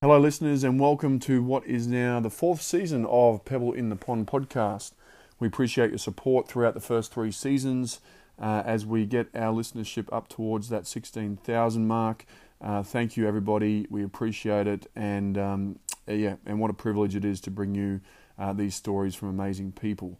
Hello, 0.00 0.18
listeners, 0.18 0.64
and 0.64 0.80
welcome 0.80 1.20
to 1.20 1.40
what 1.40 1.64
is 1.66 1.86
now 1.86 2.18
the 2.18 2.30
fourth 2.30 2.60
season 2.60 3.06
of 3.06 3.44
Pebble 3.44 3.72
in 3.72 3.90
the 3.90 3.96
Pond 3.96 4.26
podcast. 4.26 4.94
We 5.38 5.46
appreciate 5.46 5.90
your 5.90 5.98
support 5.98 6.48
throughout 6.48 6.74
the 6.74 6.80
first 6.80 7.14
three 7.14 7.30
seasons 7.30 8.00
uh, 8.40 8.64
as 8.66 8.84
we 8.84 9.06
get 9.06 9.28
our 9.32 9.54
listenership 9.54 10.12
up 10.12 10.26
towards 10.26 10.70
that 10.70 10.88
16,000 10.88 11.86
mark. 11.86 12.26
Uh, 12.60 12.82
thank 12.82 13.16
you, 13.16 13.28
everybody. 13.28 13.86
We 13.88 14.02
appreciate 14.02 14.66
it, 14.66 14.88
and 14.96 15.38
um, 15.38 15.78
yeah, 16.08 16.36
and 16.44 16.58
what 16.58 16.72
a 16.72 16.74
privilege 16.74 17.14
it 17.14 17.24
is 17.24 17.40
to 17.42 17.52
bring 17.52 17.76
you 17.76 18.00
uh, 18.36 18.52
these 18.52 18.74
stories 18.74 19.14
from 19.14 19.28
amazing 19.28 19.70
people. 19.70 20.18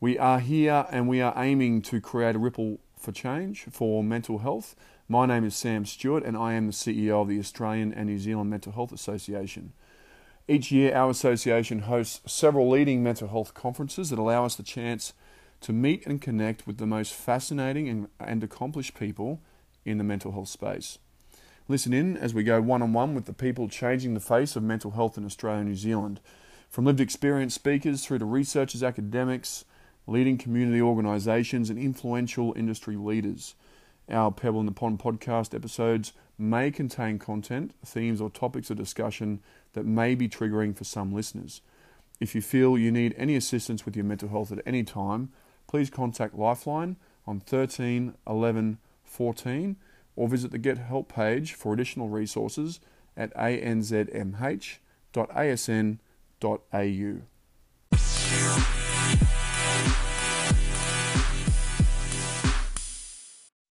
We 0.00 0.18
are 0.18 0.40
here 0.40 0.86
and 0.90 1.08
we 1.08 1.20
are 1.20 1.34
aiming 1.36 1.82
to 1.82 2.00
create 2.00 2.36
a 2.36 2.38
ripple 2.38 2.78
for 2.98 3.12
change 3.12 3.66
for 3.70 4.02
mental 4.04 4.38
health 4.38 4.74
my 5.10 5.24
name 5.24 5.42
is 5.44 5.56
Sam 5.56 5.86
Stewart, 5.86 6.22
and 6.22 6.36
I 6.36 6.52
am 6.52 6.66
the 6.66 6.72
CEO 6.74 7.22
of 7.22 7.28
the 7.28 7.38
Australian 7.38 7.94
and 7.94 8.08
New 8.08 8.18
Zealand 8.18 8.50
Mental 8.50 8.72
Health 8.72 8.92
Association. 8.92 9.72
Each 10.46 10.70
year, 10.70 10.94
our 10.94 11.08
association 11.08 11.80
hosts 11.80 12.20
several 12.30 12.68
leading 12.68 13.02
mental 13.02 13.28
health 13.28 13.54
conferences 13.54 14.10
that 14.10 14.18
allow 14.18 14.44
us 14.44 14.54
the 14.54 14.62
chance 14.62 15.14
to 15.62 15.72
meet 15.72 16.06
and 16.06 16.20
connect 16.20 16.66
with 16.66 16.76
the 16.76 16.86
most 16.86 17.14
fascinating 17.14 17.88
and, 17.88 18.08
and 18.20 18.44
accomplished 18.44 18.98
people 18.98 19.40
in 19.86 19.96
the 19.96 20.04
mental 20.04 20.32
health 20.32 20.48
space. 20.48 20.98
Listen 21.68 21.94
in 21.94 22.14
as 22.14 22.34
we 22.34 22.42
go 22.42 22.60
one 22.60 22.82
on 22.82 22.92
one 22.92 23.14
with 23.14 23.24
the 23.24 23.32
people 23.32 23.66
changing 23.66 24.12
the 24.12 24.20
face 24.20 24.56
of 24.56 24.62
mental 24.62 24.90
health 24.90 25.16
in 25.16 25.24
Australia 25.24 25.60
and 25.60 25.70
New 25.70 25.74
Zealand, 25.74 26.20
from 26.68 26.84
lived 26.84 27.00
experience 27.00 27.54
speakers 27.54 28.04
through 28.04 28.18
to 28.18 28.26
researchers, 28.26 28.82
academics, 28.82 29.64
leading 30.08 30.38
community 30.38 30.80
organisations, 30.80 31.70
and 31.70 31.78
influential 31.78 32.54
industry 32.56 32.96
leaders. 32.96 33.54
Our 34.10 34.32
Pebble 34.32 34.60
in 34.60 34.66
the 34.66 34.72
Pond 34.72 34.98
podcast 34.98 35.54
episodes 35.54 36.14
may 36.38 36.70
contain 36.70 37.18
content, 37.18 37.74
themes, 37.84 38.20
or 38.20 38.30
topics 38.30 38.70
of 38.70 38.78
discussion 38.78 39.40
that 39.74 39.84
may 39.84 40.14
be 40.14 40.28
triggering 40.28 40.74
for 40.74 40.84
some 40.84 41.12
listeners. 41.12 41.60
If 42.20 42.34
you 42.34 42.40
feel 42.40 42.78
you 42.78 42.90
need 42.90 43.14
any 43.18 43.36
assistance 43.36 43.84
with 43.84 43.94
your 43.94 44.06
mental 44.06 44.30
health 44.30 44.50
at 44.50 44.62
any 44.64 44.82
time, 44.82 45.30
please 45.66 45.90
contact 45.90 46.34
Lifeline 46.34 46.96
on 47.26 47.40
13 47.40 48.14
11 48.26 48.78
14 49.04 49.76
or 50.16 50.28
visit 50.28 50.50
the 50.50 50.58
Get 50.58 50.78
Help 50.78 51.12
page 51.12 51.52
for 51.52 51.72
additional 51.74 52.08
resources 52.08 52.80
at 53.16 53.32
anzmh.asn.au. 53.34 54.78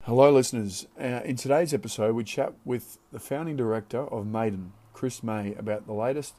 Hello, 0.07 0.31
listeners. 0.31 0.87
Uh, 0.97 1.19
in 1.25 1.35
today's 1.35 1.73
episode, 1.73 2.15
we 2.15 2.23
chat 2.23 2.53
with 2.63 2.97
the 3.11 3.19
founding 3.19 3.57
director 3.57 3.99
of 4.07 4.25
Mayden, 4.25 4.71
Chris 4.93 5.21
May, 5.21 5.53
about 5.55 5.85
the 5.85 5.91
latest 5.91 6.35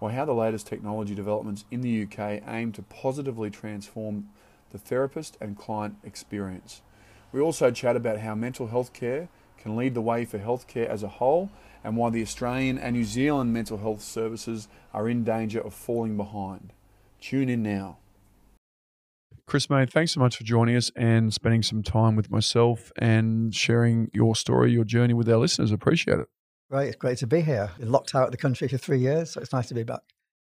or 0.00 0.10
how 0.10 0.24
the 0.24 0.34
latest 0.34 0.66
technology 0.66 1.14
developments 1.14 1.64
in 1.70 1.82
the 1.82 2.02
UK 2.02 2.42
aim 2.48 2.72
to 2.72 2.82
positively 2.82 3.48
transform 3.48 4.28
the 4.70 4.78
therapist 4.78 5.38
and 5.40 5.56
client 5.56 5.98
experience. 6.02 6.82
We 7.30 7.40
also 7.40 7.70
chat 7.70 7.94
about 7.94 8.18
how 8.18 8.34
mental 8.34 8.66
health 8.66 8.92
care 8.92 9.28
can 9.56 9.76
lead 9.76 9.94
the 9.94 10.02
way 10.02 10.24
for 10.24 10.40
healthcare 10.40 10.88
as 10.88 11.04
a 11.04 11.08
whole 11.22 11.48
and 11.84 11.96
why 11.96 12.10
the 12.10 12.22
Australian 12.22 12.76
and 12.76 12.96
New 12.96 13.04
Zealand 13.04 13.52
mental 13.52 13.78
health 13.78 14.02
services 14.02 14.66
are 14.92 15.08
in 15.08 15.22
danger 15.22 15.60
of 15.60 15.74
falling 15.74 16.16
behind. 16.16 16.72
Tune 17.20 17.48
in 17.48 17.62
now. 17.62 17.98
Chris 19.46 19.68
May, 19.68 19.86
thanks 19.86 20.12
so 20.12 20.20
much 20.20 20.36
for 20.36 20.44
joining 20.44 20.76
us 20.76 20.90
and 20.96 21.32
spending 21.34 21.62
some 21.62 21.82
time 21.82 22.16
with 22.16 22.30
myself 22.30 22.92
and 22.96 23.54
sharing 23.54 24.10
your 24.14 24.34
story, 24.36 24.72
your 24.72 24.84
journey 24.84 25.14
with 25.14 25.28
our 25.28 25.36
listeners. 25.36 25.72
Appreciate 25.72 26.20
it. 26.20 26.28
Great. 26.70 26.88
It's 26.88 26.96
great 26.96 27.18
to 27.18 27.26
be 27.26 27.42
here. 27.42 27.70
Been 27.78 27.92
locked 27.92 28.14
out 28.14 28.24
of 28.24 28.30
the 28.30 28.38
country 28.38 28.66
for 28.68 28.78
three 28.78 28.98
years, 28.98 29.32
so 29.32 29.40
it's 29.40 29.52
nice 29.52 29.68
to 29.68 29.74
be 29.74 29.82
back. 29.82 30.00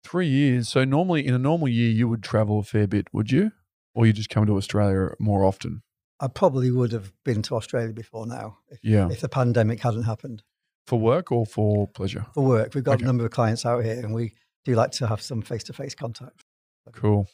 Three 0.03 0.29
years. 0.29 0.69
So 0.69 0.85
normally 0.85 1.27
in 1.27 1.35
a 1.35 1.39
normal 1.39 1.69
year 1.69 1.91
you 1.91 2.09
would 2.09 2.23
travel 2.23 2.61
a 2.61 2.63
fair 2.63 2.87
bit, 2.87 3.09
would 3.13 3.31
you? 3.31 3.53
Or 3.95 4.07
you 4.07 4.13
just 4.13 4.31
come 4.31 4.47
to 4.47 4.57
Australia 4.57 5.11
more 5.19 5.45
often? 5.45 5.83
I 6.19 6.29
probably 6.29 6.71
would 6.71 6.93
have 6.93 7.13
been 7.25 7.43
to 7.43 7.57
Australia 7.57 7.93
before 7.93 8.27
now 8.27 8.59
if, 8.69 8.79
yeah. 8.83 9.09
if 9.11 9.21
the 9.21 9.29
pandemic 9.29 9.83
hadn't 9.83 10.05
happened. 10.05 10.43
For 10.87 10.99
work 10.99 11.33
or 11.33 11.45
for 11.45 11.89
pleasure? 11.89 12.25
For 12.33 12.45
work. 12.45 12.75
We've 12.75 12.85
got 12.85 12.95
okay. 12.95 13.05
a 13.05 13.07
number 13.07 13.27
of 13.27 13.33
clients 13.33 13.67
out 13.67 13.85
here 13.85 13.99
and 13.99 14.15
we 14.15 14.35
do 14.65 14.75
like 14.75 14.93
to 14.93 15.07
have 15.07 15.21
some 15.21 15.43
face 15.43 15.65
to 15.65 15.73
face 15.73 15.95
contact. 15.95 16.45
Cool. 16.93 17.29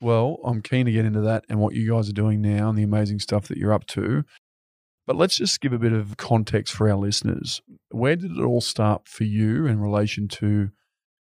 Well, 0.00 0.38
I'm 0.44 0.62
keen 0.62 0.86
to 0.86 0.92
get 0.92 1.04
into 1.04 1.22
that 1.22 1.44
and 1.48 1.58
what 1.58 1.74
you 1.74 1.90
guys 1.92 2.08
are 2.08 2.12
doing 2.12 2.42
now 2.42 2.68
and 2.68 2.78
the 2.78 2.82
amazing 2.82 3.18
stuff 3.18 3.48
that 3.48 3.58
you're 3.58 3.72
up 3.72 3.86
to. 3.88 4.24
But 5.06 5.16
let's 5.16 5.36
just 5.36 5.60
give 5.60 5.72
a 5.72 5.78
bit 5.78 5.92
of 5.92 6.16
context 6.16 6.74
for 6.74 6.88
our 6.90 6.96
listeners. 6.96 7.62
Where 7.90 8.16
did 8.16 8.32
it 8.32 8.42
all 8.42 8.60
start 8.60 9.06
for 9.08 9.24
you 9.24 9.66
in 9.66 9.80
relation 9.80 10.28
to 10.28 10.70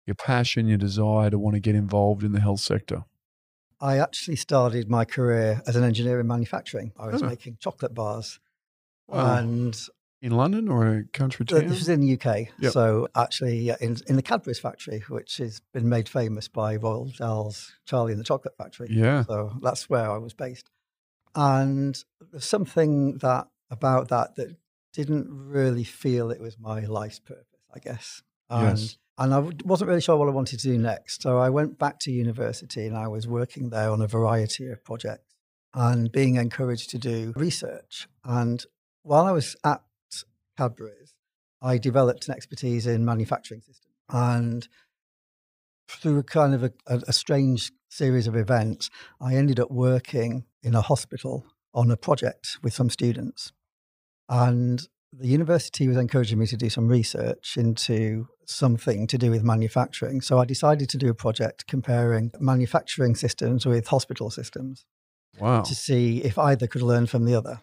your 0.06 0.14
passion, 0.14 0.66
your 0.66 0.78
desire 0.78 1.30
to 1.30 1.38
want 1.38 1.54
to 1.54 1.60
get 1.60 1.74
involved 1.74 2.24
in 2.24 2.32
the 2.32 2.40
health 2.40 2.60
sector? 2.60 3.04
I 3.80 3.98
actually 3.98 4.36
started 4.36 4.88
my 4.88 5.04
career 5.04 5.62
as 5.66 5.76
an 5.76 5.84
engineer 5.84 6.18
in 6.18 6.26
manufacturing. 6.26 6.92
I 6.98 7.08
was 7.08 7.22
oh. 7.22 7.26
making 7.26 7.58
chocolate 7.60 7.94
bars. 7.94 8.40
Wow. 9.06 9.38
And 9.38 9.78
in 10.24 10.32
London 10.32 10.70
or 10.70 10.86
a 10.86 11.04
country 11.04 11.44
uh, 11.46 11.60
town? 11.60 11.68
This 11.68 11.80
was 11.80 11.88
in 11.90 12.00
the 12.00 12.14
UK. 12.14 12.48
Yep. 12.58 12.72
So 12.72 13.08
actually, 13.14 13.68
in, 13.68 13.98
in 14.06 14.16
the 14.16 14.22
Cadbury's 14.22 14.58
factory, 14.58 15.04
which 15.08 15.36
has 15.36 15.60
been 15.74 15.86
made 15.86 16.08
famous 16.08 16.48
by 16.48 16.78
Roald 16.78 17.14
Dahl's 17.18 17.72
Charlie 17.84 18.12
and 18.12 18.20
the 18.20 18.24
Chocolate 18.24 18.56
Factory. 18.56 18.88
Yeah. 18.90 19.24
So 19.24 19.52
that's 19.62 19.90
where 19.90 20.10
I 20.10 20.16
was 20.16 20.32
based. 20.32 20.70
And 21.34 22.02
there's 22.32 22.46
something 22.46 23.18
that 23.18 23.48
about 23.70 24.08
that 24.08 24.36
that 24.36 24.56
didn't 24.94 25.26
really 25.28 25.84
feel 25.84 26.30
it 26.30 26.40
was 26.40 26.58
my 26.58 26.80
life's 26.80 27.18
purpose, 27.18 27.44
I 27.74 27.80
guess. 27.80 28.22
And, 28.48 28.78
yes. 28.78 28.96
And 29.18 29.34
I 29.34 29.40
wasn't 29.64 29.88
really 29.88 30.00
sure 30.00 30.16
what 30.16 30.28
I 30.28 30.32
wanted 30.32 30.58
to 30.60 30.68
do 30.68 30.78
next. 30.78 31.22
So 31.22 31.38
I 31.38 31.50
went 31.50 31.78
back 31.78 31.98
to 32.00 32.10
university 32.10 32.86
and 32.86 32.96
I 32.96 33.08
was 33.08 33.28
working 33.28 33.68
there 33.68 33.90
on 33.90 34.00
a 34.00 34.06
variety 34.06 34.68
of 34.68 34.82
projects 34.84 35.34
and 35.74 36.10
being 36.10 36.36
encouraged 36.36 36.90
to 36.90 36.98
do 36.98 37.34
research. 37.36 38.08
And 38.24 38.64
while 39.02 39.26
I 39.26 39.32
was 39.32 39.54
at 39.64 39.82
Cadbury's, 40.56 41.14
I 41.62 41.78
developed 41.78 42.28
an 42.28 42.34
expertise 42.34 42.86
in 42.86 43.04
manufacturing 43.04 43.60
systems. 43.60 43.94
And 44.10 44.68
through 45.88 46.18
a 46.18 46.22
kind 46.22 46.54
of 46.54 46.64
a, 46.64 46.72
a, 46.86 47.00
a, 47.08 47.12
strange 47.12 47.72
series 47.88 48.26
of 48.26 48.36
events, 48.36 48.90
I 49.20 49.34
ended 49.34 49.60
up 49.60 49.70
working 49.70 50.44
in 50.62 50.74
a 50.74 50.80
hospital 50.80 51.46
on 51.72 51.90
a 51.90 51.96
project 51.96 52.58
with 52.62 52.74
some 52.74 52.90
students. 52.90 53.52
And 54.28 54.86
the 55.12 55.28
university 55.28 55.88
was 55.88 55.96
encouraging 55.96 56.38
me 56.38 56.46
to 56.46 56.56
do 56.56 56.68
some 56.68 56.88
research 56.88 57.56
into 57.56 58.28
something 58.46 59.06
to 59.06 59.18
do 59.18 59.30
with 59.30 59.42
manufacturing. 59.42 60.20
So 60.20 60.38
I 60.38 60.44
decided 60.44 60.88
to 60.90 60.98
do 60.98 61.08
a 61.08 61.14
project 61.14 61.66
comparing 61.66 62.32
manufacturing 62.40 63.14
systems 63.14 63.64
with 63.64 63.88
hospital 63.88 64.30
systems. 64.30 64.86
Wow. 65.38 65.62
To 65.62 65.74
see 65.74 66.18
if 66.18 66.38
either 66.38 66.66
could 66.66 66.82
learn 66.82 67.06
from 67.06 67.24
the 67.24 67.34
other. 67.34 67.60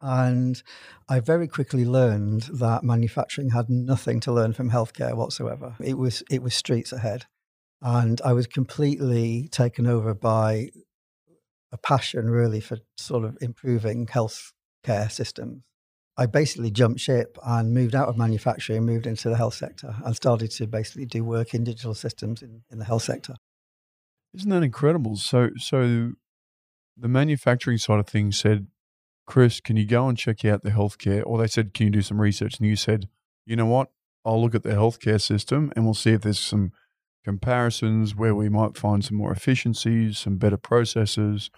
And 0.00 0.62
I 1.08 1.20
very 1.20 1.48
quickly 1.48 1.84
learned 1.84 2.42
that 2.52 2.84
manufacturing 2.84 3.50
had 3.50 3.70
nothing 3.70 4.20
to 4.20 4.32
learn 4.32 4.52
from 4.52 4.70
healthcare 4.70 5.14
whatsoever. 5.14 5.74
It 5.80 5.96
was 5.96 6.22
it 6.30 6.42
was 6.42 6.54
streets 6.54 6.92
ahead. 6.92 7.24
And 7.82 8.20
I 8.22 8.32
was 8.32 8.46
completely 8.46 9.48
taken 9.50 9.86
over 9.86 10.14
by 10.14 10.70
a 11.72 11.78
passion 11.78 12.30
really 12.30 12.60
for 12.60 12.78
sort 12.96 13.24
of 13.24 13.36
improving 13.40 14.06
healthcare 14.06 15.10
systems. 15.10 15.62
I 16.18 16.26
basically 16.26 16.70
jumped 16.70 17.00
ship 17.00 17.36
and 17.44 17.74
moved 17.74 17.94
out 17.94 18.08
of 18.08 18.16
manufacturing, 18.16 18.86
moved 18.86 19.06
into 19.06 19.28
the 19.28 19.36
health 19.36 19.54
sector, 19.54 19.94
and 20.02 20.16
started 20.16 20.50
to 20.52 20.66
basically 20.66 21.04
do 21.04 21.22
work 21.22 21.52
in 21.52 21.64
digital 21.64 21.94
systems 21.94 22.42
in, 22.42 22.62
in 22.70 22.78
the 22.78 22.86
health 22.86 23.02
sector. 23.02 23.34
Isn't 24.32 24.50
that 24.50 24.62
incredible? 24.62 25.16
So, 25.16 25.50
so 25.58 26.12
the 26.96 27.08
manufacturing 27.08 27.76
side 27.76 28.00
of 28.00 28.06
things 28.06 28.38
said 28.38 28.66
Chris, 29.26 29.60
can 29.60 29.76
you 29.76 29.84
go 29.84 30.08
and 30.08 30.16
check 30.16 30.44
out 30.44 30.62
the 30.62 30.70
healthcare? 30.70 31.22
Or 31.26 31.38
they 31.38 31.46
said, 31.46 31.74
can 31.74 31.86
you 31.86 31.92
do 31.92 32.02
some 32.02 32.20
research? 32.20 32.58
And 32.58 32.68
you 32.68 32.76
said, 32.76 33.08
you 33.44 33.56
know 33.56 33.66
what? 33.66 33.90
I'll 34.24 34.40
look 34.40 34.54
at 34.54 34.62
the 34.62 34.70
healthcare 34.70 35.20
system 35.20 35.72
and 35.74 35.84
we'll 35.84 35.94
see 35.94 36.12
if 36.12 36.22
there's 36.22 36.38
some 36.38 36.72
comparisons 37.24 38.14
where 38.14 38.34
we 38.34 38.48
might 38.48 38.76
find 38.76 39.04
some 39.04 39.16
more 39.16 39.32
efficiencies, 39.32 40.18
some 40.18 40.36
better 40.36 40.56
processes 40.56 41.50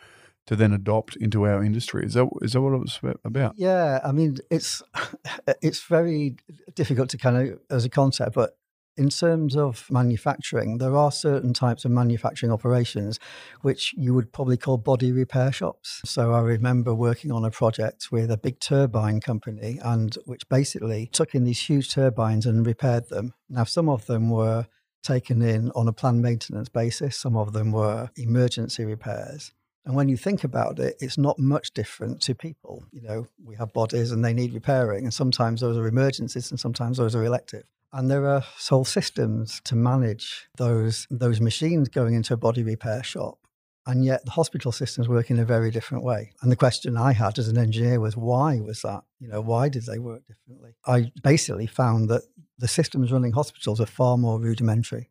to 0.47 0.57
then 0.57 0.73
adopt 0.73 1.15
into 1.17 1.47
our 1.47 1.63
industry. 1.63 2.07
Is 2.07 2.15
that 2.15 2.27
is 2.41 2.55
that 2.55 2.63
what 2.63 2.73
it 2.73 2.79
was 2.79 2.99
about? 3.23 3.55
Yeah, 3.57 4.01
I 4.03 4.13
mean, 4.13 4.39
it's 4.51 4.83
it's 5.63 5.83
very 5.83 6.37
difficult 6.75 7.11
to 7.11 7.19
kind 7.19 7.37
of 7.37 7.59
as 7.71 7.85
a 7.85 7.91
concept, 7.91 8.35
but 8.35 8.57
in 8.99 9.09
terms 9.09 9.57
of 9.57 9.87
manufacturing, 9.91 10.79
there 10.79 10.97
are 10.97 11.13
certain 11.13 11.55
types 11.55 11.85
of 11.85 11.93
manufacturing 11.93 12.53
operations 12.53 13.19
which 13.63 13.95
you 13.97 14.13
would 14.13 14.33
probably 14.33 14.57
call 14.57 14.77
body 14.77 15.13
repair 15.13 15.53
shops. 15.53 16.03
So 16.05 16.33
I 16.33 16.41
remember 16.41 16.93
working 16.93 17.31
on 17.31 17.45
a 17.45 17.51
project 17.51 18.09
with 18.11 18.31
a 18.31 18.37
big 18.37 18.59
turbine 18.59 19.21
company 19.21 19.79
and 19.83 20.17
which 20.27 20.49
basically 20.49 21.07
took 21.13 21.35
in 21.35 21.45
these 21.45 21.61
huge 21.61 21.93
turbines 21.95 22.45
and 22.45 22.67
repaired 22.67 23.09
them. 23.09 23.35
Now 23.49 23.65
some 23.65 23.89
of 23.89 24.07
them 24.07 24.31
were 24.31 24.67
taken 25.03 25.43
in 25.43 25.71
on 25.77 25.87
a 25.87 25.93
planned 25.93 26.21
maintenance 26.21 26.69
basis, 26.69 27.17
some 27.17 27.37
of 27.37 27.53
them 27.53 27.71
were 27.71 28.11
emergency 28.17 28.85
repairs. 28.85 29.53
And 29.87 29.95
when 29.95 30.09
you 30.09 30.19
think 30.19 30.45
about 30.45 30.79
it, 30.81 30.97
it's 31.01 31.17
not 31.17 31.39
much 31.39 31.73
different 31.73 32.21
to 32.23 32.35
people. 32.35 32.85
You 32.93 33.01
know, 33.01 33.27
we 33.43 33.55
have 33.57 33.73
bodies 33.73 34.11
and 34.13 34.23
they 34.23 34.35
need 34.35 34.53
repairing, 34.53 35.05
and 35.05 35.15
sometimes 35.15 35.63
those 35.63 35.79
are 35.79 35.87
emergencies 35.87 36.51
and 36.51 36.61
sometimes 36.61 36.99
those 36.99 37.15
are 37.15 37.25
elective. 37.25 37.65
And 37.93 38.11
there 38.11 38.27
are 38.27 38.45
whole 38.69 38.85
systems 38.85 39.61
to 39.65 39.75
manage 39.75 40.49
those 40.57 41.07
those 41.11 41.41
machines 41.41 41.89
going 41.89 42.15
into 42.15 42.35
a 42.35 42.37
body 42.37 42.63
repair 42.63 43.03
shop. 43.03 43.39
And 43.87 44.05
yet 44.05 44.23
the 44.27 44.33
hospital 44.33 44.71
systems 44.71 45.09
work 45.09 45.31
in 45.31 45.39
a 45.39 45.47
very 45.47 45.71
different 45.71 46.05
way. 46.05 46.33
And 46.43 46.53
the 46.53 46.57
question 46.57 46.99
I 46.99 47.13
had 47.13 47.39
as 47.39 47.49
an 47.49 47.57
engineer 47.57 48.01
was 48.01 48.19
why 48.19 48.61
was 48.61 48.83
that? 48.83 49.03
You 49.19 49.29
know, 49.29 49.41
why 49.41 49.71
did 49.71 49.87
they 49.87 49.99
work 49.99 50.27
differently? 50.27 50.75
I 50.87 51.11
basically 51.23 51.67
found 51.67 52.11
that 52.11 52.23
the 52.59 52.69
systems 52.69 53.11
running 53.11 53.33
hospitals 53.33 53.81
are 53.81 53.87
far 53.87 54.19
more 54.19 54.39
rudimentary 54.39 55.09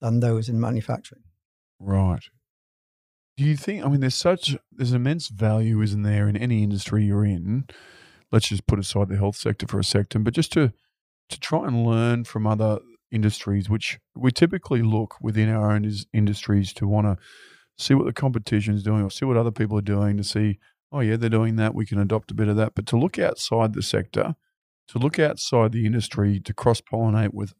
than 0.00 0.18
those 0.18 0.48
in 0.48 0.58
manufacturing. 0.58 1.22
Right. 1.78 2.22
Do 3.36 3.44
you 3.44 3.56
think? 3.56 3.84
I 3.84 3.88
mean, 3.88 4.00
there's 4.00 4.14
such 4.14 4.56
there's 4.72 4.92
immense 4.92 5.28
value, 5.28 5.80
isn't 5.82 6.02
there, 6.02 6.28
in 6.28 6.36
any 6.36 6.64
industry 6.64 7.04
you're 7.04 7.24
in? 7.24 7.66
Let's 8.32 8.48
just 8.48 8.66
put 8.66 8.80
aside 8.80 9.08
the 9.08 9.16
health 9.16 9.36
sector 9.36 9.66
for 9.68 9.78
a 9.78 9.84
second, 9.84 10.24
but 10.24 10.34
just 10.34 10.52
to 10.54 10.72
to 11.28 11.40
try 11.40 11.66
and 11.66 11.84
learn 11.84 12.24
from 12.24 12.46
other 12.46 12.78
industries, 13.10 13.68
which 13.70 13.98
we 14.14 14.30
typically 14.30 14.82
look 14.82 15.16
within 15.20 15.48
our 15.48 15.72
own 15.72 15.84
is, 15.84 16.06
industries 16.12 16.72
to 16.74 16.86
want 16.86 17.06
to 17.06 17.16
see 17.78 17.94
what 17.94 18.06
the 18.06 18.12
competition 18.12 18.74
is 18.74 18.82
doing 18.82 19.02
or 19.02 19.10
see 19.10 19.24
what 19.24 19.36
other 19.36 19.50
people 19.50 19.78
are 19.78 19.82
doing 19.82 20.16
to 20.16 20.24
see, 20.24 20.58
oh 20.92 21.00
yeah, 21.00 21.16
they're 21.16 21.28
doing 21.28 21.56
that, 21.56 21.74
we 21.74 21.86
can 21.86 21.98
adopt 21.98 22.30
a 22.30 22.34
bit 22.34 22.48
of 22.48 22.56
that. 22.56 22.74
But 22.74 22.86
to 22.86 22.96
look 22.96 23.18
outside 23.18 23.74
the 23.74 23.82
sector, 23.82 24.34
to 24.88 24.98
look 24.98 25.18
outside 25.18 25.72
the 25.72 25.86
industry, 25.86 26.40
to 26.40 26.54
cross 26.54 26.80
pollinate 26.80 27.34
with 27.34 27.52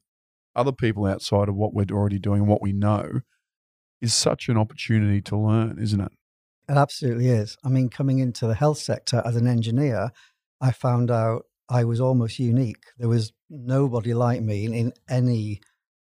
other 0.54 0.72
people 0.72 1.06
outside 1.06 1.48
of 1.48 1.54
what 1.54 1.74
we're 1.74 1.86
already 1.92 2.18
doing, 2.18 2.46
what 2.46 2.62
we 2.62 2.72
know, 2.72 3.20
is 4.00 4.14
such 4.14 4.48
an 4.48 4.56
opportunity 4.56 5.20
to 5.22 5.36
learn, 5.36 5.78
isn't 5.80 6.00
it? 6.00 6.12
It 6.68 6.76
absolutely 6.76 7.28
is. 7.28 7.56
I 7.64 7.68
mean, 7.68 7.88
coming 7.88 8.18
into 8.18 8.46
the 8.46 8.54
health 8.54 8.78
sector 8.78 9.22
as 9.24 9.36
an 9.36 9.46
engineer, 9.46 10.10
I 10.60 10.72
found 10.72 11.10
out 11.10 11.44
I 11.68 11.84
was 11.84 12.00
almost 12.00 12.38
unique. 12.38 12.84
There 12.98 13.08
was 13.08 13.32
nobody 13.50 14.14
like 14.14 14.42
me 14.42 14.64
in, 14.64 14.74
in 14.74 14.92
any 15.08 15.60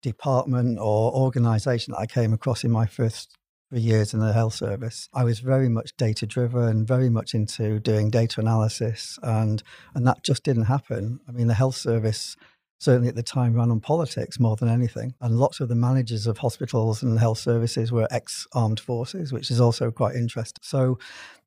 department 0.02 0.78
or 0.78 1.12
organization 1.12 1.92
that 1.92 2.00
I 2.00 2.06
came 2.06 2.32
across 2.32 2.64
in 2.64 2.70
my 2.70 2.86
first 2.86 3.36
three 3.70 3.80
years 3.80 4.12
in 4.12 4.20
the 4.20 4.32
health 4.32 4.54
service. 4.54 5.08
I 5.14 5.24
was 5.24 5.40
very 5.40 5.68
much 5.68 5.96
data 5.96 6.26
driven, 6.26 6.84
very 6.84 7.08
much 7.08 7.34
into 7.34 7.78
doing 7.78 8.10
data 8.10 8.40
analysis, 8.40 9.18
and 9.22 9.62
and 9.94 10.06
that 10.06 10.22
just 10.22 10.42
didn't 10.42 10.64
happen. 10.64 11.20
I 11.28 11.32
mean, 11.32 11.46
the 11.46 11.54
health 11.54 11.76
service 11.76 12.36
certainly 12.82 13.08
at 13.08 13.14
the 13.14 13.22
time 13.22 13.54
ran 13.54 13.70
on 13.70 13.78
politics 13.78 14.40
more 14.40 14.56
than 14.56 14.68
anything. 14.68 15.14
And 15.20 15.38
lots 15.38 15.60
of 15.60 15.68
the 15.68 15.76
managers 15.76 16.26
of 16.26 16.38
hospitals 16.38 17.00
and 17.00 17.16
health 17.16 17.38
services 17.38 17.92
were 17.92 18.08
ex 18.10 18.44
armed 18.52 18.80
forces, 18.80 19.32
which 19.32 19.52
is 19.52 19.60
also 19.60 19.92
quite 19.92 20.16
interesting. 20.16 20.62
So 20.62 20.98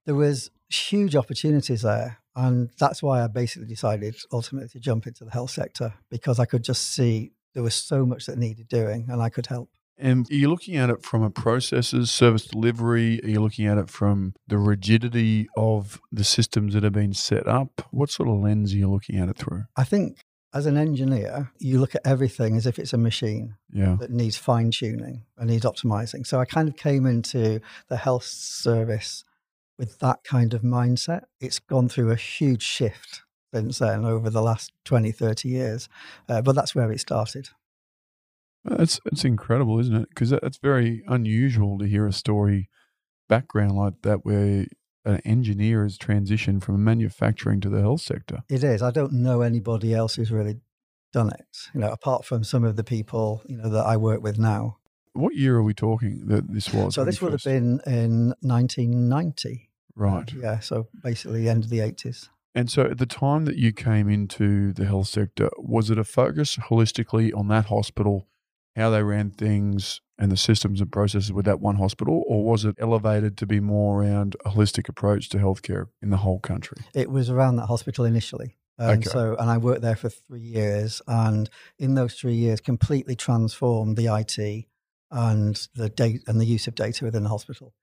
there 0.06 0.16
was 0.16 0.50
huge 0.70 1.16
opportunities 1.16 1.82
there. 1.82 2.18
And 2.36 2.70
that's 2.80 3.02
why 3.02 3.24
I 3.24 3.28
basically 3.28 3.68
decided 3.68 4.16
ultimately 4.32 4.70
to 4.70 4.80
jump 4.80 5.08
into 5.08 5.24
the 5.24 5.32
health 5.32 5.52
sector 5.52 5.94
because 6.10 6.40
I 6.40 6.46
could 6.46 6.64
just 6.64 6.94
see 6.94 7.32
there 7.54 7.64
was 7.64 7.76
so 7.76 8.06
much 8.06 8.26
that 8.26 8.38
needed 8.38 8.68
doing 8.68 9.08
and 9.10 9.22
I 9.22 9.30
could 9.30 9.46
help. 9.48 9.70
And 9.98 10.30
are 10.30 10.36
you 10.36 10.50
looking 10.50 10.76
at 10.76 10.90
it 10.90 11.04
from 11.04 11.24
a 11.24 11.30
processes, 11.30 12.12
service 12.12 12.46
delivery? 12.46 13.22
Are 13.24 13.30
you 13.30 13.40
looking 13.40 13.66
at 13.66 13.78
it 13.78 13.90
from 13.90 14.34
the 14.46 14.58
rigidity 14.58 15.48
of 15.56 16.02
the 16.12 16.26
systems 16.26 16.74
that 16.74 16.84
have 16.84 16.92
been 16.92 17.14
set 17.14 17.48
up? 17.48 17.82
What 17.92 18.10
sort 18.10 18.28
of 18.28 18.36
lens 18.36 18.74
are 18.74 18.78
you 18.78 18.90
looking 18.92 19.18
at 19.18 19.30
it 19.30 19.38
through? 19.38 19.64
I 19.78 19.86
think 19.86 20.20
as 20.54 20.66
an 20.66 20.76
engineer, 20.76 21.52
you 21.60 21.80
look 21.80 21.96
at 21.96 22.02
everything 22.06 22.58
as 22.58 22.66
if 22.66 22.78
it's 22.78 22.92
a 22.92 22.98
machine 22.98 23.56
Yeah. 23.72 23.96
that 24.02 24.12
needs 24.12 24.36
fine 24.36 24.72
tuning 24.72 25.24
and 25.38 25.50
needs 25.50 25.66
optimizing. 25.66 26.28
So 26.28 26.42
I 26.42 26.46
kind 26.46 26.68
of 26.68 26.76
came 26.76 27.06
into 27.06 27.62
the 27.88 27.98
health 27.98 28.26
service 28.26 29.24
with 29.78 30.00
that 30.00 30.24
kind 30.24 30.54
of 30.54 30.62
mindset. 30.62 31.24
It's 31.40 31.60
gone 31.60 31.90
through 31.90 32.12
a 32.12 32.16
huge 32.16 32.64
shift 32.64 33.24
since 33.54 33.80
then 33.80 34.06
over 34.06 34.30
the 34.30 34.42
last 34.42 34.72
20, 34.86 35.12
30 35.12 35.50
years. 35.50 35.90
Uh, 36.28 36.42
but 36.42 36.56
that's 36.56 36.76
where 36.76 36.92
it 36.92 37.00
started. 37.00 37.50
That's 38.64 39.00
it's 39.06 39.24
incredible, 39.24 39.80
isn't 39.80 39.96
it? 39.96 40.10
Because 40.10 40.32
that's 40.32 40.58
very 40.58 41.04
unusual 41.08 41.78
to 41.78 41.86
hear 41.86 42.08
a 42.08 42.14
story 42.14 42.70
background 43.30 43.74
like 43.74 44.02
that 44.02 44.26
where 44.26 44.66
an 45.06 45.22
engineer 45.24 45.84
has 45.84 45.98
transitioned 45.98 46.64
from 46.64 46.84
manufacturing 46.84 47.62
to 47.62 47.70
the 47.70 47.82
health 47.82 48.02
sector. 48.02 48.44
It 48.50 48.64
is. 48.64 48.82
I 48.82 48.92
don't 48.92 49.14
know 49.14 49.42
anybody 49.42 49.94
else 49.94 50.16
who's 50.16 50.32
really 50.32 50.58
done 51.14 51.30
it, 51.30 51.70
you 51.74 51.80
know, 51.80 51.92
apart 51.92 52.26
from 52.26 52.44
some 52.44 52.64
of 52.64 52.76
the 52.76 52.84
people, 52.84 53.44
you 53.48 53.58
know, 53.58 53.70
that 53.70 53.86
I 53.86 53.98
work 53.98 54.22
with 54.22 54.40
now. 54.40 54.78
What 55.16 55.36
year 55.36 55.56
are 55.56 55.64
we 55.64 55.74
talking 55.74 56.28
that 56.28 56.52
this 56.54 56.74
was? 56.74 56.94
So 56.96 57.06
this 57.06 57.22
would 57.22 57.32
have 57.32 57.44
been 57.44 57.80
in 57.88 58.34
1990. 58.42 59.70
right. 59.96 60.34
Uh, 60.34 60.38
yeah. 60.40 60.60
So 60.60 60.88
basically 61.04 61.42
the 61.44 61.50
end 61.50 61.64
of 61.64 61.70
the 61.70 61.80
80s. 61.80 62.30
And 62.54 62.70
so 62.70 62.84
at 62.84 62.98
the 62.98 63.06
time 63.06 63.46
that 63.46 63.58
you 63.58 63.74
came 63.74 64.08
into 64.10 64.72
the 64.74 64.86
health 64.86 65.08
sector, 65.08 65.50
was 65.58 65.90
it 65.90 65.98
a 65.98 66.04
focus 66.06 66.56
holistically 66.56 67.36
on 67.36 67.48
that 67.50 67.66
hospital, 67.66 68.28
how 68.76 68.90
they 68.90 69.04
ran 69.04 69.30
things 69.32 70.00
and 70.18 70.32
the 70.32 70.38
systems 70.38 70.80
and 70.80 70.90
processes 70.92 71.34
with 71.34 71.44
that 71.46 71.60
one 71.60 71.76
hospital, 71.76 72.24
or 72.28 72.46
was 72.46 72.64
it 72.64 72.76
elevated 72.80 73.38
to 73.38 73.46
be 73.46 73.60
more 73.60 74.02
around 74.02 74.36
a 74.46 74.52
holistic 74.52 74.88
approach 74.88 75.28
to 75.30 75.38
healthcare 75.38 75.88
in 76.02 76.10
the 76.12 76.18
whole 76.18 76.40
country? 76.40 76.78
It 76.94 77.12
was 77.12 77.30
around 77.30 77.58
that 77.58 77.66
hospital 77.66 78.06
initially. 78.06 78.56
And 78.78 79.02
Okay. 79.06 79.10
so, 79.10 79.36
and 79.38 79.50
I 79.50 79.58
worked 79.58 79.82
there 79.82 79.96
for 79.98 80.08
three 80.10 80.40
years, 80.42 81.02
and 81.08 81.50
in 81.80 81.96
those 81.96 82.14
three 82.16 82.36
years, 82.36 82.62
completely 82.62 83.16
transformed 83.18 83.98
the 83.98 84.08
IT 84.08 84.66
and 85.12 85.68
the 85.76 85.90
data 85.90 86.20
and 86.28 86.40
the 86.40 86.46
use 86.46 86.68
of 86.68 86.76
data 86.76 87.06
within 87.06 87.24
the 87.24 87.30
hospital. 87.30 87.74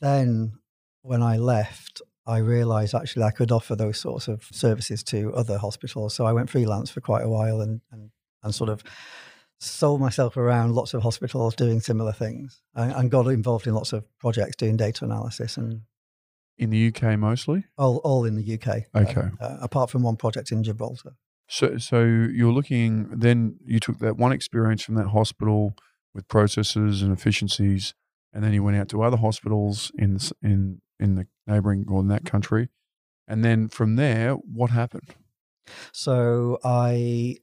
Then, 0.00 0.54
when 1.02 1.22
I 1.22 1.36
left, 1.36 2.02
I 2.26 2.38
realised 2.38 2.94
actually 2.94 3.24
I 3.24 3.30
could 3.30 3.52
offer 3.52 3.76
those 3.76 3.98
sorts 3.98 4.28
of 4.28 4.44
services 4.50 5.02
to 5.04 5.32
other 5.34 5.58
hospitals. 5.58 6.14
So 6.14 6.26
I 6.26 6.32
went 6.32 6.50
freelance 6.50 6.90
for 6.90 7.00
quite 7.00 7.22
a 7.24 7.28
while, 7.28 7.60
and 7.60 7.80
and, 7.92 8.10
and 8.42 8.54
sort 8.54 8.70
of 8.70 8.82
sold 9.60 10.00
myself 10.00 10.36
around 10.36 10.74
lots 10.74 10.94
of 10.94 11.02
hospitals 11.02 11.54
doing 11.54 11.80
similar 11.80 12.12
things, 12.12 12.60
and, 12.74 12.92
and 12.92 13.10
got 13.10 13.26
involved 13.28 13.66
in 13.66 13.74
lots 13.74 13.92
of 13.92 14.04
projects 14.18 14.56
doing 14.56 14.76
data 14.76 15.04
analysis 15.04 15.56
and 15.56 15.82
In 16.58 16.70
the 16.70 16.88
UK 16.88 17.18
mostly? 17.18 17.64
all, 17.78 17.98
all 17.98 18.24
in 18.24 18.34
the 18.34 18.54
UK. 18.54 18.82
Okay. 18.94 19.28
Uh, 19.40 19.56
apart 19.60 19.90
from 19.90 20.02
one 20.02 20.16
project 20.16 20.52
in 20.52 20.62
Gibraltar. 20.62 21.16
So, 21.48 21.78
so 21.78 22.02
you're 22.02 22.52
looking. 22.52 23.08
Then 23.10 23.58
you 23.64 23.78
took 23.78 23.98
that 23.98 24.16
one 24.16 24.32
experience 24.32 24.82
from 24.82 24.94
that 24.96 25.08
hospital 25.08 25.74
with 26.14 26.28
processes 26.28 27.02
and 27.02 27.12
efficiencies, 27.12 27.94
and 28.32 28.42
then 28.44 28.52
he 28.52 28.60
went 28.60 28.76
out 28.76 28.88
to 28.90 29.02
other 29.02 29.16
hospitals 29.16 29.92
in 29.96 30.14
the, 30.14 30.32
in 30.42 30.80
in 31.00 31.16
the 31.16 31.26
neighbouring 31.46 31.84
or 31.88 32.00
in 32.00 32.08
that 32.08 32.24
country, 32.24 32.68
and 33.26 33.44
then 33.44 33.68
from 33.68 33.96
there, 33.96 34.32
what 34.34 34.70
happened? 34.70 35.14
So 35.92 36.58
I 36.64 37.38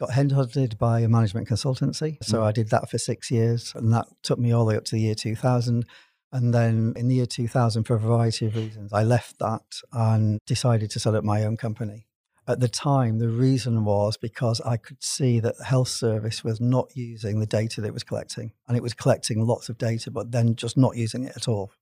got 0.00 0.10
headhunted 0.10 0.76
by 0.78 1.00
a 1.00 1.08
management 1.08 1.48
consultancy. 1.48 2.18
So 2.22 2.40
Mm. 2.40 2.44
I 2.44 2.52
did 2.52 2.70
that 2.70 2.90
for 2.90 2.98
six 2.98 3.30
years, 3.30 3.72
and 3.74 3.92
that 3.92 4.06
took 4.22 4.38
me 4.38 4.52
all 4.52 4.64
the 4.64 4.70
way 4.70 4.76
up 4.76 4.84
to 4.86 4.94
the 4.96 5.00
year 5.00 5.14
2000. 5.14 5.84
And 6.32 6.52
then 6.52 6.92
in 6.96 7.08
the 7.08 7.14
year 7.14 7.26
2000, 7.26 7.84
for 7.84 7.94
a 7.94 7.98
variety 7.98 8.46
of 8.46 8.56
reasons, 8.56 8.92
I 8.92 9.04
left 9.04 9.38
that 9.38 9.62
and 9.92 10.38
decided 10.46 10.90
to 10.90 11.00
set 11.00 11.14
up 11.14 11.24
my 11.24 11.44
own 11.44 11.56
company. 11.56 12.06
At 12.48 12.60
the 12.60 12.68
time, 12.68 13.18
the 13.18 13.28
reason 13.28 13.84
was 13.84 14.16
because 14.16 14.60
I 14.60 14.76
could 14.76 15.02
see 15.02 15.40
that 15.40 15.58
the 15.58 15.64
health 15.64 15.88
service 15.88 16.44
was 16.44 16.60
not 16.60 16.96
using 16.96 17.40
the 17.40 17.46
data 17.46 17.80
that 17.80 17.88
it 17.88 17.94
was 17.94 18.04
collecting. 18.04 18.52
And 18.68 18.76
it 18.76 18.82
was 18.82 18.94
collecting 18.94 19.44
lots 19.44 19.68
of 19.68 19.78
data, 19.78 20.10
but 20.12 20.30
then 20.30 20.54
just 20.54 20.76
not 20.76 20.96
using 20.96 21.24
it 21.24 21.36
at 21.36 21.48
all. 21.48 21.72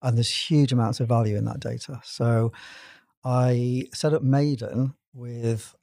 And 0.00 0.16
there's 0.16 0.50
huge 0.50 0.72
amounts 0.72 1.00
of 1.00 1.08
value 1.08 1.36
in 1.36 1.44
that 1.46 1.60
data. 1.60 2.00
So 2.04 2.52
I 3.24 3.88
set 3.92 4.14
up 4.14 4.22
Mayden 4.22 4.94
with 5.12 5.74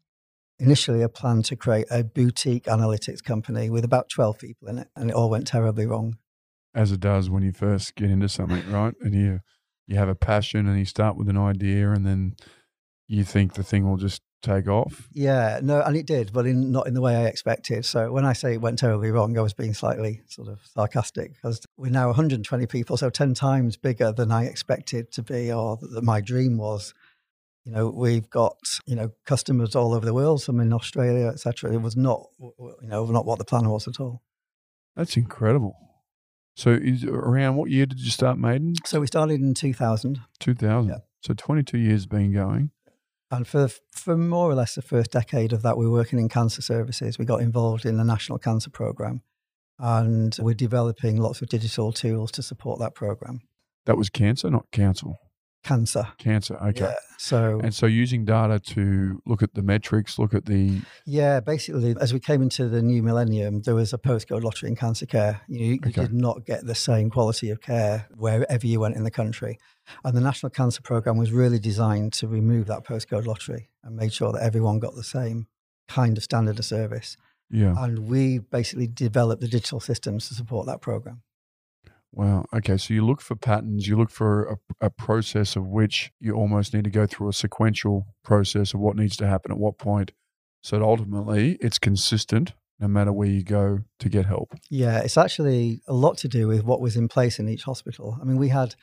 initially 0.57 1.01
a 1.01 1.09
plan 1.09 1.41
to 1.43 1.55
create 1.55 1.87
a 1.89 2.03
boutique 2.03 2.65
analytics 2.65 3.23
company 3.23 3.69
with 3.69 3.83
about 3.83 4.09
12 4.09 4.39
people 4.39 4.69
in 4.69 4.77
it. 4.77 4.87
And 4.95 5.09
it 5.09 5.15
all 5.15 5.29
went 5.29 5.47
terribly 5.47 5.85
wrong. 5.85 6.17
As 6.73 6.91
it 6.91 6.99
does 7.01 7.29
when 7.29 7.43
you 7.43 7.51
first 7.51 7.95
get 7.95 8.09
into 8.09 8.29
something, 8.29 8.71
right? 8.71 8.93
And 9.01 9.13
you 9.13 9.39
you 9.87 9.97
have 9.97 10.07
a 10.07 10.15
passion, 10.15 10.67
and 10.67 10.77
you 10.77 10.85
start 10.85 11.17
with 11.17 11.27
an 11.29 11.37
idea, 11.37 11.91
and 11.91 12.05
then 12.05 12.35
you 13.07 13.23
think 13.23 13.55
the 13.55 13.63
thing 13.63 13.89
will 13.89 13.97
just 13.97 14.21
take 14.41 14.67
off. 14.67 15.09
Yeah, 15.13 15.59
no, 15.61 15.81
and 15.81 15.95
it 15.95 16.05
did, 16.05 16.31
but 16.31 16.45
in, 16.45 16.71
not 16.71 16.87
in 16.87 16.93
the 16.93 17.01
way 17.01 17.15
I 17.15 17.25
expected. 17.25 17.85
So 17.85 18.11
when 18.11 18.25
I 18.25 18.33
say 18.33 18.53
it 18.53 18.61
went 18.61 18.79
terribly 18.79 19.11
wrong, 19.11 19.37
I 19.37 19.41
was 19.41 19.53
being 19.53 19.73
slightly 19.73 20.21
sort 20.27 20.47
of 20.47 20.59
sarcastic 20.63 21.33
because 21.33 21.65
we're 21.77 21.91
now 21.91 22.07
120 22.07 22.65
people, 22.67 22.97
so 22.97 23.09
10 23.09 23.33
times 23.33 23.77
bigger 23.77 24.11
than 24.11 24.31
I 24.31 24.45
expected 24.45 25.11
to 25.13 25.23
be 25.23 25.51
or 25.51 25.77
that 25.81 26.03
my 26.03 26.21
dream 26.21 26.57
was. 26.57 26.93
You 27.65 27.73
know, 27.73 27.89
we've 27.89 28.29
got 28.29 28.57
you 28.85 28.95
know 28.95 29.11
customers 29.25 29.75
all 29.75 29.93
over 29.93 30.05
the 30.05 30.13
world, 30.13 30.41
some 30.41 30.59
in 30.59 30.73
Australia, 30.73 31.27
etc. 31.27 31.71
It 31.73 31.81
was 31.81 31.95
not, 31.95 32.25
you 32.39 32.75
know, 32.81 33.05
not 33.05 33.25
what 33.25 33.37
the 33.37 33.45
plan 33.45 33.69
was 33.69 33.87
at 33.87 33.99
all. 33.99 34.23
That's 34.95 35.17
incredible. 35.17 35.75
So, 36.55 36.71
is 36.71 37.03
around 37.03 37.57
what 37.57 37.69
year 37.69 37.85
did 37.85 37.99
you 37.99 38.11
start 38.11 38.37
Mayden? 38.37 38.73
So 38.85 39.01
we 39.01 39.07
started 39.07 39.39
in 39.39 39.53
2000, 39.53 40.19
Two 40.39 40.53
thousand. 40.53 40.89
Yeah. 40.89 40.97
So, 41.21 41.33
twenty 41.33 41.63
two 41.63 41.77
years 41.77 42.05
been 42.05 42.33
going. 42.33 42.71
And 43.31 43.47
for 43.47 43.69
for 43.91 44.17
more 44.17 44.49
or 44.49 44.55
less 44.55 44.75
the 44.75 44.81
first 44.81 45.11
decade 45.11 45.53
of 45.53 45.61
that, 45.61 45.77
we 45.77 45.85
were 45.85 45.91
working 45.91 46.19
in 46.19 46.29
cancer 46.29 46.61
services. 46.61 47.19
We 47.19 47.25
got 47.25 47.41
involved 47.41 47.85
in 47.85 47.97
the 47.97 48.03
national 48.03 48.39
cancer 48.39 48.69
program, 48.69 49.21
and 49.77 50.35
we're 50.39 50.55
developing 50.55 51.17
lots 51.17 51.41
of 51.41 51.49
digital 51.49 51.91
tools 51.91 52.31
to 52.31 52.43
support 52.43 52.79
that 52.79 52.95
program. 52.95 53.41
That 53.85 53.97
was 53.97 54.09
cancer, 54.09 54.49
not 54.49 54.71
council. 54.71 55.17
Cancer. 55.63 56.07
Cancer. 56.17 56.55
Okay. 56.55 56.85
Yeah. 56.85 56.95
So 57.17 57.59
And 57.61 57.73
so 57.75 57.85
using 57.85 58.23
data 58.25 58.59
to 58.75 59.21
look 59.25 59.43
at 59.43 59.53
the 59.53 59.61
metrics, 59.61 60.17
look 60.17 60.33
at 60.33 60.45
the 60.45 60.81
Yeah, 61.05 61.41
basically, 61.41 61.95
as 61.99 62.13
we 62.13 62.19
came 62.19 62.41
into 62.41 62.69
the 62.69 62.81
new 62.81 63.03
millennium, 63.03 63.61
there 63.63 63.75
was 63.75 63.91
a 63.93 63.97
postcode 63.97 64.43
lottery 64.43 64.69
in 64.69 64.75
cancer 64.77 65.05
care. 65.05 65.41
You, 65.49 65.65
you 65.73 65.79
Okay. 65.87 66.03
did 66.03 66.13
not 66.13 66.45
get 66.45 66.65
the 66.65 66.75
same 66.75 67.09
quality 67.09 67.49
of 67.49 67.59
care 67.61 68.07
wherever 68.15 68.65
you 68.65 68.79
went 68.79 68.95
in 68.95 69.03
the 69.03 69.11
country. 69.11 69.59
And 70.05 70.15
the 70.15 70.21
National 70.21 70.49
Cancer 70.49 70.81
Programme 70.81 71.17
was 71.17 71.31
really 71.31 71.59
designed 71.59 72.13
to 72.13 72.27
remove 72.27 72.67
that 72.67 72.85
postcode 72.85 73.25
lottery 73.25 73.69
and 73.83 73.95
made 73.97 74.13
sure 74.13 74.31
that 74.31 74.41
everyone 74.43 74.79
got 74.79 74.95
the 74.95 75.03
same 75.03 75.47
kind 75.87 76.17
of 76.17 76.23
standard 76.23 76.57
of 76.59 76.65
service. 76.65 77.17
yeah. 77.49 77.73
And 77.83 78.07
we 78.07 78.37
basically 78.39 78.87
developed 78.87 79.41
the 79.41 79.47
digital 79.47 79.79
systems 79.79 80.27
to 80.29 80.35
support 80.35 80.67
that 80.67 80.81
program. 80.81 81.21
Wow. 82.11 82.45
Okay. 82.53 82.77
So 82.77 82.93
you 82.93 83.05
look 83.05 83.21
for 83.21 83.35
patterns, 83.35 83.87
you 83.87 83.97
look 83.97 84.09
for 84.09 84.57
a, 84.81 84.85
a 84.87 84.89
process 84.89 85.55
of 85.55 85.67
which 85.67 86.11
you 86.19 86.33
almost 86.33 86.73
need 86.73 86.85
to 86.85 86.89
go 86.89 87.05
through 87.05 87.29
a 87.29 87.33
sequential 87.33 88.07
process 88.23 88.73
of 88.73 88.79
what 88.79 88.95
needs 88.95 89.15
to 89.17 89.27
happen 89.27 89.51
at 89.51 89.57
what 89.57 89.77
point. 89.77 90.11
So 90.61 90.81
ultimately 90.83 91.57
it's 91.61 91.79
consistent 91.79 92.53
no 92.79 92.87
matter 92.87 93.11
where 93.11 93.27
you 93.27 93.43
go 93.43 93.79
to 93.99 94.09
get 94.09 94.25
help. 94.25 94.53
Yeah, 94.69 94.99
it's 94.99 95.17
actually 95.17 95.81
a 95.87 95.93
lot 95.93 96.17
to 96.19 96.27
do 96.27 96.47
with 96.47 96.63
what 96.63 96.81
was 96.81 96.95
in 96.95 97.07
place 97.07 97.37
in 97.37 97.49
each 97.49 97.63
hospital. 97.63 98.17
I 98.21 98.23
mean, 98.23 98.37
we 98.37 98.49
had, 98.49 98.75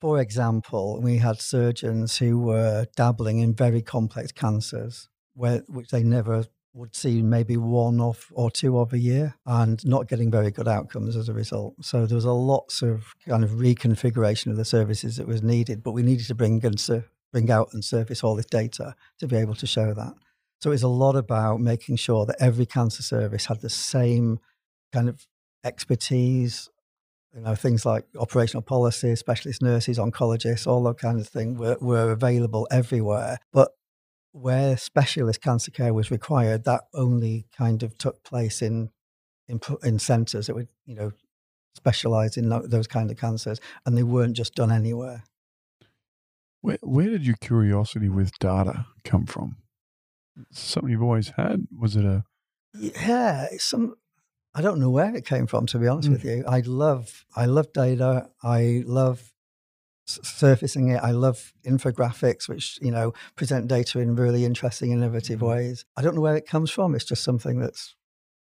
for 0.00 0.20
example, 0.20 1.00
we 1.00 1.18
had 1.18 1.40
surgeons 1.40 2.18
who 2.18 2.40
were 2.40 2.86
dabbling 2.96 3.38
in 3.38 3.54
very 3.54 3.82
complex 3.82 4.32
cancers, 4.32 5.08
where 5.34 5.62
which 5.68 5.90
they 5.90 6.02
never 6.02 6.46
would 6.72 6.94
see 6.94 7.20
maybe 7.22 7.56
one 7.56 8.00
off 8.00 8.30
or 8.32 8.50
two 8.50 8.78
of 8.78 8.92
a 8.92 8.98
year, 8.98 9.34
and 9.46 9.84
not 9.84 10.08
getting 10.08 10.30
very 10.30 10.50
good 10.50 10.68
outcomes 10.68 11.16
as 11.16 11.28
a 11.28 11.32
result. 11.32 11.74
So 11.82 12.06
there 12.06 12.14
was 12.14 12.24
a 12.24 12.32
lots 12.32 12.82
of 12.82 13.14
kind 13.28 13.42
of 13.42 13.50
reconfiguration 13.50 14.48
of 14.48 14.56
the 14.56 14.64
services 14.64 15.16
that 15.16 15.26
was 15.26 15.42
needed, 15.42 15.82
but 15.82 15.92
we 15.92 16.02
needed 16.02 16.26
to 16.26 16.34
bring 16.34 16.64
and 16.64 16.78
sur- 16.78 17.06
bring 17.32 17.50
out 17.50 17.68
and 17.72 17.84
surface 17.84 18.22
all 18.22 18.36
this 18.36 18.46
data 18.46 18.94
to 19.18 19.26
be 19.26 19.36
able 19.36 19.54
to 19.54 19.66
show 19.66 19.94
that. 19.94 20.14
So 20.60 20.72
it's 20.72 20.82
a 20.82 20.88
lot 20.88 21.16
about 21.16 21.60
making 21.60 21.96
sure 21.96 22.26
that 22.26 22.36
every 22.38 22.66
cancer 22.66 23.02
service 23.02 23.46
had 23.46 23.60
the 23.60 23.70
same 23.70 24.38
kind 24.92 25.08
of 25.08 25.26
expertise, 25.64 26.68
you 27.34 27.40
know, 27.40 27.54
things 27.54 27.86
like 27.86 28.04
operational 28.18 28.62
policy, 28.62 29.14
specialist 29.16 29.62
nurses, 29.62 29.98
oncologists, 29.98 30.66
all 30.66 30.82
that 30.84 30.98
kind 30.98 31.20
of 31.20 31.28
thing 31.28 31.56
were, 31.56 31.78
were 31.80 32.10
available 32.10 32.66
everywhere. 32.70 33.38
But 33.52 33.70
where 34.32 34.76
specialist 34.76 35.40
cancer 35.40 35.70
care 35.70 35.92
was 35.92 36.10
required, 36.10 36.64
that 36.64 36.82
only 36.94 37.46
kind 37.56 37.82
of 37.82 37.96
took 37.98 38.22
place 38.22 38.62
in 38.62 38.90
in, 39.48 39.60
in 39.82 39.98
centres 39.98 40.46
that 40.46 40.54
would, 40.54 40.68
you 40.86 40.94
know, 40.94 41.10
specialise 41.74 42.36
in 42.36 42.48
those 42.68 42.86
kind 42.86 43.10
of 43.10 43.16
cancers, 43.16 43.60
and 43.84 43.96
they 43.98 44.04
weren't 44.04 44.36
just 44.36 44.54
done 44.54 44.70
anywhere. 44.70 45.24
Where, 46.60 46.78
where 46.82 47.08
did 47.08 47.26
your 47.26 47.36
curiosity 47.40 48.08
with 48.08 48.30
data 48.38 48.86
come 49.02 49.26
from? 49.26 49.56
Something 50.52 50.90
you've 50.92 51.02
always 51.02 51.30
had? 51.36 51.66
Was 51.76 51.96
it 51.96 52.04
a 52.04 52.24
Yeah, 52.74 53.48
some. 53.58 53.94
I 54.54 54.62
don't 54.62 54.80
know 54.80 54.90
where 54.90 55.14
it 55.14 55.24
came 55.24 55.46
from, 55.46 55.66
to 55.66 55.78
be 55.78 55.86
honest 55.88 56.08
Mm. 56.08 56.12
with 56.12 56.24
you. 56.24 56.44
I 56.46 56.60
love, 56.60 57.24
I 57.36 57.46
love 57.46 57.72
data. 57.72 58.30
I 58.42 58.82
love 58.86 59.29
surfacing 60.06 60.88
it. 60.88 61.00
I 61.02 61.10
love 61.12 61.52
infographics, 61.64 62.48
which 62.48 62.78
you 62.82 62.90
know 62.90 63.12
present 63.36 63.68
data 63.68 63.98
in 64.00 64.16
really 64.16 64.44
interesting, 64.44 64.90
innovative 64.92 65.40
Mhm. 65.40 65.48
ways. 65.48 65.84
I 65.96 66.02
don't 66.02 66.14
know 66.14 66.20
where 66.20 66.36
it 66.36 66.46
comes 66.46 66.70
from. 66.70 66.94
It's 66.94 67.04
just 67.04 67.22
something 67.24 67.60
that's 67.60 67.94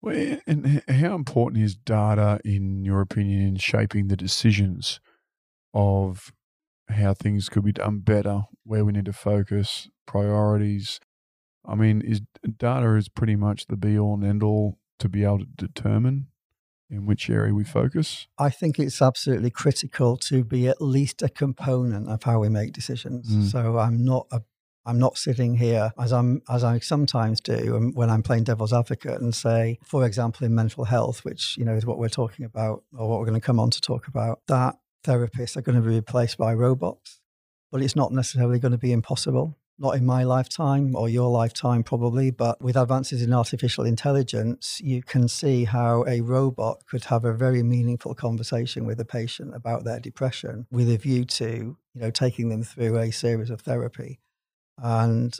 Well, 0.02 0.40
and 0.46 0.84
how 0.90 1.16
important 1.16 1.64
is 1.64 1.76
data, 1.76 2.40
in 2.44 2.84
your 2.84 3.00
opinion, 3.02 3.42
in 3.42 3.56
shaping 3.58 4.08
the 4.08 4.18
decisions 4.18 5.00
of 5.74 6.34
how 6.90 7.14
things 7.14 7.48
could 7.50 7.64
be 7.64 7.72
done 7.72 8.00
better, 8.00 8.44
where 8.66 8.84
we 8.84 8.92
need 8.92 9.06
to 9.06 9.14
focus, 9.14 9.90
priorities? 10.06 11.00
I 11.66 11.76
mean, 11.76 12.02
is 12.02 12.22
data 12.58 12.96
is 12.96 13.08
pretty 13.08 13.38
much 13.38 13.68
the 13.68 13.78
be 13.78 13.98
all 13.98 14.16
and 14.16 14.26
end 14.26 14.44
all 14.44 14.78
to 15.00 15.08
be 15.08 15.24
able 15.24 15.40
to 15.40 15.46
determine 15.46 16.28
in 16.94 17.06
which 17.06 17.30
area 17.30 17.54
we 17.54 17.64
focus. 17.64 18.28
I 18.38 18.50
think 18.50 18.80
it's 18.80 19.02
absolutely 19.02 19.50
critical 19.50 20.16
to 20.18 20.44
be 20.44 20.68
at 20.68 20.82
least 20.82 21.22
a 21.22 21.30
component 21.30 22.10
of 22.10 22.24
how 22.24 22.40
we 22.40 22.50
make 22.50 22.74
decisions. 22.74 23.30
Mm. 23.30 23.52
So 23.52 23.78
I'm 23.80 24.06
not 24.06 24.28
a 24.32 24.42
I'm 24.86 25.00
not 25.00 25.18
sitting 25.18 25.56
here 25.56 25.94
as 25.98 26.12
I'm 26.12 26.42
as 26.50 26.64
I 26.64 26.80
sometimes 26.80 27.40
do 27.40 27.76
um, 27.78 27.94
when 27.94 28.10
I'm 28.10 28.22
playing 28.22 28.44
devil's 28.44 28.74
advocate 28.74 29.22
and 29.22 29.34
say, 29.34 29.80
for 29.84 30.06
example, 30.06 30.46
in 30.46 30.54
mental 30.54 30.84
health, 30.84 31.24
which 31.24 31.58
you 31.58 31.66
know 31.66 31.74
is 31.74 31.86
what 31.86 31.98
we're 31.98 32.10
talking 32.10 32.46
about 32.46 32.84
or 32.98 33.10
what 33.10 33.20
we're 33.20 33.26
going 33.26 33.40
to 33.40 33.46
come 33.46 33.60
on 33.60 33.72
to 33.72 33.82
talk 33.82 34.08
about, 34.08 34.42
that 34.48 34.76
therapists 35.06 35.58
are 35.58 35.62
going 35.62 35.82
to 35.82 35.88
be 35.88 35.96
replaced 35.96 36.38
by 36.38 36.54
robots, 36.54 37.22
but 37.72 37.82
it's 37.82 37.96
not 37.96 38.12
necessarily 38.12 38.60
going 38.60 38.72
to 38.74 38.78
be 38.78 38.92
impossible. 38.92 39.58
Not 39.80 39.96
in 39.96 40.06
my 40.06 40.24
lifetime 40.24 40.96
or 40.96 41.10
your 41.10 41.30
lifetime, 41.30 41.84
probably, 41.84 42.30
but 42.30 42.62
with 42.62 42.78
advances 42.78 43.24
in 43.24 43.34
artificial 43.34 43.86
intelligence, 43.86 44.80
you 44.82 45.02
can 45.02 45.28
see 45.28 45.66
how 45.66 46.06
a 46.08 46.22
robot 46.22 46.86
could 46.88 47.06
have 47.06 47.26
a 47.26 47.34
very 47.34 47.64
meaningful 47.64 48.14
conversation 48.14 48.86
with 48.86 49.00
a 49.00 49.06
patient 49.06 49.56
about 49.56 49.84
their 49.84 50.00
depression 50.00 50.68
with 50.72 50.90
a 50.90 50.98
view 50.98 51.26
to, 51.26 51.76
you 51.94 52.02
know, 52.02 52.12
taking 52.12 52.50
them 52.50 52.64
through 52.64 52.98
a 52.98 53.12
series 53.12 53.50
of 53.50 53.62
therapy. 53.62 54.20
And, 54.78 55.36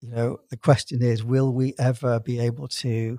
you 0.00 0.10
know, 0.10 0.38
the 0.50 0.56
question 0.56 1.02
is, 1.02 1.24
will 1.24 1.52
we 1.52 1.74
ever 1.78 2.20
be 2.20 2.38
able 2.38 2.68
to 2.68 3.18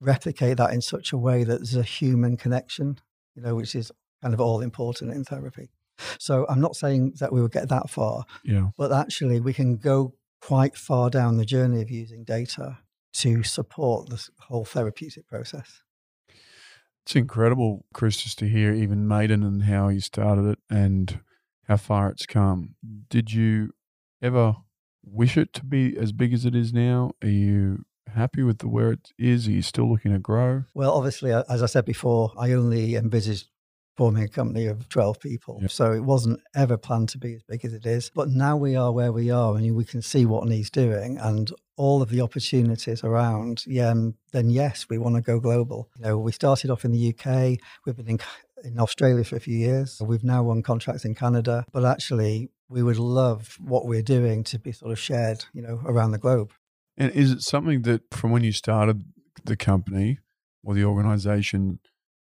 replicate 0.00 0.58
that 0.58 0.72
in 0.72 0.82
such 0.82 1.12
a 1.12 1.18
way 1.18 1.44
that 1.44 1.56
there's 1.56 1.76
a 1.76 1.82
human 1.82 2.36
connection, 2.36 2.98
you 3.34 3.42
know, 3.42 3.54
which 3.54 3.74
is 3.74 3.90
kind 4.22 4.34
of 4.34 4.40
all 4.40 4.60
important 4.60 5.12
in 5.12 5.24
therapy. 5.24 5.70
So 6.18 6.46
I'm 6.48 6.60
not 6.60 6.76
saying 6.76 7.14
that 7.20 7.32
we 7.32 7.40
will 7.40 7.48
get 7.48 7.68
that 7.68 7.90
far, 7.90 8.24
Yeah. 8.44 8.70
but 8.76 8.92
actually 8.92 9.40
we 9.40 9.52
can 9.52 9.76
go 9.76 10.14
quite 10.40 10.76
far 10.76 11.10
down 11.10 11.36
the 11.36 11.44
journey 11.44 11.82
of 11.82 11.90
using 11.90 12.24
data 12.24 12.78
to 13.14 13.42
support 13.42 14.10
this 14.10 14.30
whole 14.40 14.64
therapeutic 14.64 15.26
process. 15.26 15.80
It's 17.04 17.16
incredible, 17.16 17.86
Chris, 17.94 18.16
just 18.20 18.38
to 18.40 18.48
hear 18.48 18.72
even 18.72 19.06
Mayden 19.06 19.42
and 19.42 19.62
how 19.64 19.88
he 19.88 20.00
started 20.00 20.44
it 20.46 20.58
and 20.68 21.20
how 21.68 21.76
far 21.76 22.10
it's 22.10 22.26
come. 22.26 22.74
Did 23.08 23.32
you 23.32 23.70
ever 24.20 24.56
wish 25.04 25.36
it 25.36 25.52
to 25.54 25.64
be 25.64 25.96
as 25.96 26.12
big 26.12 26.32
as 26.34 26.44
it 26.44 26.54
is 26.56 26.72
now? 26.72 27.12
Are 27.22 27.28
you 27.28 27.84
happy 28.12 28.42
with 28.42 28.58
the 28.58 28.68
where 28.68 28.90
it 28.92 29.12
is? 29.18 29.46
Are 29.46 29.52
you 29.52 29.62
still 29.62 29.88
looking 29.88 30.12
to 30.12 30.18
grow? 30.18 30.64
Well, 30.74 30.92
obviously, 30.92 31.32
as 31.32 31.62
I 31.62 31.66
said 31.66 31.84
before, 31.84 32.32
I 32.36 32.52
only 32.52 32.96
envisaged 32.96 33.48
forming 33.96 34.24
a 34.24 34.28
company 34.28 34.66
of 34.66 34.88
12 34.88 35.20
people. 35.20 35.58
Yep. 35.62 35.70
So 35.70 35.92
it 35.92 36.04
wasn't 36.04 36.40
ever 36.54 36.76
planned 36.76 37.08
to 37.10 37.18
be 37.18 37.34
as 37.34 37.42
big 37.42 37.64
as 37.64 37.72
it 37.72 37.86
is. 37.86 38.10
But 38.14 38.28
now 38.28 38.56
we 38.56 38.76
are 38.76 38.92
where 38.92 39.12
we 39.12 39.30
are 39.30 39.56
and 39.56 39.74
we 39.74 39.84
can 39.84 40.02
see 40.02 40.26
what 40.26 40.46
he's 40.48 40.70
doing 40.70 41.18
and 41.18 41.50
all 41.76 42.02
of 42.02 42.10
the 42.10 42.20
opportunities 42.20 43.02
around. 43.02 43.64
Yeah, 43.66 43.90
um, 43.90 44.14
then 44.32 44.50
yes, 44.50 44.86
we 44.88 44.98
want 44.98 45.16
to 45.16 45.22
go 45.22 45.40
global. 45.40 45.88
You 45.96 46.04
know, 46.04 46.18
we 46.18 46.32
started 46.32 46.70
off 46.70 46.84
in 46.84 46.92
the 46.92 47.14
UK. 47.14 47.58
We've 47.84 47.96
been 47.96 48.08
in, 48.08 48.18
in 48.64 48.78
Australia 48.78 49.24
for 49.24 49.36
a 49.36 49.40
few 49.40 49.56
years. 49.56 50.00
We've 50.00 50.24
now 50.24 50.42
won 50.42 50.62
contracts 50.62 51.04
in 51.04 51.14
Canada. 51.14 51.64
But 51.72 51.84
actually, 51.84 52.50
we 52.68 52.82
would 52.82 52.98
love 52.98 53.56
what 53.60 53.86
we're 53.86 54.02
doing 54.02 54.44
to 54.44 54.58
be 54.58 54.72
sort 54.72 54.92
of 54.92 54.98
shared, 54.98 55.44
you 55.52 55.62
know, 55.62 55.80
around 55.84 56.12
the 56.12 56.18
globe. 56.18 56.52
And 56.96 57.12
is 57.12 57.30
it 57.30 57.42
something 57.42 57.82
that 57.82 58.02
from 58.10 58.30
when 58.30 58.42
you 58.42 58.52
started 58.52 59.04
the 59.44 59.56
company 59.56 60.18
or 60.64 60.74
the 60.74 60.84
organization, 60.84 61.78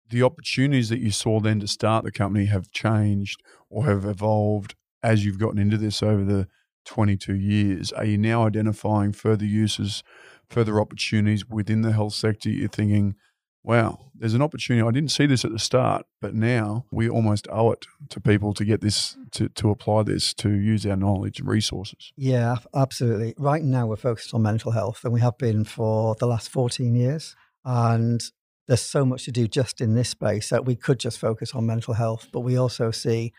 the 0.10 0.24
opportunities 0.24 0.90
that 0.90 1.00
you 1.00 1.12
saw 1.12 1.40
then 1.40 1.60
to 1.60 1.68
start 1.68 2.04
the 2.04 2.12
company 2.12 2.46
have 2.46 2.72
changed 2.72 3.42
or 3.70 3.86
have 3.86 4.06
evolved 4.06 4.76
as 5.02 5.26
you've 5.26 5.40
gotten 5.40 5.60
into 5.60 5.78
this 5.78 6.02
over 6.02 6.24
the 6.24 6.48
22 6.86 7.34
years? 7.34 7.92
Are 7.92 8.06
you 8.06 8.18
now 8.18 8.46
identifying 8.46 9.12
further 9.12 9.46
uses, 9.46 10.04
further 10.50 10.80
opportunities 10.80 11.48
within 11.48 11.82
the 11.82 11.92
health 11.92 12.14
sector? 12.14 12.50
You're 12.50 12.70
thinking, 12.70 13.16
wow, 13.64 14.12
there's 14.14 14.36
an 14.36 14.42
opportunity. 14.42 14.88
I 14.88 14.92
didn't 14.92 15.12
see 15.12 15.26
this 15.26 15.44
at 15.44 15.52
the 15.52 15.60
start, 15.60 16.06
but 16.22 16.36
now 16.36 16.86
we 16.92 17.10
almost 17.10 17.48
owe 17.52 17.72
it 17.72 17.86
to 18.10 18.22
people 18.22 18.54
to 18.54 18.64
get 18.64 18.82
this, 18.82 19.18
to, 19.32 19.50
to 19.50 19.72
apply 19.72 20.04
this, 20.04 20.34
to 20.36 20.52
use 20.52 20.86
our 20.86 20.96
knowledge 20.96 21.40
and 21.40 21.50
resources. 21.50 22.14
Yeah, 22.16 22.58
absolutely. 22.74 23.34
Right 23.38 23.64
now, 23.64 23.88
we're 23.88 23.96
focused 23.96 24.34
on 24.34 24.44
mental 24.44 24.72
health, 24.72 25.04
and 25.04 25.12
we 25.12 25.22
have 25.22 25.38
been 25.38 25.64
for 25.66 26.16
the 26.16 26.28
last 26.28 26.50
14 26.50 26.96
years. 26.96 27.36
And 27.66 28.22
there's 28.68 28.82
so 28.82 29.06
much 29.06 29.26
to 29.26 29.32
do 29.32 29.48
just 29.48 29.82
in 29.82 29.94
this 29.94 30.10
space 30.10 30.50
that 30.50 30.66
we 30.66 30.76
could 30.76 31.00
just 31.00 31.20
focus 31.20 31.54
on 31.54 31.66
mental 31.66 31.94
health, 31.94 32.28
but 32.32 32.40
we 32.42 32.58
also 32.58 32.92
see 32.92 33.32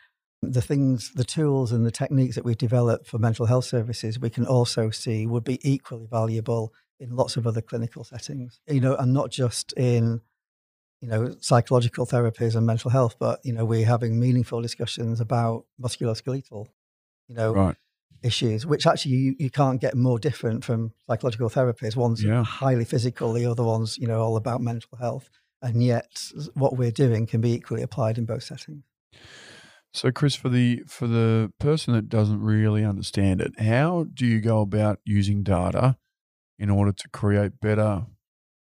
the 0.42 0.62
things, 0.62 1.12
the 1.14 1.25
tools, 1.25 1.73
and 1.73 1.85
the 1.85 1.90
techniques 1.90 2.35
that 2.37 2.45
we've 2.45 2.59
developed 2.59 3.06
for 3.06 3.18
mental 3.18 3.47
health 3.47 3.64
services, 3.64 4.21
we 4.21 4.30
can 4.30 4.47
also 4.47 4.90
see 4.90 5.26
would 5.26 5.45
be 5.45 5.59
equally 5.68 6.06
valuable 6.06 6.73
in 7.00 7.14
lots 7.14 7.37
of 7.37 7.47
other 7.47 7.61
clinical 7.61 8.04
settings, 8.04 8.61
you 8.68 8.80
know, 8.80 8.95
and 8.97 9.12
not 9.12 9.30
just 9.30 9.73
in 9.75 10.21
you 11.00 11.09
know, 11.09 11.35
psychological 11.40 12.06
therapies 12.06 12.56
and 12.56 12.66
mental 12.66 12.90
health, 12.90 13.16
but 13.18 13.40
you 13.45 13.52
know, 13.52 13.64
we're 13.64 13.87
having 13.87 14.18
meaningful 14.18 14.62
discussions 14.62 15.21
about 15.21 15.66
musculoskeletal, 15.80 16.66
you 17.28 17.35
know, 17.35 17.52
Right. 17.52 17.76
Issues, 18.23 18.66
which 18.66 18.87
actually 18.87 19.12
you, 19.12 19.37
you 19.38 19.50
can't 19.50 19.80
get 19.80 19.94
more 19.94 20.18
different 20.18 20.64
from 20.64 20.92
psychological 21.08 21.49
therapies. 21.49 21.96
One's 21.96 22.23
Yeah. 22.23 22.44
highly 22.44 22.85
physical, 22.85 23.32
the 23.32 23.46
other 23.46 23.64
one's, 23.64 23.99
you 23.99 24.06
know, 24.06 24.20
all 24.20 24.37
about 24.37 24.61
mental 24.61 24.96
health. 24.99 25.30
And 25.62 25.82
yet 25.82 26.30
what 26.54 26.76
we're 26.76 26.90
doing 26.90 27.26
can 27.26 27.40
be 27.40 27.52
equally 27.52 27.82
applied 27.82 28.18
in 28.18 28.26
both 28.26 28.42
settings. 28.42 28.85
So, 29.92 30.12
Chris, 30.12 30.35
for 30.35 30.50
the 30.50 30.82
for 30.87 31.06
the 31.06 31.50
person 31.58 31.94
that 31.94 32.11
doesn't 32.11 32.42
really 32.42 32.85
understand 32.85 33.40
it, 33.40 33.58
how 33.58 34.04
do 34.12 34.26
you 34.26 34.40
go 34.40 34.61
about 34.61 35.00
using 35.04 35.42
data 35.42 35.96
in 36.58 36.68
order 36.68 36.92
to 36.92 37.08
create 37.08 37.61
better 37.61 38.04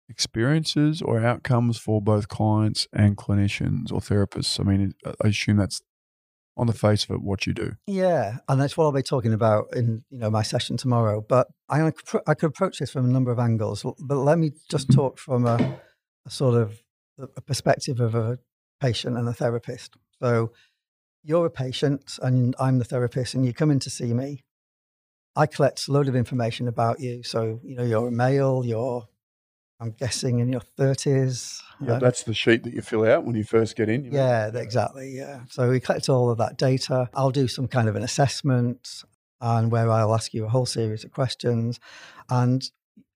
experiences 0.07 1.01
or 1.01 1.19
outcomes 1.19 1.79
for 1.79 2.01
both 2.01 2.27
clients 2.27 2.88
and 2.93 3.17
clinicians 3.17 3.91
or 3.91 4.00
therapists? 4.00 4.60
I 4.60 4.63
mean, 4.63 4.93
I 5.05 5.29
assume 5.29 5.57
that's 5.57 5.81
on 6.55 6.67
the 6.67 6.74
face 6.74 7.03
of 7.05 7.12
it 7.12 7.22
what 7.22 7.48
you 7.48 7.53
do. 7.53 7.74
Yeah, 7.88 8.38
and 8.48 8.62
that's 8.62 8.77
what 8.77 8.86
I'll 8.86 8.91
be 8.91 9.01
talking 9.01 9.33
about 9.33 9.75
in 9.75 10.03
you 10.10 10.19
know 10.19 10.29
my 10.29 10.43
session 10.43 10.77
tomorrow. 10.77 11.22
But 11.27 11.48
I 11.69 11.91
I 12.27 12.33
could 12.33 12.50
approach 12.50 12.79
this 12.79 12.91
from 12.91 13.05
a 13.05 13.10
number 13.10 13.31
of 13.31 13.39
angles. 13.39 13.86
But 14.00 14.17
let 14.17 14.38
me 14.38 14.51
just 14.69 14.89
mm-hmm. 14.89 15.00
talk 15.00 15.17
from 15.17 15.45
a, 15.45 15.79
a 16.25 16.29
sort 16.29 16.55
of 16.55 16.79
a 17.17 17.41
perspective 17.41 18.00
of 18.00 18.15
a 18.15 18.39
patient 18.79 19.17
and 19.17 19.27
a 19.27 19.33
therapist. 19.33 19.95
So 20.22 20.51
you're 21.24 21.45
a 21.45 21.51
patient 21.51 22.17
and 22.22 22.55
I'm 22.60 22.79
the 22.79 22.86
therapist, 22.86 23.33
and 23.33 23.45
you 23.45 23.53
come 23.53 23.72
in 23.72 23.79
to 23.79 23.89
see 23.89 24.13
me. 24.13 24.43
I 25.36 25.48
collect 25.48 25.88
a 25.88 25.91
load 25.91 26.07
of 26.07 26.15
information 26.15 26.67
about 26.67 27.00
you. 27.00 27.24
So, 27.24 27.60
you 27.63 27.75
know, 27.75 27.83
you're 27.83 28.10
a 28.10 28.12
male, 28.12 28.63
you're, 28.63 29.07
I'm 29.79 29.91
guessing, 29.91 30.39
in 30.39 30.49
your 30.49 30.61
30s. 30.77 31.61
Yeah, 31.81 31.99
that's 31.99 32.23
the 32.23 32.33
sheet 32.33 32.63
that 32.63 32.73
you 32.73 32.81
fill 32.81 33.05
out 33.05 33.25
when 33.25 33.35
you 33.35 33.43
first 33.43 33.75
get 33.75 33.89
in. 33.89 34.05
Yeah, 34.05 34.49
know? 34.53 34.59
exactly. 34.59 35.15
Yeah. 35.15 35.41
So 35.49 35.69
we 35.69 35.79
collect 35.79 36.07
all 36.09 36.29
of 36.29 36.37
that 36.37 36.57
data. 36.57 37.09
I'll 37.13 37.31
do 37.31 37.47
some 37.47 37.67
kind 37.67 37.89
of 37.89 37.95
an 37.95 38.03
assessment 38.03 39.03
and 39.41 39.71
where 39.71 39.91
I'll 39.91 40.13
ask 40.13 40.33
you 40.33 40.45
a 40.45 40.49
whole 40.49 40.65
series 40.65 41.03
of 41.03 41.11
questions. 41.11 41.79
And 42.29 42.63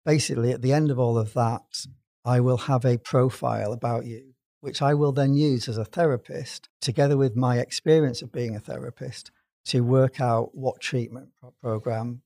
basically, 0.06 0.52
at 0.52 0.62
the 0.62 0.74
end 0.74 0.92
of 0.92 1.00
all 1.00 1.18
of 1.18 1.34
that, 1.34 1.86
I 2.26 2.42
will 2.42 2.58
have 2.58 2.84
a 2.84 2.98
profile 2.98 3.72
about 3.72 4.06
you 4.06 4.34
which 4.62 4.82
I 4.82 4.94
will 4.94 5.12
then 5.12 5.34
use 5.34 5.70
as 5.70 5.78
a 5.78 5.86
therapist, 5.86 6.70
together 6.82 7.18
with 7.18 7.36
my 7.36 7.60
experience 7.60 8.22
of 8.22 8.32
being 8.32 8.56
a 8.56 8.60
therapist, 8.60 9.32
to 9.66 9.82
work 9.82 10.20
out 10.20 10.56
what 10.56 10.82
treatment 10.82 11.30
program 11.62 12.22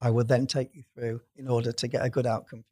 I 0.00 0.10
would 0.10 0.28
then 0.28 0.46
take 0.46 0.74
you 0.74 0.84
through 0.94 1.22
in 1.36 1.48
order 1.48 1.72
to 1.72 1.88
get 1.88 2.04
a 2.04 2.10
good 2.10 2.26
outcome. 2.26 2.64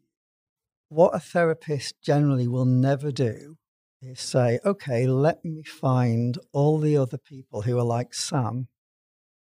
What 0.89 1.15
a 1.15 1.21
therapist 1.21 1.95
generally 2.03 2.47
will 2.47 2.65
never 2.65 3.11
do 3.11 3.57
is 4.01 4.21
say, 4.21 4.61
okay, 4.65 5.07
let 5.07 5.45
me 5.45 5.63
find 5.63 6.39
all 6.53 6.79
the 6.79 6.97
other 6.97 7.19
people 7.19 7.63
who 7.63 7.79
are 7.79 7.85
like 7.85 8.15
Sam 8.15 8.69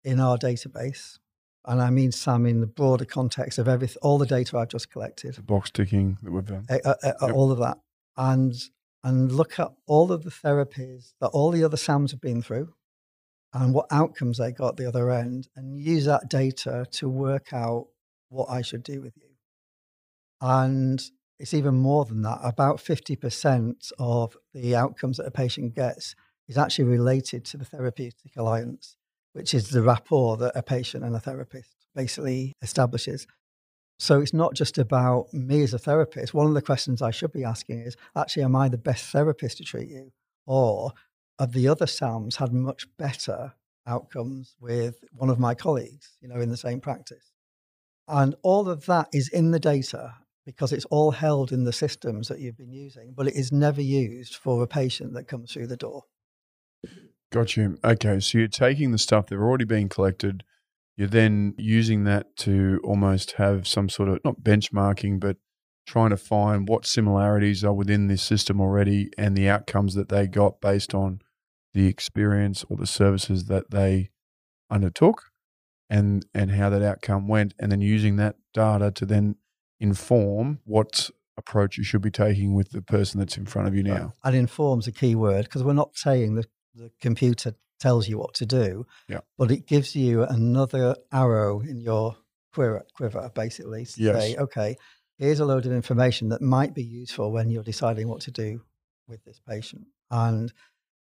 in 0.04 0.20
our 0.20 0.38
database. 0.38 1.20
And 1.66 1.82
I 1.82 1.90
mean 1.90 2.12
Sam 2.12 2.46
in 2.46 2.62
the 2.62 2.68
broader 2.68 3.06
context 3.06 3.60
of 3.60 3.68
everything, 3.68 3.98
all 4.02 4.18
the 4.18 4.26
data 4.26 4.58
I've 4.58 4.70
just 4.70 4.92
collected. 4.92 5.36
The 5.36 5.42
box 5.42 5.72
ticking 5.72 6.18
that 6.24 6.32
we've 6.32 6.46
done. 6.46 6.66
Uh, 6.70 6.80
uh, 6.86 6.96
uh, 7.04 7.14
yep. 7.22 7.36
All 7.36 7.52
of 7.52 7.60
that. 7.60 7.78
And 8.18 8.54
and 9.04 9.32
look 9.32 9.60
at 9.60 9.72
all 9.86 10.12
of 10.12 10.24
the 10.24 10.32
therapies 10.32 11.14
that 11.22 11.28
all 11.28 11.52
the 11.52 11.64
other 11.64 11.78
SAMs 11.78 12.10
have 12.12 12.22
been 12.22 12.42
through 12.42 12.74
and 13.54 13.74
what 13.74 13.86
outcomes 13.92 14.38
they 14.38 14.52
got 14.52 14.70
at 14.70 14.78
the 14.78 14.88
other 14.88 15.10
end, 15.10 15.48
and 15.56 15.80
use 15.80 16.06
that 16.06 16.30
data 16.30 16.86
to 16.92 17.08
work 17.08 17.54
out 17.54 17.88
what 18.28 18.50
I 18.50 18.62
should 18.62 18.84
do 18.84 19.02
with 19.02 19.16
you. 19.16 19.30
And 20.42 21.02
it's 21.40 21.54
even 21.54 21.76
more 21.76 22.06
than 22.06 22.22
that. 22.22 22.40
About 22.44 22.78
50% 22.78 23.92
of 24.00 24.38
the 24.54 24.76
outcomes 24.76 25.18
that 25.18 25.26
a 25.26 25.32
patient 25.32 25.76
gets 25.76 26.16
is 26.48 26.58
actually 26.58 26.86
related 26.86 27.44
to 27.46 27.58
the 27.58 27.66
therapeutic 27.66 28.36
alliance, 28.38 28.96
which 29.34 29.54
is 29.54 29.70
the 29.70 29.82
rapport 29.82 30.38
that 30.38 30.56
a 30.56 30.64
patient 30.64 31.04
and 31.04 31.16
a 31.16 31.20
therapist 31.20 31.76
basically 31.94 32.54
establishes. 32.62 33.28
So 33.98 34.20
it's 34.20 34.34
not 34.34 34.54
just 34.54 34.78
about 34.78 35.34
me 35.34 35.64
as 35.64 35.74
a 35.74 35.80
therapist. 35.80 36.34
One 36.34 36.48
of 36.48 36.54
the 36.54 36.62
questions 36.62 37.02
I 37.02 37.12
should 37.12 37.32
be 37.32 37.44
asking 37.44 37.80
is 37.82 37.96
actually, 38.16 38.44
am 38.44 38.56
I 38.56 38.68
the 38.70 38.78
best 38.78 39.06
therapist 39.06 39.58
to 39.58 39.64
treat 39.64 39.90
you? 39.90 40.12
Or 40.46 40.92
have 41.40 41.54
the 41.54 41.68
other 41.68 41.88
SAMs 41.88 42.36
had 42.36 42.54
much 42.54 42.88
better 42.98 43.54
outcomes 43.88 44.56
with 44.60 45.04
one 45.14 45.30
of 45.30 45.40
my 45.40 45.56
colleagues, 45.56 46.18
you 46.22 46.28
know, 46.28 46.40
in 46.40 46.50
the 46.50 46.58
same 46.58 46.82
practice? 46.82 47.32
And 48.08 48.36
all 48.44 48.70
of 48.70 48.86
that 48.86 49.08
is 49.14 49.30
in 49.30 49.52
the 49.52 49.60
data 49.60 50.16
because 50.46 50.72
it's 50.72 50.86
all 50.86 51.12
held 51.12 51.52
in 51.52 51.64
the 51.64 51.74
systems 51.74 52.28
that 52.28 52.40
you've 52.40 52.58
been 52.58 52.74
using, 52.74 53.14
but 53.16 53.28
it 53.28 53.36
is 53.36 53.52
never 53.52 53.82
used 53.82 54.36
for 54.36 54.62
a 54.64 54.68
patient 54.68 55.14
that 55.14 55.28
comes 55.28 55.52
through 55.52 55.68
the 55.68 55.78
door. 55.78 56.04
Got 57.32 57.58
you. 57.58 57.78
Okay. 57.84 58.20
So 58.20 58.38
you're 58.38 58.48
taking 58.48 58.92
the 58.92 58.98
stuff 58.98 59.28
that 59.28 59.36
already 59.36 59.66
been 59.66 59.90
collected 59.90 60.44
you're 60.98 61.08
then 61.08 61.54
using 61.58 62.06
that 62.06 62.36
to 62.38 62.80
almost 62.84 63.34
have 63.34 63.68
some 63.68 63.90
sort 63.90 64.10
of 64.10 64.20
not 64.24 64.42
benchmarking, 64.42 65.20
but 65.20 65.38
trying 65.86 66.10
to 66.10 66.18
find 66.18 66.68
what 66.68 66.86
similarities 66.86 67.64
are 67.64 67.74
within 67.74 68.08
this 68.08 68.24
system 68.24 68.62
already 68.62 69.10
and 69.18 69.36
the 69.36 69.50
outcomes 69.50 69.94
that 69.96 70.10
they 70.10 70.26
got 70.26 70.62
based 70.62 70.94
on 70.96 71.22
the 71.74 71.88
experience 71.88 72.66
or 72.70 72.78
the 72.78 72.88
services 72.88 73.46
that 73.46 73.70
they 73.72 74.10
undertook 74.72 75.22
and 75.90 76.26
and 76.34 76.52
how 76.52 76.70
that 76.70 76.82
outcome 76.82 77.28
went 77.28 77.54
and 77.60 77.72
then 77.72 77.82
using 77.82 78.16
that 78.16 78.36
data 78.54 78.90
to 78.90 79.06
then 79.06 79.36
inform 79.86 80.60
what 80.66 81.10
approach 81.38 81.78
you 81.78 81.84
should 81.84 82.02
be 82.02 82.12
taking 82.12 82.54
with 82.54 82.72
the 82.72 82.82
person 82.82 83.20
that's 83.20 83.38
in 83.38 83.46
front 83.46 83.68
of 83.68 83.76
you 83.76 83.84
now. 83.84 84.14
And 84.24 84.36
informs 84.36 84.88
a 84.88 84.92
key 84.92 85.16
word 85.16 85.46
because 85.46 85.64
we're 85.64 85.74
not 85.74 85.96
saying 85.96 86.36
that 86.36 86.48
the 86.74 86.92
computer 87.02 87.56
tells 87.80 88.08
you 88.08 88.18
what 88.18 88.34
to 88.36 88.46
do. 88.46 88.86
Yeah. 89.08 89.20
But 89.38 89.52
it 89.52 89.68
gives 89.68 89.96
you 89.96 90.24
another 90.24 90.96
arrow 91.12 91.60
in 91.60 91.80
your 91.82 92.16
quiver, 92.54 92.86
quiver 92.96 93.30
basically, 93.36 93.86
to 93.86 94.02
yes. 94.02 94.22
say, 94.22 94.36
okay, 94.38 94.78
here's 95.18 95.40
a 95.40 95.46
load 95.46 95.66
of 95.66 95.72
information 95.72 96.30
that 96.30 96.42
might 96.42 96.74
be 96.74 96.84
useful 96.84 97.32
when 97.32 97.50
you're 97.50 97.64
deciding 97.64 98.08
what 98.08 98.22
to 98.22 98.32
do 98.32 98.62
with 99.08 99.24
this 99.26 99.40
patient. 99.48 99.86
And, 100.10 100.52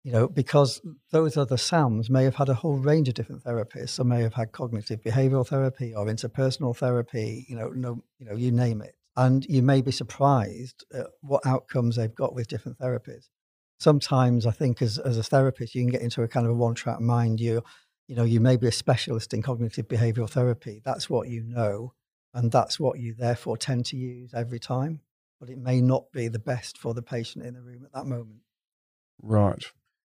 you 0.04 0.12
know, 0.12 0.28
because 0.28 0.80
those 1.10 1.36
other 1.36 1.56
SAMs 1.56 2.10
may 2.10 2.24
have 2.24 2.34
had 2.34 2.48
a 2.48 2.54
whole 2.54 2.76
range 2.76 3.08
of 3.08 3.14
different 3.14 3.44
therapists. 3.44 3.90
Some 3.90 4.08
may 4.08 4.22
have 4.22 4.34
had 4.34 4.52
cognitive 4.52 5.00
behavioral 5.02 5.46
therapy 5.46 5.94
or 5.94 6.06
interpersonal 6.06 6.76
therapy, 6.76 7.46
you 7.48 7.56
know, 7.56 7.68
no, 7.68 8.02
you 8.18 8.26
know, 8.26 8.34
you 8.34 8.50
name 8.50 8.82
it. 8.82 8.96
And 9.16 9.44
you 9.44 9.62
may 9.62 9.82
be 9.82 9.92
surprised 9.92 10.84
at 10.92 11.06
what 11.20 11.46
outcomes 11.46 11.96
they've 11.96 12.14
got 12.14 12.34
with 12.34 12.48
different 12.48 12.78
therapies 12.78 13.28
sometimes 13.82 14.46
I 14.46 14.52
think 14.52 14.80
as, 14.80 14.98
as 14.98 15.18
a 15.18 15.22
therapist, 15.22 15.74
you 15.74 15.82
can 15.82 15.90
get 15.90 16.00
into 16.00 16.22
a 16.22 16.28
kind 16.28 16.46
of 16.46 16.52
a 16.52 16.54
one 16.54 16.74
track 16.74 17.00
mind. 17.00 17.40
You, 17.40 17.62
you 18.06 18.14
know, 18.14 18.24
you 18.24 18.40
may 18.40 18.56
be 18.56 18.68
a 18.68 18.72
specialist 18.72 19.34
in 19.34 19.42
cognitive 19.42 19.88
behavioral 19.88 20.30
therapy. 20.30 20.80
That's 20.84 21.10
what 21.10 21.28
you 21.28 21.42
know. 21.42 21.92
And 22.32 22.50
that's 22.50 22.80
what 22.80 22.98
you 22.98 23.14
therefore 23.14 23.58
tend 23.58 23.84
to 23.86 23.96
use 23.96 24.32
every 24.32 24.60
time. 24.60 25.00
But 25.38 25.50
it 25.50 25.58
may 25.58 25.80
not 25.80 26.10
be 26.12 26.28
the 26.28 26.38
best 26.38 26.78
for 26.78 26.94
the 26.94 27.02
patient 27.02 27.44
in 27.44 27.54
the 27.54 27.60
room 27.60 27.84
at 27.84 27.92
that 27.92 28.06
moment. 28.06 28.40
Right. 29.20 29.64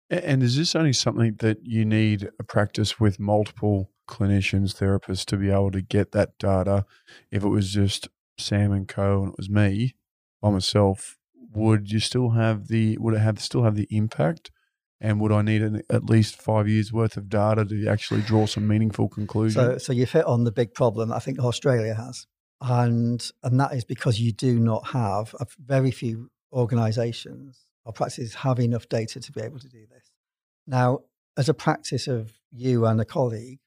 And 0.10 0.42
is 0.42 0.56
this 0.56 0.76
only 0.76 0.94
something 0.94 1.36
that 1.40 1.60
you 1.64 1.84
need 1.84 2.30
a 2.40 2.44
practice 2.44 3.00
with 3.00 3.20
multiple 3.20 3.92
clinicians, 4.08 4.76
therapists 4.76 5.26
to 5.26 5.38
be 5.38 5.50
able 5.50 5.72
to 5.72 5.82
get 5.82 6.14
that 6.14 6.38
data? 6.38 6.86
If 7.30 7.44
it 7.44 7.50
was 7.50 7.74
just 7.74 8.08
Sam 8.38 8.72
and 8.72 8.88
Co. 8.88 9.24
and 9.24 9.30
it 9.30 9.38
was 9.38 9.50
me 9.50 9.96
by 10.42 10.52
myself, 10.52 11.18
would 11.54 11.92
you 11.92 12.00
still 12.00 12.32
have 12.32 12.68
the 12.68 12.98
would 13.00 13.16
it 13.16 13.20
have 13.20 13.40
still 13.40 13.64
have 13.64 13.76
the 13.76 13.88
impact? 13.90 14.52
And 15.00 15.20
would 15.22 15.32
I 15.32 15.44
need 15.44 15.62
an, 15.62 15.84
at 15.92 16.06
least 16.06 16.42
five 16.42 16.68
years 16.68 16.92
worth 16.92 17.18
of 17.18 17.30
data 17.30 17.64
to 17.66 17.88
actually 17.88 18.22
draw 18.22 18.48
some 18.48 18.68
meaningful 18.68 19.10
conclusions? 19.10 19.56
So, 19.56 19.78
so 19.78 19.94
you 19.94 20.06
hit 20.06 20.26
on 20.26 20.44
the 20.44 20.52
big 20.52 20.74
problem 20.74 21.12
I 21.12 21.20
think 21.20 21.40
Australia 21.40 21.94
has, 21.94 22.26
and 22.62 23.30
and 23.44 23.60
that 23.60 23.74
is 23.74 23.84
because 23.84 24.20
you 24.20 24.32
do 24.32 24.58
not 24.60 24.88
have 24.88 25.36
a, 25.40 25.46
very 25.60 25.92
few 25.92 26.32
organisations 26.54 27.67
or 27.88 27.94
practices 27.94 28.36
have 28.36 28.60
enough 28.60 28.90
data 28.90 29.22
to 29.22 29.32
be 29.32 29.42
able 29.42 29.60
to 29.60 29.70
do 29.70 29.86
this. 29.90 30.12
Now, 30.68 31.00
as 31.38 31.48
a 31.48 31.54
practice 31.54 32.08
of 32.08 32.34
you 32.52 32.86
and 32.86 33.00
a 33.00 33.06
colleague, 33.06 33.60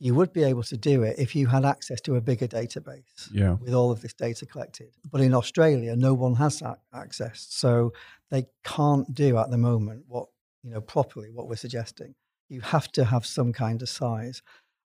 you 0.00 0.14
would 0.14 0.32
be 0.32 0.42
able 0.42 0.62
to 0.62 0.76
do 0.76 1.02
it 1.02 1.18
if 1.18 1.36
you 1.36 1.48
had 1.48 1.66
access 1.66 2.00
to 2.00 2.14
a 2.16 2.20
bigger 2.20 2.48
database 2.48 3.28
yeah. 3.30 3.52
with 3.60 3.74
all 3.74 3.90
of 3.90 4.00
this 4.00 4.14
data 4.14 4.46
collected. 4.46 4.88
But 5.10 5.20
in 5.20 5.34
Australia, 5.34 5.94
no 5.96 6.14
one 6.14 6.36
has 6.36 6.60
that 6.60 6.78
access. 6.94 7.46
So 7.50 7.92
they 8.30 8.46
can't 8.64 9.12
do 9.12 9.36
at 9.36 9.50
the 9.50 9.58
moment 9.58 10.04
what, 10.08 10.28
you 10.62 10.70
know, 10.70 10.80
properly 10.80 11.30
what 11.30 11.46
we're 11.46 11.56
suggesting. 11.56 12.14
You 12.48 12.62
have 12.62 12.90
to 12.92 13.04
have 13.04 13.26
some 13.26 13.52
kind 13.52 13.82
of 13.82 13.88
size. 13.90 14.40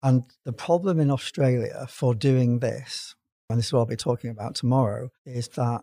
And 0.01 0.23
the 0.45 0.53
problem 0.53 1.01
in 1.01 1.11
Australia 1.11 1.85
for 1.89 2.15
doing 2.15 2.59
this, 2.59 3.15
and 3.49 3.59
this 3.59 3.65
is 3.65 3.73
what 3.73 3.79
I'll 3.79 3.85
be 3.87 3.97
talking 3.97 4.29
about 4.29 4.55
tomorrow, 4.55 5.09
is 5.25 5.49
that 5.49 5.81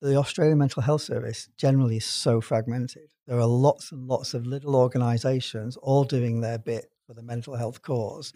the 0.00 0.16
Australian 0.16 0.58
Mental 0.58 0.82
Health 0.82 1.02
Service 1.02 1.48
generally 1.56 1.96
is 1.96 2.04
so 2.04 2.40
fragmented. 2.40 3.08
There 3.26 3.38
are 3.38 3.46
lots 3.46 3.90
and 3.92 4.06
lots 4.06 4.34
of 4.34 4.46
little 4.46 4.76
organizations 4.76 5.76
all 5.78 6.04
doing 6.04 6.40
their 6.40 6.58
bit 6.58 6.90
for 7.06 7.14
the 7.14 7.22
mental 7.22 7.56
health 7.56 7.82
cause. 7.82 8.32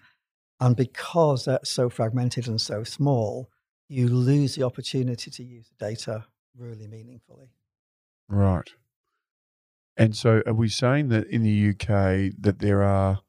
And 0.61 0.77
because 0.77 1.45
they're 1.45 1.61
so 1.63 1.89
fragmented 1.89 2.49
and 2.49 2.61
so 2.61 2.85
small, 2.85 3.51
you 3.89 4.09
lose 4.09 4.55
the 4.55 4.65
opportunity 4.65 5.31
to 5.31 5.43
use 5.43 5.69
the 5.69 5.87
data 5.87 6.27
really 6.57 6.87
meaningfully. 6.87 7.51
Right. 8.29 8.71
And 9.97 10.17
so 10.17 10.43
are 10.47 10.55
we 10.55 10.69
saying 10.69 11.09
that 11.09 11.27
in 11.29 11.43
the 11.43 11.71
UK 11.71 12.33
that 12.41 12.61
there 12.61 12.83
are 12.83 13.21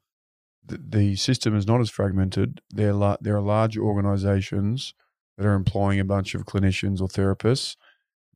the, 0.78 1.16
system 1.16 1.56
is 1.56 1.66
not 1.66 1.80
as 1.80 1.90
fragmented. 1.90 2.60
There, 2.70 2.92
la- 2.92 3.16
there 3.20 3.36
are 3.36 3.42
large 3.42 3.76
organizations 3.76 4.94
that 5.36 5.46
are 5.46 5.54
employing 5.54 6.00
a 6.00 6.04
bunch 6.04 6.34
of 6.34 6.44
clinicians 6.44 7.00
or 7.00 7.08
therapists 7.08 7.76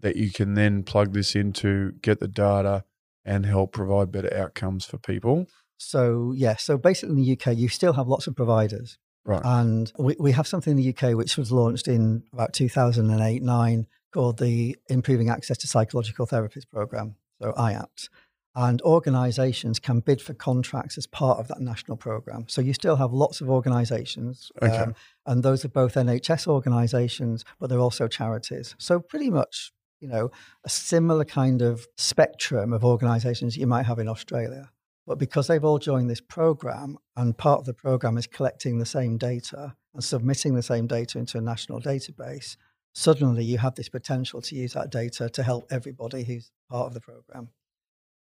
that 0.05 0.17
you 0.17 0.31
can 0.31 0.53
then 0.53 0.83
plug 0.83 1.14
this 1.14 1.35
into, 1.35 1.93
get 2.03 2.21
the 2.21 2.29
data, 2.29 2.85
and 3.25 3.47
help 3.47 3.73
provide 3.73 4.12
better 4.12 4.33
outcomes 4.37 4.85
for 4.85 4.99
people. 4.99 5.47
So, 5.79 6.33
yeah, 6.37 6.57
so 6.57 6.77
basically 6.77 7.17
in 7.17 7.23
the 7.25 7.33
UK, 7.33 7.57
you 7.57 7.69
still 7.69 7.95
have 7.95 8.07
lots 8.07 8.27
of 8.27 8.37
providers. 8.37 8.99
Right. 9.25 9.40
And 9.43 9.90
we, 9.99 10.14
we 10.21 10.33
have 10.33 10.47
something 10.47 10.73
in 10.73 10.77
the 10.77 10.95
UK 10.95 11.17
which 11.17 11.38
was 11.38 11.51
launched 11.51 11.88
in 11.88 12.25
about 12.35 12.53
2008 12.53 13.43
9 13.43 13.87
called 14.12 14.38
the 14.38 14.77
Improving 14.88 15.31
Access 15.31 15.57
to 15.59 15.67
Psychological 15.67 16.27
Therapies 16.27 16.69
Program, 16.71 17.17
so 17.40 17.53
IAPT. 17.53 18.11
And 18.55 18.81
organizations 18.83 19.81
can 19.81 20.01
bid 20.01 20.21
for 20.21 20.35
contracts 20.35 20.97
as 20.99 21.07
part 21.09 21.40
of 21.40 21.49
that 21.49 21.61
national 21.61 21.97
program. 21.97 22.45
So 22.47 22.61
you 22.61 22.73
still 22.75 22.97
have 22.97 23.12
lots 23.12 23.40
of 23.40 23.49
organizations, 23.49 24.53
Okay. 24.62 24.77
um, 24.77 24.95
and 25.27 25.43
those 25.43 25.64
are 25.64 25.69
both 25.69 25.95
NHS 25.95 26.47
organizations, 26.47 27.45
but 27.59 27.71
they're 27.71 27.81
also 27.81 28.07
charities. 28.07 28.77
So 28.79 29.01
pretty 29.01 29.31
much, 29.31 29.73
you 30.01 30.09
know, 30.09 30.31
a 30.65 30.69
similar 30.69 31.25
kind 31.25 31.63
of 31.63 31.87
spectrum 31.97 32.73
of 32.73 32.85
organizations 32.85 33.57
you 33.57 33.67
might 33.67 33.87
have 33.87 33.99
in 33.99 34.09
Australia. 34.09 34.71
But 35.07 35.19
because 35.19 35.47
they've 35.47 35.65
all 35.65 35.79
joined 35.79 36.09
this 36.09 36.21
program, 36.21 36.97
and 37.17 37.37
part 37.37 37.61
of 37.61 37.67
the 37.67 37.75
program 37.75 38.17
is 38.17 38.27
collecting 38.27 38.79
the 38.79 38.87
same 38.87 39.19
data 39.19 39.75
and 39.93 40.03
submitting 40.03 40.55
the 40.55 40.63
same 40.63 40.87
data 40.87 41.19
into 41.19 41.39
a 41.39 41.43
national 41.43 41.81
database, 41.81 42.57
suddenly 42.95 43.45
you 43.45 43.59
have 43.59 43.75
this 43.75 43.89
potential 43.89 44.41
to 44.41 44.55
use 44.55 44.73
that 44.73 44.91
data 44.91 45.29
to 45.29 45.43
help 45.43 45.67
everybody 45.71 46.25
who's 46.25 46.51
part 46.71 46.87
of 46.87 46.95
the 46.95 47.01
program. 47.01 47.51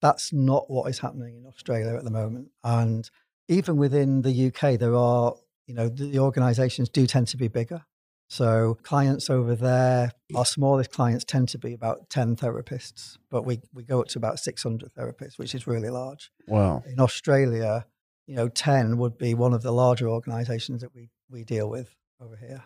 That's 0.00 0.32
not 0.32 0.70
what 0.70 0.88
is 0.88 0.98
happening 0.98 1.36
in 1.36 1.46
Australia 1.46 1.96
at 1.96 2.04
the 2.04 2.10
moment. 2.10 2.48
And 2.62 3.10
even 3.48 3.76
within 3.76 4.22
the 4.22 4.46
UK, 4.46 4.78
there 4.78 4.94
are, 4.94 5.34
you 5.66 5.74
know, 5.74 5.88
the, 5.88 6.18
organizations 6.18 6.88
do 6.88 7.06
tend 7.06 7.26
to 7.28 7.36
be 7.36 7.48
bigger. 7.48 7.84
So 8.30 8.78
clients 8.84 9.28
over 9.28 9.56
there, 9.56 10.12
our 10.36 10.44
smallest 10.46 10.92
clients 10.92 11.24
tend 11.24 11.48
to 11.48 11.58
be 11.58 11.74
about 11.74 12.08
10 12.10 12.36
therapists, 12.36 13.18
but 13.28 13.44
we, 13.44 13.60
we 13.74 13.82
go 13.82 14.00
up 14.00 14.06
to 14.10 14.18
about 14.20 14.38
600 14.38 14.94
therapists, 14.94 15.36
which 15.36 15.52
is 15.52 15.66
really 15.66 15.90
large. 15.90 16.30
Wow. 16.46 16.84
In 16.86 17.00
Australia, 17.00 17.86
you 18.28 18.36
know, 18.36 18.48
10 18.48 18.98
would 18.98 19.18
be 19.18 19.34
one 19.34 19.52
of 19.52 19.62
the 19.62 19.72
larger 19.72 20.08
organizations 20.08 20.80
that 20.82 20.94
we, 20.94 21.10
we 21.28 21.42
deal 21.42 21.68
with 21.68 21.96
over 22.20 22.36
here. 22.36 22.62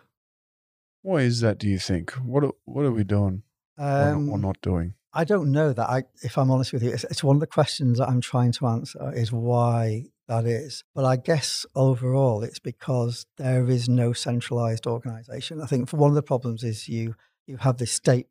Why 1.01 1.21
is 1.21 1.41
that? 1.41 1.57
Do 1.57 1.67
you 1.67 1.79
think? 1.79 2.11
What 2.11 2.43
are, 2.43 2.51
What 2.65 2.85
are 2.85 2.91
we 2.91 3.03
doing 3.03 3.41
or, 3.79 3.85
not, 3.85 4.29
or 4.29 4.35
Um, 4.35 4.41
not 4.41 4.61
doing? 4.61 4.93
I 5.13 5.23
don't 5.23 5.51
know 5.51 5.73
that. 5.73 5.89
I, 5.89 6.03
if 6.21 6.37
I'm 6.37 6.51
honest 6.51 6.73
with 6.73 6.83
you, 6.83 6.91
it's, 6.91 7.05
it's 7.05 7.23
one 7.23 7.37
of 7.37 7.39
the 7.39 7.47
questions 7.47 7.97
that 7.97 8.07
I'm 8.07 8.21
trying 8.21 8.51
to 8.51 8.67
answer 8.67 9.11
is 9.15 9.31
why 9.31 10.11
that 10.27 10.45
is. 10.45 10.83
But 10.93 11.05
I 11.05 11.17
guess 11.17 11.65
overall, 11.75 12.43
it's 12.43 12.59
because 12.59 13.25
there 13.37 13.69
is 13.69 13.87
no 13.87 14.13
centralized 14.13 14.87
organization. 14.87 15.61
I 15.61 15.65
think 15.65 15.89
for 15.89 15.97
one 15.97 16.11
of 16.11 16.15
the 16.15 16.23
problems 16.23 16.63
is 16.63 16.87
you 16.87 17.15
you 17.47 17.57
have 17.57 17.77
this 17.77 17.91
state 17.91 18.27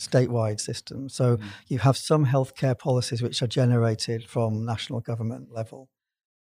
statewide 0.00 0.60
system. 0.60 1.08
So 1.08 1.36
Mm. 1.36 1.42
you 1.68 1.78
have 1.80 1.96
some 1.96 2.26
healthcare 2.26 2.78
policies 2.78 3.20
which 3.22 3.42
are 3.42 3.48
generated 3.48 4.24
from 4.24 4.64
national 4.64 5.00
government 5.00 5.52
level. 5.52 5.88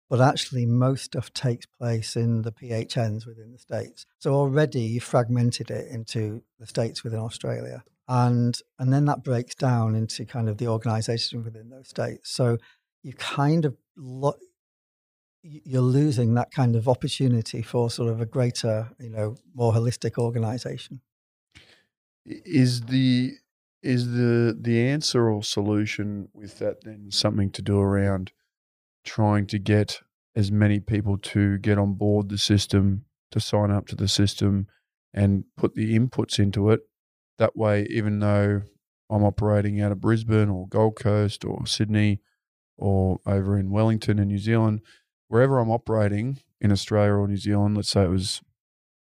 But 0.08 0.20
actually, 0.20 0.66
most 0.66 1.04
stuff 1.04 1.32
takes 1.32 1.66
place 1.66 2.16
in 2.16 2.42
the 2.42 2.52
PHNs 2.52 3.26
within 3.26 3.52
the 3.52 3.58
states. 3.58 4.06
So 4.18 4.34
already 4.34 4.82
you 4.82 5.00
fragmented 5.00 5.70
it 5.70 5.88
into 5.88 6.42
the 6.58 6.66
states 6.66 7.02
within 7.02 7.18
Australia 7.18 7.82
and 8.08 8.60
and 8.78 8.92
then 8.92 9.04
that 9.06 9.22
breaks 9.24 9.54
down 9.54 9.94
into 9.94 10.24
kind 10.24 10.48
of 10.48 10.58
the 10.58 10.68
organization 10.68 11.42
within 11.42 11.70
those 11.70 11.88
states 11.88 12.30
so 12.30 12.56
you 13.06 13.12
kind 13.14 13.64
of 13.64 13.76
lo- 13.96 14.34
you're 15.42 15.80
losing 15.80 16.34
that 16.34 16.50
kind 16.50 16.74
of 16.74 16.88
opportunity 16.88 17.62
for 17.62 17.88
sort 17.88 18.10
of 18.10 18.20
a 18.20 18.26
greater 18.26 18.90
you 18.98 19.10
know 19.10 19.36
more 19.54 19.72
holistic 19.72 20.18
organization 20.18 21.00
Is 22.24 22.82
the 22.82 23.34
is 23.82 24.12
the 24.12 24.58
the 24.60 24.80
answer 24.88 25.30
or 25.30 25.42
solution 25.44 26.28
with 26.34 26.58
that 26.58 26.82
then 26.82 27.10
something 27.10 27.50
to 27.52 27.62
do 27.62 27.78
around 27.78 28.32
trying 29.04 29.46
to 29.46 29.58
get 29.58 30.00
as 30.34 30.50
many 30.50 30.80
people 30.80 31.16
to 31.16 31.58
get 31.58 31.78
on 31.78 31.94
board 31.94 32.28
the 32.28 32.38
system, 32.38 33.04
to 33.30 33.40
sign 33.40 33.70
up 33.70 33.86
to 33.86 33.96
the 33.96 34.08
system, 34.08 34.66
and 35.14 35.44
put 35.56 35.74
the 35.74 35.98
inputs 35.98 36.38
into 36.38 36.70
it? 36.70 36.80
That 37.38 37.56
way, 37.56 37.86
even 37.88 38.18
though 38.18 38.62
I'm 39.08 39.24
operating 39.24 39.80
out 39.80 39.92
of 39.92 40.00
Brisbane 40.00 40.50
or 40.50 40.68
Gold 40.68 40.96
Coast 40.96 41.44
or 41.44 41.66
Sydney 41.66 42.20
or 42.76 43.20
over 43.26 43.58
in 43.58 43.70
Wellington 43.70 44.18
in 44.18 44.28
New 44.28 44.38
Zealand, 44.38 44.80
wherever 45.28 45.58
I'm 45.58 45.70
operating 45.70 46.38
in 46.60 46.72
Australia 46.72 47.12
or 47.12 47.28
New 47.28 47.36
Zealand, 47.36 47.76
let's 47.76 47.88
say 47.88 48.04
it 48.04 48.10
was 48.10 48.42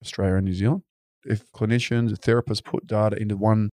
Australia 0.04 0.36
and 0.36 0.46
New 0.46 0.54
Zealand, 0.54 0.84
if 1.26 1.52
clinicians, 1.52 2.12
therapists 2.14 2.64
put 2.64 2.88
data 2.88 3.16
into 3.18 3.36
one 3.36 3.70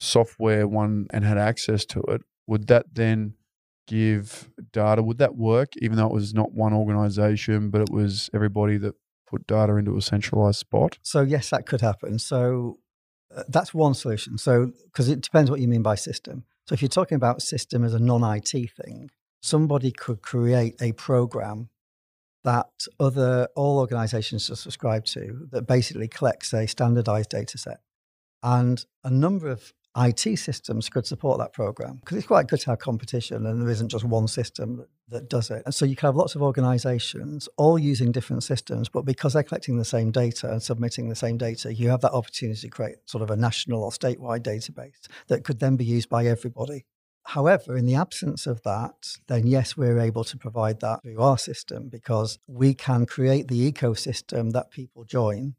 software, 0.00 0.66
one 0.66 1.06
and 1.10 1.24
had 1.24 1.38
access 1.38 1.84
to 1.86 2.00
it, 2.08 2.22
would 2.46 2.66
that 2.68 2.86
then 2.92 3.34
give 3.86 4.50
data? 4.72 5.02
Would 5.02 5.18
that 5.18 5.36
work, 5.36 5.68
even 5.78 5.96
though 5.96 6.06
it 6.06 6.12
was 6.12 6.34
not 6.34 6.52
one 6.52 6.72
organization, 6.72 7.70
but 7.70 7.80
it 7.80 7.90
was 7.90 8.28
everybody 8.34 8.76
that 8.78 8.94
put 9.26 9.46
data 9.46 9.76
into 9.76 9.96
a 9.96 10.02
centralized 10.02 10.58
spot? 10.58 10.98
so 11.02 11.20
yes 11.20 11.50
that 11.50 11.66
could 11.66 11.80
happen 11.80 12.18
so 12.18 12.78
uh, 13.34 13.42
that's 13.48 13.74
one 13.74 13.92
solution 13.92 14.38
so 14.38 14.70
because 14.84 15.08
it 15.08 15.20
depends 15.20 15.50
what 15.50 15.60
you 15.60 15.66
mean 15.68 15.82
by 15.82 15.96
system 15.96 16.44
so 16.68 16.72
if 16.72 16.82
you're 16.82 16.88
talking 16.88 17.16
about 17.16 17.42
system 17.42 17.84
as 17.84 17.94
a 17.94 17.98
non-IT 17.98 18.50
thing 18.50 19.10
somebody 19.42 19.92
could 19.92 20.22
create 20.22 20.74
a 20.80 20.92
program 20.92 21.68
that 22.46 22.86
other 23.00 23.48
all 23.56 23.78
organizations 23.78 24.48
are 24.50 24.56
subscribed 24.56 25.12
to 25.12 25.48
that 25.50 25.66
basically 25.66 26.06
collects 26.06 26.52
a 26.52 26.66
standardized 26.66 27.30
data 27.30 27.58
set. 27.58 27.80
And 28.40 28.84
a 29.02 29.10
number 29.10 29.48
of 29.48 29.72
IT 29.96 30.38
systems 30.38 30.88
could 30.88 31.06
support 31.06 31.38
that 31.38 31.52
program 31.52 31.96
because 31.96 32.18
it's 32.18 32.26
quite 32.26 32.48
good 32.48 32.60
to 32.60 32.70
have 32.70 32.78
competition 32.78 33.46
and 33.46 33.62
there 33.62 33.70
isn't 33.70 33.88
just 33.88 34.04
one 34.04 34.28
system 34.28 34.84
that, 35.08 35.28
does 35.28 35.50
it. 35.50 35.62
And 35.64 35.74
so 35.74 35.84
you 35.84 35.96
can 35.96 36.08
have 36.08 36.16
lots 36.16 36.34
of 36.34 36.42
organizations 36.42 37.48
all 37.56 37.78
using 37.78 38.12
different 38.12 38.42
systems, 38.42 38.88
but 38.88 39.04
because 39.04 39.32
they're 39.32 39.42
collecting 39.42 39.78
the 39.78 39.84
same 39.84 40.10
data 40.10 40.50
and 40.50 40.62
submitting 40.62 41.08
the 41.08 41.16
same 41.16 41.38
data, 41.38 41.72
you 41.72 41.88
have 41.88 42.02
that 42.02 42.12
opportunity 42.12 42.60
to 42.60 42.68
create 42.68 42.96
sort 43.06 43.22
of 43.22 43.30
a 43.30 43.36
national 43.36 43.82
or 43.82 43.90
statewide 43.90 44.42
database 44.42 45.08
that 45.28 45.44
could 45.44 45.60
then 45.60 45.76
be 45.76 45.84
used 45.84 46.08
by 46.08 46.26
everybody. 46.26 46.84
However, 47.24 47.76
in 47.76 47.86
the 47.86 47.96
absence 47.96 48.46
of 48.46 48.62
that, 48.62 49.16
then 49.26 49.46
yes, 49.46 49.76
we're 49.76 49.98
able 49.98 50.24
to 50.24 50.36
provide 50.36 50.80
that 50.80 51.02
through 51.02 51.20
our 51.20 51.38
system 51.38 51.88
because 51.88 52.38
we 52.46 52.74
can 52.74 53.06
create 53.06 53.48
the 53.48 53.72
ecosystem 53.72 54.52
that 54.52 54.70
people 54.70 55.04
join 55.04 55.54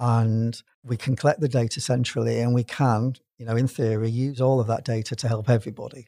and 0.00 0.62
we 0.84 0.96
can 0.96 1.16
collect 1.16 1.40
the 1.40 1.48
data 1.48 1.80
centrally 1.80 2.40
and 2.40 2.54
we 2.54 2.64
can, 2.64 3.14
you 3.36 3.46
know, 3.46 3.56
in 3.56 3.68
theory, 3.68 4.10
use 4.10 4.40
all 4.40 4.60
of 4.60 4.66
that 4.68 4.84
data 4.84 5.16
to 5.16 5.28
help 5.28 5.48
everybody. 5.48 6.06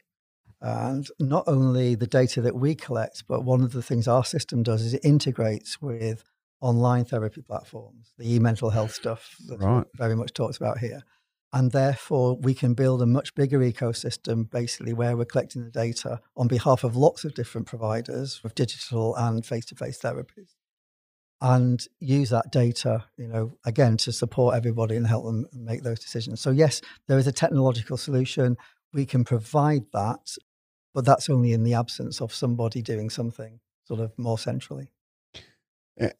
And 0.61 1.07
not 1.19 1.45
only 1.47 1.95
the 1.95 2.07
data 2.07 2.41
that 2.41 2.55
we 2.55 2.75
collect, 2.75 3.23
but 3.27 3.43
one 3.43 3.61
of 3.61 3.73
the 3.73 3.81
things 3.81 4.07
our 4.07 4.23
system 4.23 4.63
does 4.63 4.83
is 4.83 4.93
it 4.93 5.03
integrates 5.03 5.81
with 5.81 6.23
online 6.61 7.03
therapy 7.05 7.41
platforms, 7.41 8.13
the 8.17 8.35
e-mental 8.35 8.69
health 8.69 8.93
stuff 8.93 9.35
that's 9.47 9.63
Right. 9.63 9.85
very 9.95 10.15
much 10.15 10.33
talked 10.33 10.57
about 10.57 10.77
here. 10.77 11.01
And 11.53 11.71
therefore, 11.71 12.37
we 12.37 12.53
can 12.53 12.75
build 12.75 13.01
a 13.01 13.05
much 13.05 13.35
bigger 13.35 13.59
ecosystem, 13.59 14.49
basically, 14.49 14.93
where 14.93 15.17
we're 15.17 15.25
collecting 15.25 15.63
the 15.65 15.71
data 15.71 16.21
on 16.37 16.47
behalf 16.47 16.85
of 16.85 16.95
lots 16.95 17.25
of 17.25 17.33
different 17.33 17.67
providers 17.67 18.41
with 18.41 18.55
digital 18.55 19.15
and 19.17 19.45
face-to-face 19.45 19.99
therapies 19.99 20.53
and 21.41 21.83
use 21.99 22.29
that 22.29 22.51
data, 22.51 23.03
you 23.17 23.27
know, 23.27 23.51
again 23.65 23.97
to 23.97 24.11
support 24.11 24.55
everybody 24.55 24.95
and 24.95 25.07
help 25.07 25.25
them 25.25 25.47
make 25.53 25.81
those 25.81 25.99
decisions. 25.99 26.39
So 26.39 26.51
yes, 26.51 26.81
there 27.07 27.17
is 27.17 27.27
a 27.27 27.31
technological 27.31 27.97
solution. 27.97 28.57
We 28.93 29.05
can 29.05 29.23
provide 29.23 29.85
that, 29.93 30.37
but 30.93 31.03
that's 31.03 31.29
only 31.29 31.51
in 31.53 31.63
the 31.63 31.73
absence 31.73 32.21
of 32.21 32.33
somebody 32.33 32.81
doing 32.81 33.09
something 33.09 33.59
sort 33.85 33.99
of 33.99 34.17
more 34.17 34.37
centrally. 34.37 34.91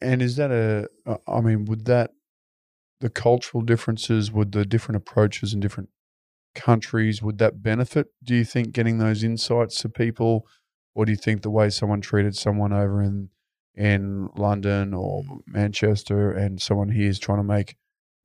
And 0.00 0.20
is 0.20 0.36
that 0.36 0.50
a? 0.50 0.88
uh, 1.06 1.40
mean, 1.40 1.64
would 1.66 1.86
that 1.86 2.10
the 3.00 3.10
cultural 3.10 3.62
differences, 3.62 4.30
would 4.30 4.52
the 4.52 4.64
different 4.64 4.96
approaches 4.96 5.52
in 5.54 5.60
different 5.60 5.88
countries, 6.54 7.22
would 7.22 7.38
that 7.38 7.62
benefit? 7.62 8.08
Do 8.22 8.34
you 8.34 8.44
think 8.44 8.72
getting 8.72 8.98
those 8.98 9.24
insights 9.24 9.80
to 9.82 9.88
people, 9.88 10.46
or 10.94 11.04
do 11.04 11.12
you 11.12 11.16
think 11.16 11.42
the 11.42 11.50
way 11.50 11.70
someone 11.70 12.00
treated 12.00 12.36
someone 12.36 12.72
over 12.72 13.02
in 13.02 13.30
in 13.76 14.28
London 14.36 14.94
or 14.94 15.24
Manchester 15.46 16.30
and 16.30 16.60
someone 16.60 16.90
here 16.90 17.08
is 17.08 17.18
trying 17.18 17.38
to 17.38 17.44
make, 17.44 17.76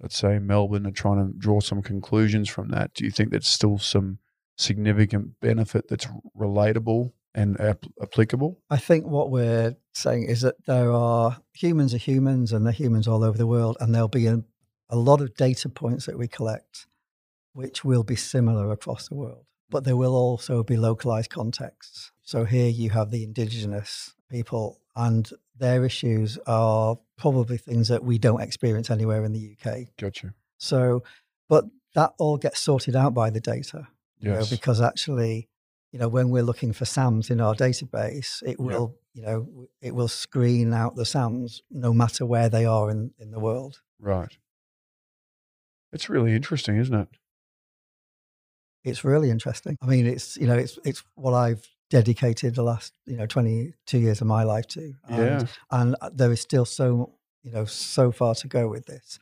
let's 0.02 0.18
say 0.18 0.40
Melbourne, 0.40 0.86
are 0.86 0.92
trying 0.92 1.26
to 1.26 1.38
draw 1.38 1.60
some 1.60 1.82
conclusions 1.82 2.50
from 2.50 2.70
that? 2.70 2.94
Do 2.94 3.06
you 3.06 3.12
think 3.12 3.32
that's 3.32 3.48
still 3.48 3.78
some 3.78 4.20
significant 4.58 5.40
benefit 5.40 5.88
that's 5.88 6.08
relatable 6.38 7.12
and 7.34 7.60
ap- 7.62 7.86
applicable? 8.02 8.60
I 8.70 8.78
think 8.78 9.06
what 9.06 9.30
we're 9.30 9.76
saying 9.94 10.24
is 10.24 10.42
that 10.42 10.66
there 10.66 10.92
are 10.92 11.38
humans 11.54 11.94
are 11.94 12.00
humans 12.00 12.52
and 12.52 12.66
they're 12.66 12.74
humans 12.74 13.08
all 13.08 13.24
over 13.24 13.38
the 13.38 13.48
world, 13.48 13.78
and 13.80 13.94
there'll 13.94 14.08
be 14.08 14.28
a, 14.28 14.44
a 14.90 14.98
lot 14.98 15.22
of 15.22 15.36
data 15.36 15.70
points 15.70 16.06
that 16.08 16.18
we 16.18 16.28
collect 16.28 16.88
which 17.58 17.84
will 17.84 18.04
be 18.04 18.16
similar 18.16 18.72
across 18.72 19.08
the 19.08 19.16
world, 19.16 19.44
but 19.72 19.84
there 19.84 19.98
will 19.98 20.14
also 20.14 20.64
be 20.64 20.78
localized 20.78 21.32
contexts. 21.32 22.12
So 22.22 22.46
here 22.46 22.70
you 22.70 22.92
have 22.92 23.10
the 23.10 23.24
indigenous 23.24 24.14
people, 24.30 24.80
and 24.96 25.30
their 25.58 25.86
issues 25.86 26.38
are 26.48 26.98
probably 27.18 27.58
things 27.58 27.88
that 27.88 28.04
we 28.04 28.18
don't 28.18 28.42
experience 28.42 28.90
anywhere 28.90 29.24
in 29.26 29.34
the 29.34 29.56
UK. 29.56 29.88
Gotcha. 29.98 30.34
So, 30.58 31.04
but 31.50 31.66
that 31.96 32.14
all 32.18 32.38
gets 32.38 32.60
sorted 32.60 32.96
out 32.96 33.14
by 33.14 33.30
the 33.30 33.40
data 33.40 33.88
you 34.20 34.32
know, 34.32 34.44
because 34.50 34.82
actually 34.82 35.48
you 35.92 36.00
know, 36.00 36.10
when 36.10 36.30
we're 36.30 36.44
looking 36.44 36.74
for 36.74 36.86
SAMs 36.86 37.30
in 37.30 37.40
our 37.40 37.56
database, 37.56 38.44
it 38.46 38.60
will, 38.60 38.96
you 39.14 39.22
know, 39.24 39.68
it 39.82 39.96
will 39.96 40.08
screen 40.08 40.74
out 40.74 40.96
the 40.96 41.06
SAMs 41.06 41.62
no 41.72 41.94
matter 41.94 42.26
where 42.26 42.50
they 42.50 42.66
are 42.66 42.90
in, 42.90 43.12
in 43.20 43.32
the 43.32 43.40
world. 43.40 43.82
Right. 44.00 44.38
It's 45.94 46.10
really 46.10 46.36
interesting, 46.36 46.78
isn't 46.78 46.94
it? 46.94 47.08
It's 48.84 49.04
really 49.04 49.30
interesting. 49.30 49.78
I 49.82 49.86
mean, 49.86 50.06
it's 50.06 50.38
you 50.38 50.48
know, 50.48 50.56
it's 50.56 50.78
it's 50.86 51.04
what 51.16 51.34
I've 51.34 51.68
dedicated 51.90 52.56
the 52.56 52.64
last 52.64 52.94
you 53.06 53.18
know 53.18 53.26
22 53.26 53.98
years 53.98 54.22
of 54.22 54.28
my 54.28 54.44
life 54.44 54.68
to. 54.68 54.94
And, 55.08 55.42
Yeah. 55.42 55.48
and 55.72 55.96
uh, 56.02 56.10
there 56.14 56.32
is 56.32 56.42
still 56.42 56.66
so 56.66 57.14
you 57.44 57.52
know 57.52 57.66
so 57.66 58.12
far 58.12 58.36
to 58.36 58.48
go 58.48 58.68
with 58.68 58.86
this. 58.86 59.20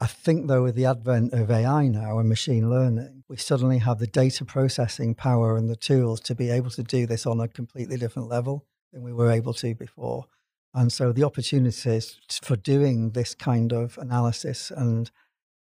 I 0.00 0.06
think 0.06 0.48
though 0.48 0.64
with 0.64 0.74
the 0.74 0.86
advent 0.86 1.32
of 1.32 1.50
AI 1.50 1.88
now 1.88 2.18
and 2.18 2.28
machine 2.28 2.68
learning, 2.68 3.24
we 3.28 3.36
suddenly 3.36 3.78
have 3.78 3.98
the 3.98 4.06
data 4.06 4.44
processing 4.44 5.14
power 5.14 5.56
and 5.56 5.70
the 5.70 5.76
tools 5.76 6.20
to 6.22 6.34
be 6.34 6.50
able 6.50 6.70
to 6.70 6.82
do 6.82 7.06
this 7.06 7.26
on 7.26 7.40
a 7.40 7.48
completely 7.48 7.96
different 7.96 8.28
level 8.28 8.66
than 8.92 9.02
we 9.02 9.12
were 9.12 9.30
able 9.30 9.54
to 9.54 9.74
before. 9.74 10.26
And 10.74 10.92
so 10.92 11.12
the 11.12 11.22
opportunities 11.22 12.18
for 12.42 12.56
doing 12.56 13.12
this 13.12 13.34
kind 13.34 13.72
of 13.72 13.96
analysis 13.96 14.72
and 14.72 15.10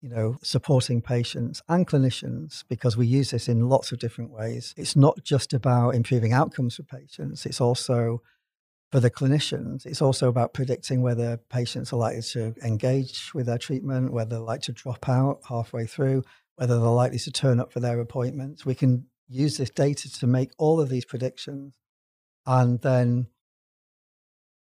you 0.07 0.15
know 0.15 0.37
supporting 0.41 1.03
patients 1.03 1.61
and 1.69 1.85
clinicians 1.85 2.63
because 2.69 2.97
we 2.97 3.09
use 3.09 3.31
this 3.33 3.49
in 3.49 3.69
lots 3.69 3.91
of 3.91 3.99
different 3.99 4.31
ways. 4.31 4.73
It's 4.77 4.95
not 4.95 5.25
just 5.25 5.53
about 5.53 5.97
improving 5.97 6.33
outcomes 6.33 6.77
for 6.77 6.85
patients, 6.85 7.45
it's 7.45 7.61
also 7.61 8.23
for 8.93 9.01
the 9.01 9.11
clinicians, 9.11 9.85
it's 9.85 10.01
also 10.01 10.29
about 10.29 10.55
predicting 10.55 11.03
whether 11.03 11.39
patients 11.51 11.93
are 11.93 11.97
likely 11.97 12.23
to 12.23 12.55
engage 12.63 13.35
with 13.35 13.47
their 13.47 13.59
treatment, 13.59 14.13
whether 14.13 14.31
they're 14.31 14.39
likely 14.39 14.67
to 14.67 14.73
drop 14.73 15.09
out 15.09 15.41
halfway 15.49 15.87
through, 15.87 16.23
whether 16.55 16.79
they're 16.79 16.89
likely 16.89 17.19
to 17.19 17.33
turn 17.33 17.59
up 17.59 17.73
for 17.73 17.81
their 17.81 17.99
appointments. 17.99 18.65
We 18.65 18.77
can 18.77 19.07
use 19.29 19.57
this 19.57 19.71
data 19.71 20.09
to 20.09 20.27
make 20.29 20.53
all 20.57 20.81
of 20.81 20.89
these 20.89 21.05
predictions 21.05 21.75
and 22.47 22.81
then 22.83 23.27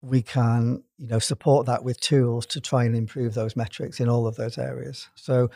we 0.07 0.23
can 0.23 0.83
you 0.99 1.09
know 1.09 1.19
support 1.19 1.67
that 1.67 1.85
with 1.85 2.01
tools 2.01 2.47
to 2.47 2.61
try 2.61 2.85
and 2.85 2.97
improve 2.97 3.35
those 3.35 3.57
metrics 3.57 4.01
in 4.01 4.09
all 4.09 4.27
of 4.27 4.37
those 4.37 4.59
areas 4.59 5.09
so 5.15 5.51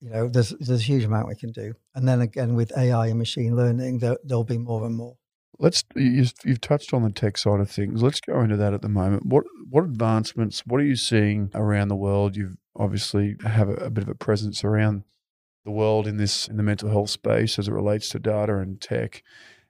you 0.00 0.10
know 0.10 0.28
there's 0.28 0.50
there's 0.60 0.80
a 0.80 0.84
huge 0.84 1.04
amount 1.04 1.28
we 1.28 1.34
can 1.34 1.52
do 1.52 1.74
and 1.94 2.06
then 2.08 2.20
again 2.20 2.54
with 2.54 2.76
ai 2.76 3.06
and 3.06 3.18
machine 3.18 3.56
learning 3.56 3.98
there, 3.98 4.18
there'll 4.24 4.44
be 4.44 4.58
more 4.58 4.84
and 4.84 4.96
more 4.96 5.16
Let's 5.58 5.84
you, 5.94 6.26
you've 6.44 6.60
touched 6.60 6.92
on 6.92 7.02
the 7.02 7.10
tech 7.10 7.38
side 7.38 7.60
of 7.60 7.70
things. 7.70 8.02
Let's 8.02 8.20
go 8.20 8.40
into 8.40 8.56
that 8.56 8.74
at 8.74 8.82
the 8.82 8.88
moment. 8.88 9.26
What 9.26 9.44
what 9.70 9.84
advancements? 9.84 10.62
What 10.66 10.80
are 10.80 10.84
you 10.84 10.96
seeing 10.96 11.50
around 11.54 11.88
the 11.88 11.96
world? 11.96 12.36
You've 12.36 12.56
obviously 12.74 13.36
have 13.44 13.68
a, 13.68 13.74
a 13.74 13.90
bit 13.90 14.02
of 14.02 14.08
a 14.08 14.14
presence 14.14 14.64
around 14.64 15.04
the 15.64 15.70
world 15.70 16.06
in 16.06 16.16
this 16.16 16.48
in 16.48 16.56
the 16.56 16.62
mental 16.62 16.90
health 16.90 17.10
space 17.10 17.58
as 17.58 17.68
it 17.68 17.72
relates 17.72 18.08
to 18.10 18.18
data 18.18 18.58
and 18.58 18.80
tech. 18.80 19.22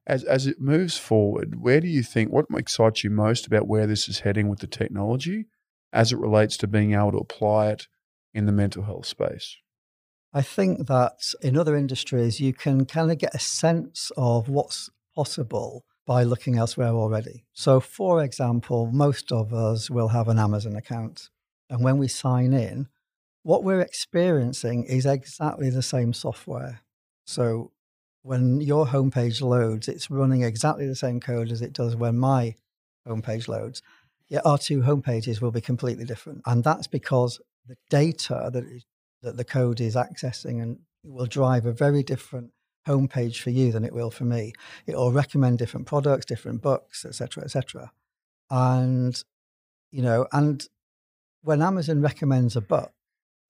As 0.06 0.22
as 0.24 0.46
it 0.46 0.60
moves 0.60 0.98
forward, 0.98 1.60
where 1.60 1.80
do 1.80 1.88
you 1.88 2.02
think 2.02 2.30
what 2.30 2.46
excites 2.54 3.04
you 3.04 3.10
most 3.10 3.46
about 3.46 3.66
where 3.66 3.86
this 3.86 4.08
is 4.08 4.20
heading 4.20 4.48
with 4.48 4.58
the 4.58 4.66
technology 4.66 5.46
as 5.92 6.12
it 6.12 6.18
relates 6.18 6.56
to 6.58 6.66
being 6.66 6.92
able 6.92 7.12
to 7.12 7.18
apply 7.18 7.68
it 7.68 7.88
in 8.34 8.46
the 8.46 8.52
mental 8.52 8.84
health 8.84 9.06
space? 9.06 9.56
i 10.36 10.42
think 10.42 10.88
that 10.88 11.32
in 11.42 11.56
other 11.56 11.76
industries 11.76 12.40
you 12.40 12.52
can 12.52 12.84
kind 12.84 13.10
of 13.12 13.18
get 13.18 13.34
a 13.34 13.38
sense 13.38 14.10
of 14.16 14.48
what's 14.48 14.90
possible 15.14 15.84
by 16.06 16.22
looking 16.22 16.58
elsewhere 16.58 16.88
already. 16.88 17.44
So 17.52 17.80
for 17.80 18.22
example 18.22 18.90
most 18.92 19.32
of 19.32 19.54
us 19.54 19.90
will 19.90 20.08
have 20.08 20.28
an 20.28 20.38
amazon 20.38 20.76
account. 20.76 21.30
And 21.70 21.82
when 21.82 21.98
we 21.98 22.08
sign 22.08 22.52
in 22.52 22.88
what 23.42 23.64
we're 23.64 23.80
experiencing 23.80 24.84
is 24.84 25.06
exactly 25.06 25.70
the 25.70 25.82
same 25.82 26.12
software. 26.12 26.80
So 27.26 27.72
when 28.24 28.58
your 28.62 28.87
homepage 28.87 29.42
loads, 29.42 29.87
it's 29.87 30.10
running 30.10 30.42
exactly 30.42 30.87
the 30.87 30.96
same 30.96 31.20
code 31.20 31.52
as 31.52 31.60
it 31.60 31.74
does 31.74 31.94
when 31.94 32.18
my 32.18 32.54
homepage 33.06 33.48
loads. 33.48 33.82
Yet 34.28 34.46
our 34.46 34.56
two 34.56 34.80
homepages 34.80 35.42
will 35.42 35.50
be 35.50 35.60
completely 35.60 36.06
different. 36.06 36.40
And 36.46 36.64
that's 36.64 36.87
because 36.87 37.38
the 37.68 37.76
data 37.90 38.48
that, 38.50 38.64
is, 38.64 38.87
that 39.20 39.37
the 39.37 39.44
code 39.44 39.78
is 39.78 39.94
accessing 39.94 40.62
and 40.62 40.78
will 41.04 41.26
drive 41.26 41.66
a 41.66 41.72
very 41.72 42.02
different 42.02 42.52
homepage 42.88 43.40
for 43.40 43.50
you 43.50 43.70
than 43.72 43.84
it 43.84 43.92
will 43.92 44.10
for 44.10 44.24
me. 44.24 44.54
It 44.87 44.96
will 44.96 45.12
recommend 45.12 45.58
different 45.58 45.87
products, 45.87 46.24
different 46.24 46.62
books, 46.62 47.04
etc., 47.04 47.44
etc. 47.44 47.92
And 48.50 49.22
you 49.90 50.00
know, 50.00 50.26
and 50.32 50.66
when 51.42 51.60
Amazon 51.60 52.00
recommends 52.00 52.56
a 52.56 52.62
book, 52.62 52.92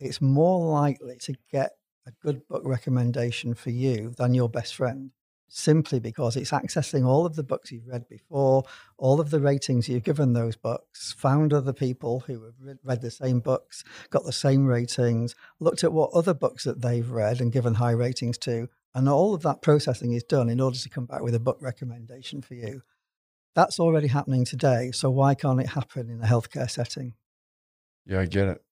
it's 0.00 0.20
more 0.20 0.72
likely 0.72 1.16
to 1.20 1.34
get 1.52 1.76
a 2.06 2.12
good 2.22 2.46
book 2.48 2.62
recommendation 2.64 3.54
for 3.54 3.70
you 3.70 4.10
than 4.16 4.34
your 4.34 4.48
best 4.48 4.74
friend 4.74 5.10
simply 5.54 6.00
because 6.00 6.36
it's 6.36 6.50
accessing 6.50 7.06
all 7.06 7.24
of 7.24 7.36
the 7.36 7.42
books 7.42 7.70
you've 7.70 7.86
read 7.86 8.08
before, 8.08 8.64
all 8.98 9.20
of 9.20 9.30
the 9.30 9.40
ratings 9.40 9.88
you've 9.88 10.02
given 10.02 10.32
those 10.32 10.56
books, 10.56 11.12
found 11.12 11.52
other 11.52 11.72
people 11.72 12.20
who 12.26 12.42
have 12.44 12.54
read 12.82 13.00
the 13.00 13.10
same 13.10 13.38
books, 13.38 13.84
got 14.10 14.24
the 14.24 14.32
same 14.32 14.66
ratings, 14.66 15.36
looked 15.60 15.84
at 15.84 15.92
what 15.92 16.10
other 16.12 16.34
books 16.34 16.64
that 16.64 16.82
they've 16.82 17.08
read 17.08 17.40
and 17.40 17.52
given 17.52 17.74
high 17.74 17.92
ratings 17.92 18.36
to. 18.36 18.68
And 18.94 19.08
all 19.08 19.32
of 19.32 19.42
that 19.42 19.62
processing 19.62 20.12
is 20.12 20.24
done 20.24 20.48
in 20.48 20.60
order 20.60 20.78
to 20.78 20.88
come 20.88 21.06
back 21.06 21.22
with 21.22 21.34
a 21.36 21.40
book 21.40 21.58
recommendation 21.60 22.42
for 22.42 22.54
you. 22.54 22.82
That's 23.54 23.78
already 23.78 24.08
happening 24.08 24.44
today. 24.44 24.90
So 24.90 25.08
why 25.10 25.34
can't 25.36 25.60
it 25.60 25.68
happen 25.68 26.10
in 26.10 26.20
a 26.20 26.26
healthcare 26.26 26.70
setting? 26.70 27.14
Yeah, 28.06 28.20
I 28.20 28.26
get 28.26 28.48
it. 28.48 28.62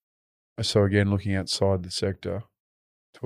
So 0.62 0.82
again, 0.82 1.10
looking 1.10 1.36
outside 1.36 1.84
the 1.84 1.90
sector 1.90 2.42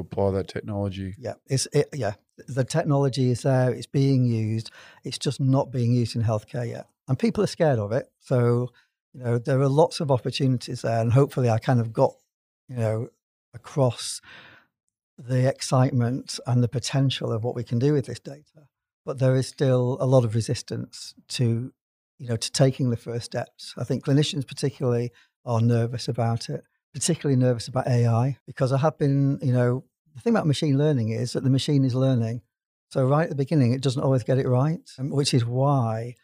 apply 0.00 0.30
that 0.32 0.48
technology. 0.48 1.14
Yeah, 1.18 1.34
it's 1.46 1.66
it, 1.72 1.88
yeah. 1.94 2.14
The 2.48 2.64
technology 2.64 3.30
is 3.30 3.42
there. 3.42 3.70
It's 3.70 3.86
being 3.86 4.24
used. 4.24 4.70
It's 5.04 5.18
just 5.18 5.40
not 5.40 5.70
being 5.70 5.92
used 5.92 6.16
in 6.16 6.22
healthcare 6.22 6.68
yet, 6.68 6.88
and 7.08 7.18
people 7.18 7.42
are 7.42 7.48
scared 7.48 7.78
of 7.78 7.92
it. 7.92 8.10
So 8.20 8.70
you 9.14 9.22
know 9.22 9.38
there 9.38 9.60
are 9.60 9.68
lots 9.68 10.00
of 10.00 10.10
opportunities 10.10 10.82
there, 10.82 11.00
and 11.00 11.12
hopefully 11.12 11.50
I 11.50 11.58
kind 11.58 11.80
of 11.80 11.92
got 11.92 12.14
you 12.68 12.76
know 12.76 13.08
across 13.54 14.20
the 15.18 15.48
excitement 15.48 16.38
and 16.46 16.62
the 16.62 16.68
potential 16.68 17.32
of 17.32 17.42
what 17.42 17.54
we 17.54 17.64
can 17.64 17.78
do 17.78 17.94
with 17.94 18.06
this 18.06 18.20
data. 18.20 18.68
But 19.04 19.18
there 19.18 19.36
is 19.36 19.46
still 19.46 19.96
a 20.00 20.06
lot 20.06 20.24
of 20.24 20.34
resistance 20.34 21.14
to 21.28 21.72
you 22.18 22.28
know 22.28 22.36
to 22.36 22.52
taking 22.52 22.90
the 22.90 22.96
first 22.96 23.26
steps. 23.26 23.74
I 23.78 23.84
think 23.84 24.04
clinicians 24.04 24.46
particularly 24.46 25.12
are 25.44 25.60
nervous 25.60 26.08
about 26.08 26.48
it 26.48 26.64
particularly 26.96 27.36
nervous 27.36 27.68
about 27.68 27.86
AI 27.86 28.38
because 28.46 28.72
I 28.72 28.78
have 28.78 28.96
been, 28.96 29.38
you 29.42 29.52
know, 29.52 29.84
the 30.14 30.22
thing 30.22 30.32
about 30.32 30.46
machine 30.46 30.78
learning 30.78 31.10
is 31.10 31.34
that 31.34 31.44
the 31.44 31.50
machine 31.50 31.84
is 31.84 31.94
learning. 31.94 32.40
So 32.88 33.04
right 33.04 33.24
at 33.24 33.28
the 33.28 33.36
beginning, 33.36 33.72
it 33.72 33.82
doesn't 33.82 34.02
always 34.02 34.24
get 34.24 34.38
it 34.38 34.48
right, 34.48 34.80
um, 34.98 35.10
which 35.10 35.34
is 35.34 35.44
why 35.44 36.14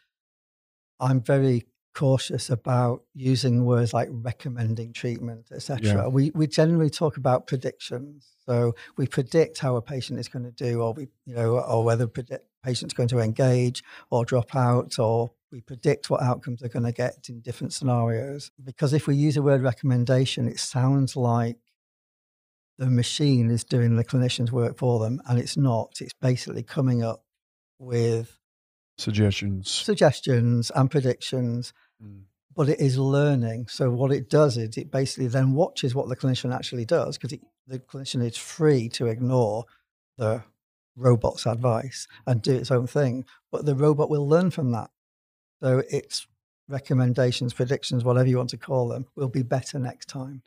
I'm 0.99 1.21
very 1.21 1.67
cautious 1.93 2.49
about 2.49 3.03
using 3.13 3.65
words 3.65 3.93
like 3.93 4.07
recommending 4.11 4.93
treatment, 4.93 5.51
etc. 5.53 5.79
Yeah. 5.85 6.07
We 6.07 6.31
we 6.33 6.47
generally 6.47 6.89
talk 6.89 7.17
about 7.17 7.45
predictions. 7.45 8.31
So 8.47 8.73
we 8.97 9.05
predict 9.05 9.59
how 9.59 9.75
a 9.75 9.81
patient 9.81 10.19
is 10.19 10.27
going 10.27 10.45
to 10.45 10.51
do, 10.51 10.81
or 10.81 10.93
we, 10.93 11.07
you 11.27 11.35
know, 11.35 11.59
or 11.59 11.83
whether 11.83 12.07
predict 12.07 12.47
patient's 12.63 12.95
going 12.95 13.09
to 13.09 13.19
engage 13.19 13.83
or 14.09 14.25
drop 14.25 14.55
out, 14.55 14.97
or 14.97 15.33
we 15.53 15.61
predict 15.61 16.09
what 16.09 16.21
outcomes 16.23 16.59
they're 16.59 16.67
going 16.69 16.83
to 16.83 16.91
get 16.91 17.29
in 17.29 17.39
different 17.39 17.71
scenarios. 17.73 18.49
Because 18.61 18.91
if 18.91 19.05
we 19.05 19.15
use 19.15 19.35
the 19.35 19.43
word 19.43 19.61
recommendation, 19.61 20.47
it 20.47 20.59
sounds 20.59 21.15
like 21.15 21.57
the 22.79 22.89
machine 22.89 23.51
is 23.51 23.63
doing 23.63 23.95
the 23.95 24.03
clinician's 24.03 24.51
work 24.51 24.79
for 24.79 24.99
them, 24.99 25.21
and 25.27 25.37
it's 25.37 25.55
not. 25.55 25.93
It's 26.01 26.13
basically 26.19 26.63
coming 26.63 27.03
up 27.03 27.23
with 27.77 28.39
Suggestions. 28.97 29.69
suggestions 29.69 30.71
and 30.75 30.89
predictions, 30.89 31.71
Mm. 32.03 32.23
but 32.55 32.67
it 32.67 32.79
is 32.79 32.97
learning. 32.97 33.67
So 33.67 33.91
what 33.91 34.11
it 34.11 34.29
does 34.29 34.57
is 34.57 34.75
it 34.75 34.89
basically 34.91 35.27
then 35.27 35.53
watches 35.53 35.93
what 35.93 36.09
the 36.09 36.15
clinician 36.15 36.53
actually 36.53 36.85
does 36.85 37.17
because 37.17 37.37
the 37.67 37.79
clinician 37.79 38.25
is 38.25 38.37
free 38.37 38.89
to 38.89 39.05
ignore 39.05 39.65
the 40.17 40.43
robot's 40.95 41.45
advice 41.45 42.07
and 42.25 42.41
do 42.41 42.55
its 42.55 42.71
own 42.71 42.87
thing, 42.87 43.25
but 43.51 43.65
the 43.65 43.75
robot 43.75 44.09
will 44.09 44.27
learn 44.27 44.49
from 44.49 44.71
that. 44.71 44.89
So 45.63 45.81
its 45.89 46.27
recommendations, 46.67 47.53
predictions, 47.53 48.03
whatever 48.03 48.27
you 48.27 48.37
want 48.37 48.49
to 48.49 48.57
call 48.57 48.89
them, 48.89 49.05
will 49.15 49.29
be 49.29 49.43
better 49.43 49.79
next 49.79 50.09
time. 50.09 50.41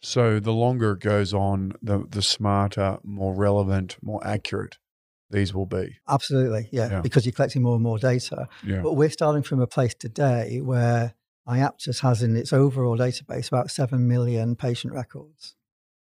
So 0.00 0.38
the 0.38 0.52
longer 0.52 0.92
it 0.92 1.00
goes 1.00 1.34
on, 1.34 1.72
the 1.82 2.04
the 2.08 2.22
smarter, 2.22 2.98
more 3.02 3.34
relevant, 3.34 3.96
more 4.02 4.24
accurate 4.26 4.78
these 5.30 5.54
will 5.54 5.66
be. 5.66 5.96
Absolutely, 6.08 6.68
yeah, 6.70 6.90
Yeah. 6.90 7.00
because 7.00 7.24
you're 7.24 7.32
collecting 7.32 7.62
more 7.62 7.74
and 7.74 7.82
more 7.82 7.98
data. 7.98 8.48
Yeah. 8.62 8.82
But 8.82 8.92
we're 8.94 9.10
starting 9.10 9.42
from 9.42 9.60
a 9.60 9.66
place 9.66 9.94
today 9.94 10.60
where 10.60 11.14
IAPTUS 11.48 12.00
has 12.00 12.22
in 12.22 12.36
its 12.36 12.52
overall 12.52 12.98
database 12.98 13.48
about 13.48 13.70
7 13.70 14.06
million 14.06 14.54
patient 14.54 14.92
records. 14.92 15.56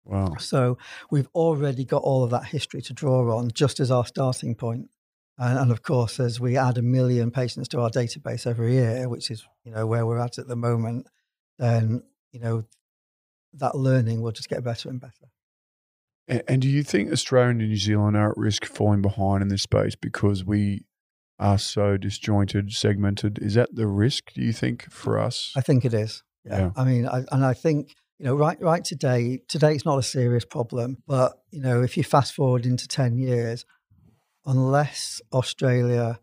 Wow. 0.05 0.35
So 0.37 0.77
we've 1.09 1.27
already 1.33 1.83
got 1.83 2.03
all 2.03 2.23
of 2.23 2.29
that 2.29 2.45
history 2.45 2.81
to 2.83 2.93
draw 2.93 3.35
on 3.35 3.49
just 3.51 3.79
as 3.79 3.89
our 3.89 4.05
starting 4.05 4.53
point. 4.53 4.89
And, 5.37 5.59
and 5.59 5.71
of 5.71 5.81
course, 5.81 6.19
as 6.19 6.39
we 6.39 6.57
add 6.57 6.77
a 6.77 6.81
million 6.81 7.31
patients 7.31 7.67
to 7.69 7.81
our 7.81 7.89
database 7.89 8.47
every 8.47 8.73
year, 8.73 9.09
which 9.09 9.29
is 9.29 9.45
you 9.63 9.71
know 9.71 9.85
where 9.85 10.05
we're 10.05 10.19
at 10.19 10.37
at 10.37 10.47
the 10.47 10.55
moment, 10.55 11.07
then 11.59 12.03
you 12.31 12.39
know 12.39 12.63
that 13.53 13.75
learning 13.75 14.21
will 14.21 14.31
just 14.31 14.49
get 14.49 14.63
better 14.63 14.89
and 14.89 14.99
better. 14.99 15.29
And, 16.27 16.43
and 16.47 16.61
do 16.61 16.69
you 16.69 16.83
think 16.83 17.11
Australia 17.11 17.49
and 17.49 17.59
New 17.59 17.75
Zealand 17.75 18.17
are 18.17 18.31
at 18.31 18.37
risk 18.37 18.63
of 18.63 18.69
falling 18.69 19.01
behind 19.01 19.41
in 19.41 19.49
this 19.49 19.63
space 19.63 19.95
because 19.95 20.43
we 20.43 20.85
are 21.39 21.57
so 21.57 21.97
disjointed, 21.97 22.71
segmented? 22.73 23.39
Is 23.41 23.55
that 23.55 23.75
the 23.75 23.87
risk, 23.87 24.33
do 24.33 24.41
you 24.41 24.53
think, 24.53 24.89
for 24.91 25.19
us? 25.19 25.53
I 25.55 25.61
think 25.61 25.85
it 25.85 25.93
is. 25.93 26.23
Yeah. 26.45 26.59
Yeah. 26.59 26.69
I 26.75 26.83
mean, 26.83 27.07
I, 27.07 27.23
and 27.31 27.45
I 27.45 27.53
think, 27.53 27.95
you 28.19 28.25
know, 28.25 28.35
right, 28.35 28.59
right 28.61 28.83
today, 28.83 29.41
today 29.47 29.73
it's 29.73 29.85
not 29.85 29.97
a 29.97 30.03
serious 30.03 30.45
problem. 30.45 30.97
But, 31.07 31.33
you 31.51 31.61
know, 31.61 31.81
if 31.81 31.97
you 31.97 32.03
fast 32.03 32.33
forward 32.33 32.65
into 32.65 32.87
10 32.87 33.17
years, 33.17 33.65
unless 34.45 35.21
Australia 35.33 36.19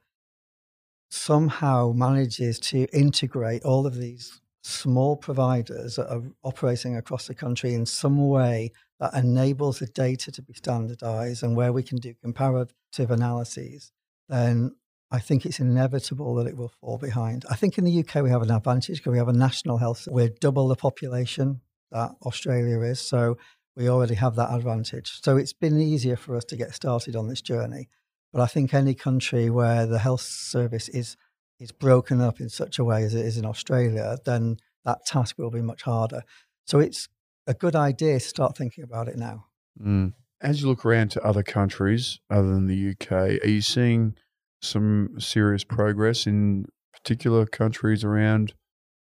somehow 1.10 1.92
manages 1.94 2.58
to 2.58 2.86
integrate 2.92 3.64
all 3.64 3.86
of 3.86 3.96
these 3.96 4.40
small 4.62 5.16
providers 5.16 5.96
that 5.96 6.10
are 6.10 6.22
operating 6.42 6.96
across 6.96 7.26
the 7.26 7.34
country 7.34 7.74
in 7.74 7.84
some 7.84 8.28
way 8.28 8.70
that 9.00 9.12
enables 9.14 9.80
the 9.80 9.86
data 9.86 10.30
to 10.30 10.40
be 10.40 10.54
standardized 10.54 11.42
and 11.42 11.56
where 11.56 11.72
we 11.72 11.82
can 11.82 11.98
do 11.98 12.14
comparative 12.22 12.72
analyses, 13.10 13.90
then 14.28 14.74
I 15.10 15.18
think 15.18 15.44
it's 15.44 15.60
inevitable 15.60 16.36
that 16.36 16.46
it 16.46 16.56
will 16.56 16.72
fall 16.80 16.96
behind. 16.96 17.44
I 17.50 17.56
think 17.56 17.76
in 17.76 17.84
the 17.84 17.98
UK 18.00 18.22
we 18.22 18.30
have 18.30 18.42
an 18.42 18.50
advantage 18.50 18.98
because 18.98 19.12
we 19.12 19.18
have 19.18 19.28
a 19.28 19.32
national 19.32 19.78
health. 19.78 20.08
We're 20.10 20.28
double 20.28 20.68
the 20.68 20.76
population 20.76 21.60
that 21.90 22.12
Australia 22.24 22.80
is, 22.80 23.00
so 23.00 23.36
we 23.76 23.88
already 23.88 24.14
have 24.14 24.36
that 24.36 24.54
advantage. 24.54 25.20
So 25.22 25.36
it's 25.36 25.52
been 25.52 25.78
easier 25.78 26.16
for 26.16 26.36
us 26.36 26.44
to 26.46 26.56
get 26.56 26.74
started 26.74 27.16
on 27.16 27.28
this 27.28 27.42
journey. 27.42 27.88
But 28.32 28.42
I 28.42 28.46
think 28.46 28.72
any 28.72 28.94
country 28.94 29.50
where 29.50 29.86
the 29.86 29.98
health 29.98 30.22
service 30.22 30.88
is 30.88 31.16
is 31.60 31.70
broken 31.70 32.20
up 32.20 32.40
in 32.40 32.48
such 32.48 32.78
a 32.78 32.84
way 32.84 33.04
as 33.04 33.14
it 33.14 33.24
is 33.24 33.36
in 33.36 33.46
Australia, 33.46 34.16
then 34.24 34.56
that 34.84 35.06
task 35.06 35.38
will 35.38 35.50
be 35.50 35.62
much 35.62 35.82
harder. 35.82 36.22
So 36.66 36.80
it's 36.80 37.08
a 37.46 37.54
good 37.54 37.76
idea 37.76 38.14
to 38.14 38.20
start 38.20 38.56
thinking 38.56 38.82
about 38.82 39.06
it 39.08 39.16
now. 39.16 39.46
Mm. 39.80 40.14
As 40.40 40.60
you 40.60 40.68
look 40.68 40.84
around 40.84 41.12
to 41.12 41.22
other 41.22 41.44
countries 41.44 42.18
other 42.28 42.48
than 42.48 42.66
the 42.66 42.90
UK, 42.90 43.12
are 43.12 43.48
you 43.48 43.60
seeing 43.60 44.16
some 44.60 45.14
serious 45.18 45.62
progress 45.62 46.26
in 46.26 46.66
particular 46.92 47.46
countries 47.46 48.02
around 48.02 48.54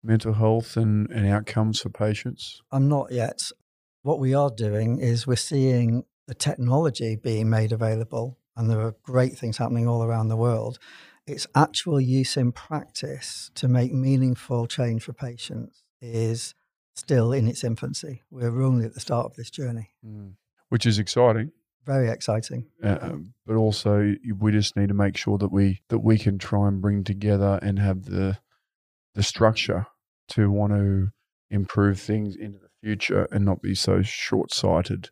mental 0.02 0.34
health 0.34 0.78
and, 0.78 1.10
and 1.12 1.28
outcomes 1.28 1.82
for 1.82 1.90
patients? 1.90 2.62
I'm 2.72 2.88
not 2.88 3.12
yet. 3.12 3.52
What 4.04 4.20
we 4.20 4.34
are 4.34 4.50
doing 4.50 5.00
is 5.00 5.28
we're 5.28 5.36
seeing 5.36 6.06
the 6.28 6.36
technology 6.36 7.16
being 7.16 7.50
made 7.50 7.72
available, 7.72 8.38
and 8.56 8.70
there 8.70 8.82
are 8.82 8.96
great 9.04 9.38
things 9.38 9.58
happening 9.58 9.88
all 9.88 10.04
around 10.04 10.30
the 10.30 10.38
world. 10.38 10.80
Its 11.28 11.48
actual 11.56 12.00
use 12.00 12.38
in 12.38 12.52
practice 12.52 13.50
to 13.56 13.68
make 13.68 13.92
meaningful 13.94 14.68
change 14.68 15.04
for 15.04 15.14
patients 15.14 15.84
is 16.02 16.54
still 16.96 17.34
in 17.34 17.48
its 17.48 17.64
infancy. 17.64 18.22
We're 18.30 18.62
only 18.62 18.86
at 18.86 18.94
the 18.94 19.00
start 19.00 19.26
of 19.26 19.36
this 19.36 19.50
journey. 19.50 19.90
Which 20.70 20.86
is 20.86 21.00
exciting. 21.00 21.52
Very 21.86 22.10
exciting. 22.10 22.68
Uh, 22.84 23.18
but 23.46 23.56
also 23.56 24.16
we 24.40 24.52
just 24.52 24.76
need 24.76 24.88
to 24.88 24.96
make 24.96 25.18
sure 25.18 25.38
that 25.38 25.52
we 25.52 25.82
that 25.90 26.00
we 26.00 26.18
can 26.18 26.40
try 26.40 26.68
and 26.68 26.82
bring 26.82 27.04
together 27.04 27.60
and 27.62 27.78
have 27.78 28.06
the 28.06 28.40
the 29.14 29.24
structure 29.24 29.86
to 30.30 30.50
want 30.50 30.74
to 30.74 31.10
improve 31.52 32.00
things 32.00 32.36
into 32.36 32.58
the 32.58 32.70
future 32.82 33.28
and 33.32 33.46
not 33.46 33.62
be 33.62 33.76
so 33.76 34.02
short 34.02 34.52
sighted 34.52 35.10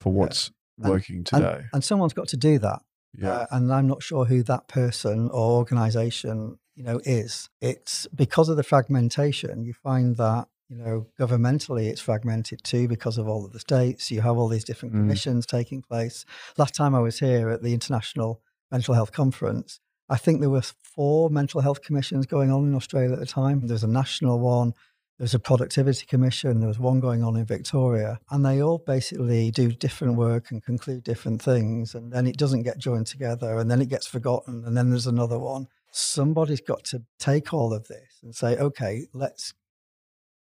for 0.00 0.12
what's 0.12 0.52
working 0.78 1.16
And, 1.16 1.26
today. 1.26 1.64
and 1.72 1.82
someone's 1.84 2.12
got 2.14 2.28
to 2.28 2.36
do 2.36 2.58
that. 2.60 2.80
yeah. 3.16 3.30
Uh, 3.32 3.46
and 3.52 3.72
I'm 3.72 3.86
not 3.86 4.02
sure 4.02 4.24
who 4.24 4.42
that 4.44 4.68
person 4.68 5.28
or 5.30 5.56
organization, 5.58 6.58
you 6.74 6.84
know, 6.84 7.00
is. 7.04 7.48
It's 7.60 8.06
because 8.14 8.48
of 8.48 8.56
the 8.56 8.62
fragmentation. 8.62 9.64
You 9.64 9.74
find 9.74 10.16
that, 10.16 10.48
you 10.68 10.76
know, 10.76 11.06
governmentally 11.20 11.88
it's 11.88 12.00
fragmented 12.00 12.62
too 12.64 12.88
because 12.88 13.18
of 13.18 13.28
all 13.28 13.44
of 13.44 13.52
the 13.52 13.60
states. 13.60 14.10
You 14.10 14.22
have 14.22 14.36
all 14.38 14.48
these 14.48 14.64
different 14.64 14.94
Mm. 14.94 15.00
commissions 15.00 15.46
taking 15.46 15.82
place. 15.82 16.24
Last 16.56 16.74
time 16.74 16.94
I 16.94 17.00
was 17.00 17.18
here 17.18 17.50
at 17.50 17.62
the 17.62 17.74
International 17.74 18.40
Mental 18.70 18.94
Health 18.94 19.12
Conference, 19.12 19.80
I 20.08 20.16
think 20.16 20.40
there 20.40 20.50
were 20.50 20.62
four 20.82 21.30
mental 21.30 21.60
health 21.60 21.82
commissions 21.82 22.26
going 22.26 22.50
on 22.50 22.64
in 22.64 22.74
Australia 22.74 23.12
at 23.12 23.18
the 23.18 23.26
time. 23.26 23.66
There's 23.66 23.84
a 23.84 23.88
national 23.88 24.40
one, 24.40 24.74
there's 25.22 25.34
a 25.34 25.38
productivity 25.38 26.04
commission, 26.04 26.58
there 26.58 26.66
was 26.66 26.80
one 26.80 26.98
going 26.98 27.22
on 27.22 27.36
in 27.36 27.44
Victoria, 27.44 28.18
and 28.32 28.44
they 28.44 28.60
all 28.60 28.78
basically 28.78 29.52
do 29.52 29.70
different 29.70 30.16
work 30.16 30.50
and 30.50 30.64
conclude 30.64 31.04
different 31.04 31.40
things, 31.40 31.94
and 31.94 32.12
then 32.12 32.26
it 32.26 32.36
doesn't 32.36 32.64
get 32.64 32.76
joined 32.76 33.06
together, 33.06 33.56
and 33.58 33.70
then 33.70 33.80
it 33.80 33.88
gets 33.88 34.04
forgotten, 34.04 34.64
and 34.66 34.76
then 34.76 34.90
there's 34.90 35.06
another 35.06 35.38
one. 35.38 35.68
Somebody's 35.92 36.60
got 36.60 36.82
to 36.86 37.04
take 37.20 37.54
all 37.54 37.72
of 37.72 37.86
this 37.86 38.18
and 38.24 38.34
say, 38.34 38.56
okay, 38.56 39.06
let's 39.12 39.54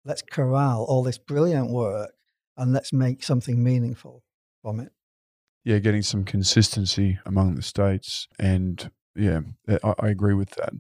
let's 0.07 0.23
corral 0.23 0.87
all 0.89 1.03
this 1.03 1.19
brilliant 1.19 1.71
work 1.71 2.13
and 2.57 2.73
let's 2.73 2.91
make 2.91 3.23
something 3.23 3.63
meaningful 3.63 4.23
from 4.63 4.81
it. 4.81 4.93
yeah, 5.63 5.79
getting 5.79 6.01
some 6.01 6.25
consistency 6.25 7.19
among 7.27 7.55
the 7.55 7.61
states, 7.61 8.29
and 8.39 8.91
yeah, 9.15 9.41
uh, 9.69 9.79
I, 9.83 10.07
I 10.07 10.09
agree 10.09 10.35
with 10.35 10.51
that. 10.51 10.73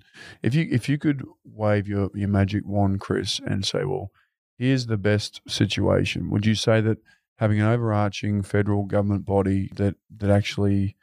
If 0.42 0.54
you 0.54 0.68
if 0.70 0.88
you 0.88 0.98
could 0.98 1.24
wave 1.44 1.88
your 1.88 2.10
your 2.14 2.28
magic 2.28 2.66
wand, 2.66 3.00
Chris, 3.00 3.40
and 3.44 3.64
say, 3.64 3.84
well, 3.84 4.10
here's 4.58 4.86
the 4.86 4.96
best 4.96 5.40
situation, 5.48 6.30
would 6.30 6.46
you 6.46 6.54
say 6.54 6.80
that 6.80 6.98
having 7.38 7.60
an 7.60 7.66
overarching 7.66 8.42
federal 8.42 8.84
government 8.84 9.24
body 9.24 9.70
that 9.76 9.96
that 10.16 10.30
actually 10.30 10.96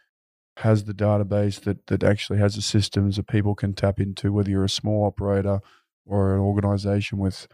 has 0.57 0.85
the 0.85 0.93
database 0.93 1.61
that 1.61 1.85
that 1.87 2.03
actually 2.03 2.39
has 2.39 2.55
the 2.55 2.61
systems 2.61 3.17
that 3.17 3.27
people 3.27 3.55
can 3.55 3.73
tap 3.73 3.99
into, 3.99 4.31
whether 4.31 4.49
you're 4.49 4.63
a 4.63 4.69
small 4.69 5.05
operator 5.05 5.59
or 6.05 6.33
an 6.33 6.39
organization 6.39 7.17
with 7.17 7.47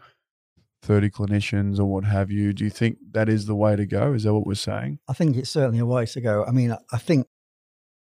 30 0.84 1.10
clinicians 1.10 1.78
or 1.78 1.86
what 1.86 2.04
have 2.04 2.30
you, 2.30 2.52
do 2.52 2.62
you 2.62 2.70
think 2.70 2.98
that 3.12 3.28
is 3.28 3.46
the 3.46 3.54
way 3.54 3.74
to 3.74 3.86
go? 3.86 4.12
Is 4.12 4.24
that 4.24 4.34
what 4.34 4.46
we're 4.46 4.54
saying? 4.54 4.98
I 5.08 5.14
think 5.14 5.36
it's 5.36 5.50
certainly 5.50 5.78
a 5.78 5.86
way 5.86 6.06
to 6.06 6.20
go. 6.20 6.44
I 6.44 6.50
mean, 6.50 6.76
I 6.92 6.98
think 6.98 7.26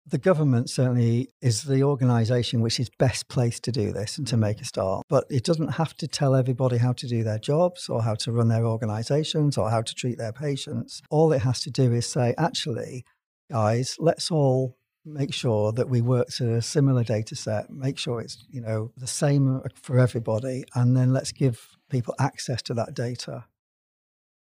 the 0.06 0.18
government 0.18 0.68
certainly 0.68 1.30
is 1.40 1.62
the 1.62 1.82
organisation 1.82 2.60
which 2.60 2.78
is 2.78 2.90
best 2.98 3.28
placed 3.28 3.62
to 3.64 3.72
do 3.72 3.92
this 3.92 4.18
and 4.18 4.26
to 4.26 4.36
make 4.36 4.60
a 4.60 4.64
start. 4.64 5.06
But 5.08 5.24
it 5.30 5.44
doesn't 5.44 5.74
have 5.74 5.96
to 5.98 6.08
tell 6.08 6.34
everybody 6.34 6.76
how 6.76 6.92
to 6.92 7.06
do 7.06 7.22
their 7.22 7.38
jobs 7.38 7.88
or 7.88 8.02
how 8.02 8.14
to 8.16 8.32
run 8.32 8.48
their 8.48 8.66
organisations 8.66 9.56
or 9.56 9.70
how 9.70 9.80
to 9.80 9.94
treat 9.94 10.18
their 10.18 10.32
patients. 10.32 11.00
All 11.10 11.32
it 11.32 11.40
has 11.40 11.60
to 11.60 11.70
do 11.70 11.92
is 11.92 12.06
say, 12.06 12.34
actually, 12.36 13.04
guys, 13.50 13.96
let's 13.98 14.30
all 14.30 14.76
make 15.06 15.32
sure 15.32 15.72
that 15.72 15.88
we 15.88 16.00
work 16.00 16.28
to 16.28 16.54
a 16.54 16.62
similar 16.62 17.04
data 17.04 17.36
set, 17.36 17.70
make 17.70 17.98
sure 17.98 18.20
it's, 18.20 18.44
you 18.50 18.60
know, 18.60 18.90
the 18.96 19.06
same 19.06 19.60
for 19.82 19.98
everybody, 19.98 20.64
and 20.74 20.96
then 20.96 21.12
let's 21.12 21.32
give 21.32 21.76
people 21.90 22.14
access 22.18 22.62
to 22.62 22.74
that 22.74 22.94
data. 22.94 23.44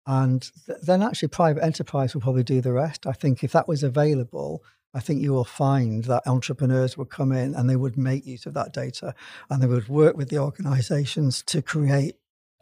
And 0.06 0.50
th- 0.66 0.78
then 0.82 1.02
actually 1.02 1.28
private 1.28 1.62
enterprise 1.62 2.14
will 2.14 2.22
probably 2.22 2.42
do 2.42 2.60
the 2.60 2.72
rest. 2.72 3.06
I 3.06 3.12
think 3.12 3.44
if 3.44 3.52
that 3.52 3.68
was 3.68 3.82
available, 3.82 4.62
I 4.94 5.00
think 5.00 5.20
you 5.20 5.32
will 5.32 5.44
find 5.44 6.04
that 6.04 6.26
entrepreneurs 6.26 6.96
would 6.96 7.10
come 7.10 7.32
in 7.32 7.54
and 7.54 7.68
they 7.68 7.76
would 7.76 7.98
make 7.98 8.26
use 8.26 8.46
of 8.46 8.54
that 8.54 8.72
data 8.72 9.14
and 9.50 9.62
they 9.62 9.66
would 9.66 9.88
work 9.88 10.16
with 10.16 10.30
the 10.30 10.38
organizations 10.38 11.42
to 11.44 11.60
create 11.60 12.16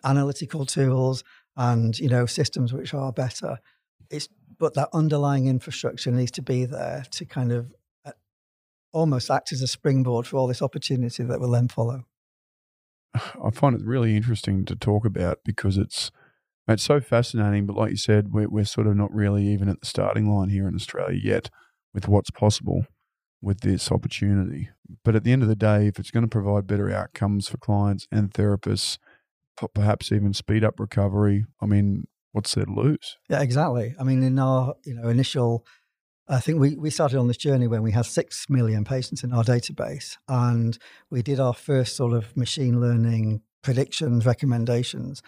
analytical 0.04 0.66
tools 0.66 1.22
and 1.56 1.98
you 1.98 2.08
know 2.08 2.26
systems 2.26 2.72
which 2.72 2.94
are 2.94 3.12
better. 3.12 3.58
It's 4.10 4.28
but 4.58 4.74
that 4.74 4.88
underlying 4.92 5.46
infrastructure 5.46 6.10
needs 6.10 6.30
to 6.32 6.42
be 6.42 6.64
there 6.64 7.04
to 7.10 7.24
kind 7.24 7.52
of 7.52 7.74
uh, 8.04 8.12
almost 8.92 9.30
act 9.30 9.52
as 9.52 9.62
a 9.62 9.66
springboard 9.66 10.26
for 10.26 10.38
all 10.38 10.46
this 10.46 10.62
opportunity 10.62 11.22
that 11.22 11.40
will 11.40 11.50
then 11.50 11.68
follow. 11.68 12.04
I 13.14 13.50
find 13.50 13.76
it 13.76 13.84
really 13.84 14.16
interesting 14.16 14.64
to 14.64 14.74
talk 14.74 15.04
about 15.04 15.40
because 15.44 15.78
it's 15.78 16.10
it's 16.66 16.82
so 16.82 17.00
fascinating. 17.00 17.66
But 17.66 17.76
like 17.76 17.90
you 17.92 17.96
said, 17.96 18.32
we're 18.32 18.48
we're 18.48 18.64
sort 18.64 18.88
of 18.88 18.96
not 18.96 19.14
really 19.14 19.46
even 19.46 19.68
at 19.68 19.80
the 19.80 19.86
starting 19.86 20.28
line 20.28 20.48
here 20.48 20.66
in 20.66 20.74
Australia 20.74 21.20
yet 21.22 21.50
with 21.96 22.06
what's 22.06 22.30
possible 22.30 22.84
with 23.40 23.60
this 23.60 23.90
opportunity. 23.90 24.68
But 25.02 25.16
at 25.16 25.24
the 25.24 25.32
end 25.32 25.42
of 25.42 25.48
the 25.48 25.56
day, 25.56 25.86
if 25.86 25.98
it's 25.98 26.10
going 26.10 26.24
to 26.24 26.28
provide 26.28 26.66
better 26.66 26.92
outcomes 26.92 27.48
for 27.48 27.56
clients 27.56 28.06
and 28.12 28.30
therapists, 28.30 28.98
perhaps 29.74 30.12
even 30.12 30.34
speed 30.34 30.62
up 30.62 30.78
recovery, 30.78 31.46
I 31.60 31.64
mean, 31.64 32.04
what's 32.32 32.54
there 32.54 32.66
to 32.66 32.70
lose? 32.72 33.16
Yeah, 33.30 33.40
exactly. 33.40 33.94
I 33.98 34.04
mean, 34.04 34.22
in 34.22 34.38
our 34.38 34.74
you 34.84 34.94
know 34.94 35.08
initial, 35.08 35.64
I 36.28 36.38
think 36.38 36.60
we 36.60 36.76
we 36.76 36.90
started 36.90 37.18
on 37.18 37.28
this 37.28 37.38
journey 37.38 37.66
when 37.66 37.82
we 37.82 37.92
had 37.92 38.04
six 38.04 38.44
million 38.50 38.84
patients 38.84 39.24
in 39.24 39.32
our 39.32 39.42
database, 39.42 40.18
and 40.28 40.76
we 41.10 41.22
did 41.22 41.40
our 41.40 41.54
first 41.54 41.96
sort 41.96 42.12
of 42.12 42.36
machine 42.36 42.78
learning 42.78 43.40
predictions 43.62 44.26
recommendations, 44.26 45.22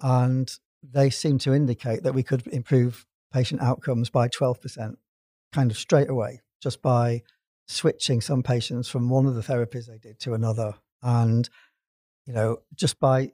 and 0.00 0.52
they 0.82 1.08
seemed 1.08 1.40
to 1.40 1.54
indicate 1.54 2.02
that 2.02 2.14
we 2.14 2.22
could 2.22 2.46
improve 2.48 3.06
patient 3.32 3.62
outcomes 3.62 4.10
by 4.10 4.28
twelve 4.28 4.60
percent, 4.60 4.98
kind 5.52 5.70
of 5.70 5.78
straight 5.78 6.10
away, 6.10 6.40
just 6.62 6.82
by 6.82 7.22
switching 7.68 8.20
some 8.20 8.42
patients 8.42 8.88
from 8.88 9.08
one 9.08 9.26
of 9.26 9.34
the 9.34 9.42
therapies 9.42 9.86
they 9.86 9.98
did 9.98 10.18
to 10.20 10.34
another, 10.34 10.74
and 11.02 11.48
you 12.26 12.32
know 12.32 12.58
just 12.74 12.98
by 13.00 13.32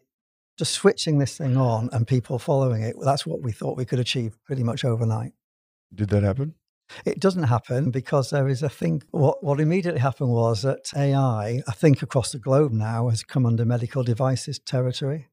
just 0.59 0.73
switching 0.73 1.19
this 1.19 1.37
thing 1.37 1.57
on 1.57 1.89
and 1.93 2.07
people 2.07 2.39
following 2.39 2.83
it, 2.83 2.97
that's 3.03 3.27
what 3.27 3.43
we 3.43 3.53
thought 3.53 3.77
we 3.77 3.85
could 3.85 3.99
achieve 3.99 4.37
pretty 4.45 4.63
much 4.63 4.85
overnight. 4.85 5.33
Did 5.95 6.09
that 6.11 6.23
happen? 6.23 6.55
It 7.05 7.21
doesn't 7.21 7.45
happen 7.45 7.91
because 7.91 8.31
there 8.31 8.49
is 8.49 8.63
a 8.63 8.69
thing. 8.69 9.03
What, 9.11 9.43
what 9.43 9.61
immediately 9.61 10.01
happened 10.01 10.31
was 10.31 10.63
that 10.63 10.93
AI, 10.97 11.63
I 11.67 11.73
think 11.73 12.01
across 12.01 12.33
the 12.33 12.39
globe 12.39 12.73
now, 12.73 13.09
has 13.09 13.23
come 13.23 13.45
under 13.45 13.65
medical 13.65 14.03
devices 14.03 14.59
territory. 14.59 15.29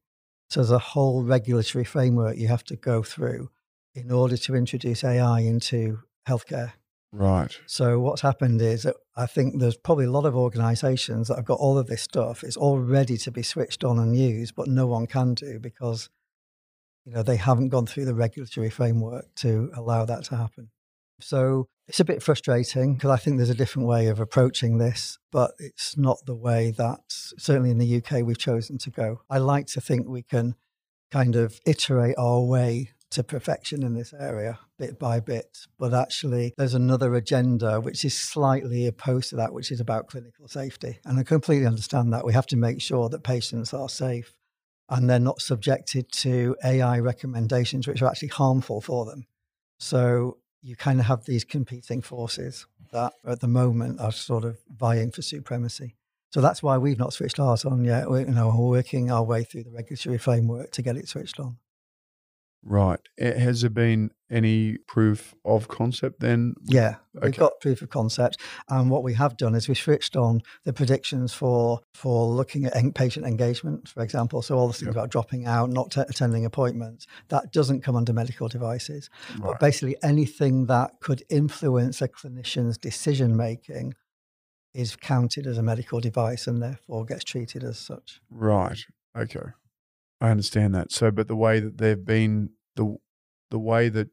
So 0.50 0.60
there's 0.60 0.70
a 0.70 0.78
whole 0.78 1.22
regulatory 1.22 1.84
framework 1.84 2.36
you 2.36 2.48
have 2.48 2.64
to 2.64 2.76
go 2.76 3.02
through. 3.02 3.50
in 3.94 4.10
order 4.10 4.36
to 4.36 4.56
introduce 4.56 5.04
AI 5.04 5.40
into 5.40 6.00
healthcare. 6.28 6.72
Right. 7.12 7.56
So 7.66 8.00
what's 8.00 8.22
happened 8.22 8.60
is 8.60 8.82
that 8.82 8.96
I 9.16 9.26
think 9.26 9.60
there's 9.60 9.76
probably 9.76 10.06
a 10.06 10.10
lot 10.10 10.26
of 10.26 10.34
organisations 10.34 11.28
that 11.28 11.36
have 11.36 11.44
got 11.44 11.60
all 11.60 11.78
of 11.78 11.86
this 11.86 12.02
stuff. 12.02 12.42
It's 12.42 12.56
all 12.56 12.80
ready 12.80 13.16
to 13.18 13.30
be 13.30 13.42
switched 13.42 13.84
on 13.84 14.00
and 14.00 14.16
used, 14.16 14.56
but 14.56 14.66
no 14.66 14.86
one 14.86 15.06
can 15.06 15.34
do 15.34 15.60
because 15.60 16.10
you 17.04 17.12
know 17.12 17.22
they 17.22 17.36
haven't 17.36 17.68
gone 17.68 17.86
through 17.86 18.06
the 18.06 18.14
regulatory 18.14 18.70
framework 18.70 19.32
to 19.36 19.70
allow 19.74 20.04
that 20.04 20.24
to 20.24 20.36
happen. 20.36 20.70
So 21.20 21.68
it's 21.86 22.00
a 22.00 22.04
bit 22.04 22.22
frustrating 22.22 22.94
because 22.94 23.10
I 23.10 23.16
think 23.16 23.36
there's 23.36 23.50
a 23.50 23.54
different 23.54 23.86
way 23.86 24.08
of 24.08 24.18
approaching 24.18 24.78
this, 24.78 25.18
but 25.30 25.52
it's 25.58 25.96
not 25.96 26.18
the 26.26 26.34
way 26.34 26.72
that 26.72 27.00
certainly 27.08 27.70
in 27.70 27.78
the 27.78 27.96
UK 28.02 28.24
we've 28.24 28.38
chosen 28.38 28.78
to 28.78 28.90
go. 28.90 29.20
I 29.30 29.38
like 29.38 29.66
to 29.68 29.80
think 29.80 30.08
we 30.08 30.22
can 30.22 30.56
kind 31.12 31.36
of 31.36 31.60
iterate 31.64 32.16
our 32.18 32.40
way 32.40 32.90
to 33.14 33.24
perfection 33.24 33.82
in 33.82 33.94
this 33.94 34.12
area 34.12 34.58
bit 34.78 34.98
by 34.98 35.20
bit. 35.20 35.58
But 35.78 35.94
actually, 35.94 36.52
there's 36.56 36.74
another 36.74 37.14
agenda 37.14 37.80
which 37.80 38.04
is 38.04 38.16
slightly 38.16 38.86
opposed 38.86 39.30
to 39.30 39.36
that, 39.36 39.52
which 39.52 39.70
is 39.70 39.80
about 39.80 40.08
clinical 40.08 40.48
safety. 40.48 40.98
And 41.04 41.18
I 41.18 41.22
completely 41.22 41.66
understand 41.66 42.12
that. 42.12 42.24
We 42.24 42.32
have 42.32 42.46
to 42.48 42.56
make 42.56 42.80
sure 42.80 43.08
that 43.08 43.22
patients 43.22 43.72
are 43.72 43.88
safe 43.88 44.34
and 44.88 45.08
they're 45.08 45.18
not 45.18 45.40
subjected 45.40 46.10
to 46.12 46.56
AI 46.64 46.98
recommendations 46.98 47.86
which 47.86 48.02
are 48.02 48.08
actually 48.08 48.28
harmful 48.28 48.80
for 48.80 49.04
them. 49.04 49.26
So 49.78 50.38
you 50.62 50.76
kind 50.76 51.00
of 51.00 51.06
have 51.06 51.24
these 51.24 51.44
competing 51.44 52.02
forces 52.02 52.66
that 52.92 53.12
at 53.26 53.40
the 53.40 53.48
moment 53.48 54.00
are 54.00 54.12
sort 54.12 54.44
of 54.44 54.58
vying 54.68 55.10
for 55.10 55.22
supremacy. 55.22 55.96
So 56.30 56.40
that's 56.40 56.62
why 56.62 56.78
we've 56.78 56.98
not 56.98 57.12
switched 57.12 57.38
ours 57.38 57.64
on 57.64 57.84
yet. 57.84 58.10
We, 58.10 58.20
you 58.20 58.26
know, 58.26 58.48
we're 58.48 58.78
working 58.78 59.10
our 59.10 59.22
way 59.22 59.44
through 59.44 59.64
the 59.64 59.70
regulatory 59.70 60.18
framework 60.18 60.72
to 60.72 60.82
get 60.82 60.96
it 60.96 61.08
switched 61.08 61.38
on. 61.38 61.58
Right. 62.66 63.00
Has 63.18 63.60
there 63.60 63.70
been 63.70 64.10
any 64.30 64.78
proof 64.88 65.34
of 65.44 65.68
concept 65.68 66.20
then? 66.20 66.54
Yeah, 66.64 66.96
we've 67.20 67.36
got 67.36 67.60
proof 67.60 67.82
of 67.82 67.90
concept, 67.90 68.40
and 68.68 68.90
what 68.90 69.02
we 69.02 69.12
have 69.14 69.36
done 69.36 69.54
is 69.54 69.68
we 69.68 69.74
switched 69.74 70.16
on 70.16 70.40
the 70.64 70.72
predictions 70.72 71.34
for 71.34 71.80
for 71.92 72.26
looking 72.26 72.64
at 72.64 72.94
patient 72.94 73.26
engagement, 73.26 73.88
for 73.88 74.02
example. 74.02 74.40
So 74.40 74.56
all 74.56 74.68
the 74.68 74.72
things 74.72 74.86
yep. 74.86 74.94
about 74.96 75.10
dropping 75.10 75.46
out, 75.46 75.70
not 75.70 75.90
t- 75.90 76.00
attending 76.00 76.46
appointments, 76.46 77.06
that 77.28 77.52
doesn't 77.52 77.82
come 77.82 77.96
under 77.96 78.14
medical 78.14 78.48
devices. 78.48 79.10
Right. 79.32 79.42
But 79.42 79.60
basically, 79.60 79.96
anything 80.02 80.66
that 80.66 80.92
could 81.00 81.22
influence 81.28 82.00
a 82.00 82.08
clinician's 82.08 82.78
decision 82.78 83.36
making 83.36 83.94
is 84.72 84.96
counted 84.96 85.46
as 85.46 85.58
a 85.58 85.62
medical 85.62 86.00
device 86.00 86.46
and 86.46 86.62
therefore 86.62 87.04
gets 87.04 87.24
treated 87.24 87.62
as 87.62 87.78
such. 87.78 88.20
Right. 88.30 88.78
Okay. 89.16 89.52
I 90.24 90.30
understand 90.30 90.74
that. 90.74 90.90
So, 90.90 91.10
but 91.10 91.28
the 91.28 91.36
way 91.36 91.60
that 91.60 91.76
they've 91.76 92.02
been 92.02 92.50
the 92.76 92.96
the 93.50 93.58
way 93.58 93.90
that 93.90 94.08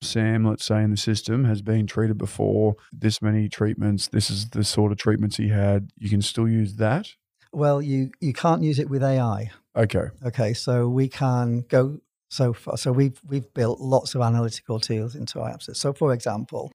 Sam, 0.00 0.44
let's 0.44 0.64
say 0.64 0.80
in 0.82 0.92
the 0.92 0.96
system, 0.96 1.44
has 1.44 1.60
been 1.60 1.88
treated 1.88 2.18
before, 2.18 2.76
this 2.92 3.20
many 3.20 3.48
treatments, 3.48 4.06
this 4.06 4.30
is 4.30 4.50
the 4.50 4.62
sort 4.62 4.92
of 4.92 4.98
treatments 4.98 5.38
he 5.38 5.48
had. 5.48 5.90
You 5.98 6.08
can 6.08 6.22
still 6.22 6.48
use 6.48 6.76
that. 6.76 7.08
Well, 7.52 7.82
you 7.82 8.12
you 8.20 8.32
can't 8.32 8.62
use 8.62 8.78
it 8.78 8.88
with 8.88 9.02
AI. 9.02 9.50
Okay. 9.76 10.06
Okay. 10.24 10.54
So 10.54 10.88
we 10.88 11.08
can 11.08 11.62
go 11.68 11.98
so 12.30 12.52
far. 12.52 12.76
So 12.76 12.92
we've 12.92 13.20
we've 13.26 13.52
built 13.54 13.80
lots 13.80 14.14
of 14.14 14.20
analytical 14.20 14.78
tools 14.78 15.16
into 15.16 15.40
our 15.40 15.50
apps. 15.50 15.74
So, 15.74 15.92
for 15.92 16.12
example, 16.12 16.70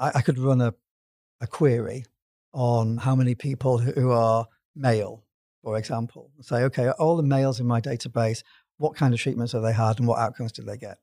I, 0.00 0.10
I 0.16 0.22
could 0.22 0.38
run 0.38 0.60
a 0.60 0.74
a 1.40 1.46
query 1.46 2.04
on 2.52 2.96
how 2.96 3.14
many 3.14 3.36
people 3.36 3.78
who 3.78 4.10
are 4.10 4.46
male 4.74 5.22
for 5.62 5.76
example, 5.76 6.30
say, 6.40 6.62
okay, 6.64 6.90
all 6.90 7.16
the 7.16 7.22
males 7.22 7.60
in 7.60 7.66
my 7.66 7.80
database, 7.80 8.42
what 8.78 8.96
kind 8.96 9.12
of 9.12 9.20
treatments 9.20 9.52
have 9.52 9.62
they 9.62 9.72
had 9.72 9.98
and 9.98 10.08
what 10.08 10.18
outcomes 10.18 10.52
did 10.52 10.66
they 10.66 10.76
get? 10.76 10.98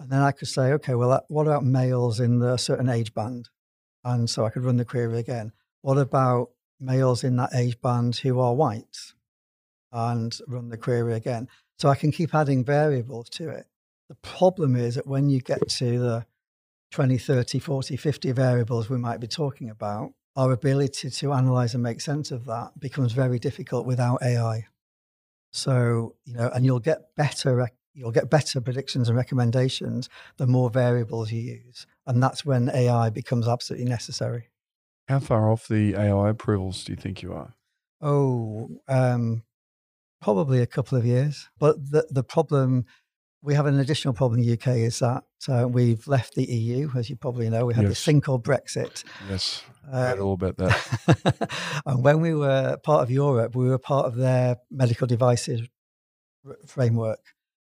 And 0.00 0.10
then 0.10 0.22
I 0.22 0.32
could 0.32 0.48
say, 0.48 0.72
okay, 0.72 0.94
well, 0.94 1.12
uh, 1.12 1.20
what 1.28 1.46
about 1.46 1.64
males 1.64 2.18
in 2.18 2.38
the 2.38 2.56
certain 2.56 2.88
age 2.88 3.14
band? 3.14 3.48
And 4.04 4.28
so 4.28 4.44
I 4.44 4.50
could 4.50 4.64
run 4.64 4.76
the 4.76 4.84
query 4.84 5.18
again. 5.18 5.52
What 5.82 5.98
about 5.98 6.50
males 6.80 7.22
in 7.22 7.36
that 7.36 7.54
age 7.54 7.80
band 7.80 8.16
who 8.16 8.40
are 8.40 8.54
white? 8.54 9.12
And 9.92 10.36
run 10.48 10.70
the 10.70 10.78
query 10.78 11.14
again. 11.14 11.48
So 11.78 11.88
I 11.88 11.94
can 11.94 12.10
keep 12.12 12.34
adding 12.34 12.64
variables 12.64 13.28
to 13.30 13.50
it. 13.50 13.66
The 14.08 14.14
problem 14.16 14.74
is 14.74 14.94
that 14.94 15.06
when 15.06 15.28
you 15.28 15.40
get 15.40 15.68
to 15.68 15.98
the 15.98 16.26
20, 16.92 17.18
30, 17.18 17.58
40, 17.58 17.96
50 17.96 18.32
variables 18.32 18.90
we 18.90 18.98
might 18.98 19.20
be 19.20 19.26
talking 19.26 19.70
about, 19.70 20.12
our 20.36 20.52
ability 20.52 21.10
to 21.10 21.32
analyze 21.32 21.74
and 21.74 21.82
make 21.82 22.00
sense 22.00 22.30
of 22.30 22.46
that 22.46 22.78
becomes 22.78 23.12
very 23.12 23.38
difficult 23.38 23.86
without 23.86 24.22
AI. 24.22 24.66
So, 25.52 26.16
you 26.24 26.34
know, 26.34 26.50
and 26.54 26.64
you'll 26.64 26.80
get 26.80 27.14
better 27.16 27.68
you'll 27.94 28.10
get 28.10 28.30
better 28.30 28.60
predictions 28.60 29.08
and 29.08 29.16
recommendations 29.16 30.08
the 30.38 30.46
more 30.46 30.70
variables 30.70 31.30
you 31.30 31.40
use. 31.40 31.86
And 32.06 32.22
that's 32.22 32.44
when 32.44 32.70
AI 32.70 33.10
becomes 33.10 33.46
absolutely 33.46 33.88
necessary. 33.88 34.48
How 35.08 35.20
far 35.20 35.50
off 35.50 35.68
the 35.68 35.94
AI 35.94 36.30
approvals 36.30 36.84
do 36.84 36.92
you 36.92 36.96
think 36.96 37.22
you 37.22 37.32
are? 37.32 37.54
Oh, 38.00 38.80
um, 38.88 39.42
probably 40.20 40.60
a 40.60 40.66
couple 40.66 40.96
of 40.96 41.04
years. 41.04 41.48
But 41.58 41.90
the, 41.90 42.06
the 42.10 42.24
problem 42.24 42.86
we 43.42 43.54
have 43.54 43.66
an 43.66 43.78
additional 43.80 44.14
problem 44.14 44.40
in 44.40 44.46
the 44.46 44.52
UK 44.52 44.78
is 44.78 45.00
that 45.00 45.24
uh, 45.48 45.66
we've 45.68 46.06
left 46.06 46.34
the 46.34 46.44
EU, 46.44 46.90
as 46.96 47.10
you 47.10 47.16
probably 47.16 47.50
know. 47.50 47.66
We 47.66 47.74
had 47.74 47.82
yes. 47.82 47.90
this 47.90 48.04
thing 48.04 48.20
called 48.20 48.44
Brexit. 48.44 49.04
Yes, 49.28 49.64
uh, 49.92 50.14
I 50.16 50.18
all 50.18 50.34
about 50.34 50.56
that. 50.58 51.50
and 51.86 52.04
when 52.04 52.20
we 52.20 52.34
were 52.34 52.76
part 52.84 53.02
of 53.02 53.10
Europe, 53.10 53.56
we 53.56 53.68
were 53.68 53.78
part 53.78 54.06
of 54.06 54.14
their 54.14 54.56
medical 54.70 55.06
devices 55.06 55.62
r- 56.46 56.56
framework. 56.66 57.20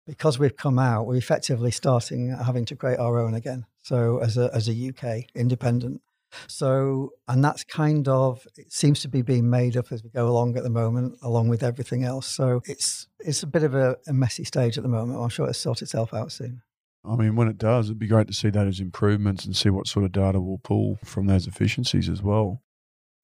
Because 0.06 0.38
we've 0.38 0.56
come 0.56 0.78
out, 0.78 1.06
we're 1.06 1.16
effectively 1.16 1.70
starting 1.70 2.28
having 2.28 2.66
to 2.66 2.76
create 2.76 2.98
our 2.98 3.18
own 3.18 3.32
again. 3.32 3.64
So 3.82 4.18
as 4.18 4.36
a 4.36 4.50
as 4.52 4.68
a 4.68 4.72
UK 4.72 5.24
independent 5.34 6.02
so, 6.46 7.10
and 7.28 7.44
that's 7.44 7.64
kind 7.64 8.08
of 8.08 8.46
it 8.56 8.72
seems 8.72 9.00
to 9.02 9.08
be 9.08 9.22
being 9.22 9.48
made 9.48 9.76
up 9.76 9.92
as 9.92 10.02
we 10.02 10.10
go 10.10 10.28
along 10.28 10.56
at 10.56 10.62
the 10.62 10.70
moment, 10.70 11.16
along 11.22 11.48
with 11.48 11.62
everything 11.62 12.04
else. 12.04 12.26
So 12.26 12.62
it's 12.66 13.08
it's 13.20 13.42
a 13.42 13.46
bit 13.46 13.62
of 13.62 13.74
a, 13.74 13.96
a 14.06 14.12
messy 14.12 14.44
stage 14.44 14.76
at 14.76 14.82
the 14.82 14.88
moment. 14.88 15.20
I'm 15.20 15.28
sure 15.28 15.46
it'll 15.46 15.54
sort 15.54 15.82
itself 15.82 16.14
out 16.14 16.32
soon. 16.32 16.62
I 17.06 17.16
mean, 17.16 17.36
when 17.36 17.48
it 17.48 17.58
does, 17.58 17.86
it'd 17.86 17.98
be 17.98 18.06
great 18.06 18.28
to 18.28 18.32
see 18.32 18.50
that 18.50 18.66
as 18.66 18.80
improvements 18.80 19.44
and 19.44 19.54
see 19.54 19.68
what 19.68 19.86
sort 19.86 20.06
of 20.06 20.12
data 20.12 20.40
we'll 20.40 20.58
pull 20.58 20.98
from 21.04 21.26
those 21.26 21.46
efficiencies 21.46 22.08
as 22.08 22.22
well. 22.22 22.62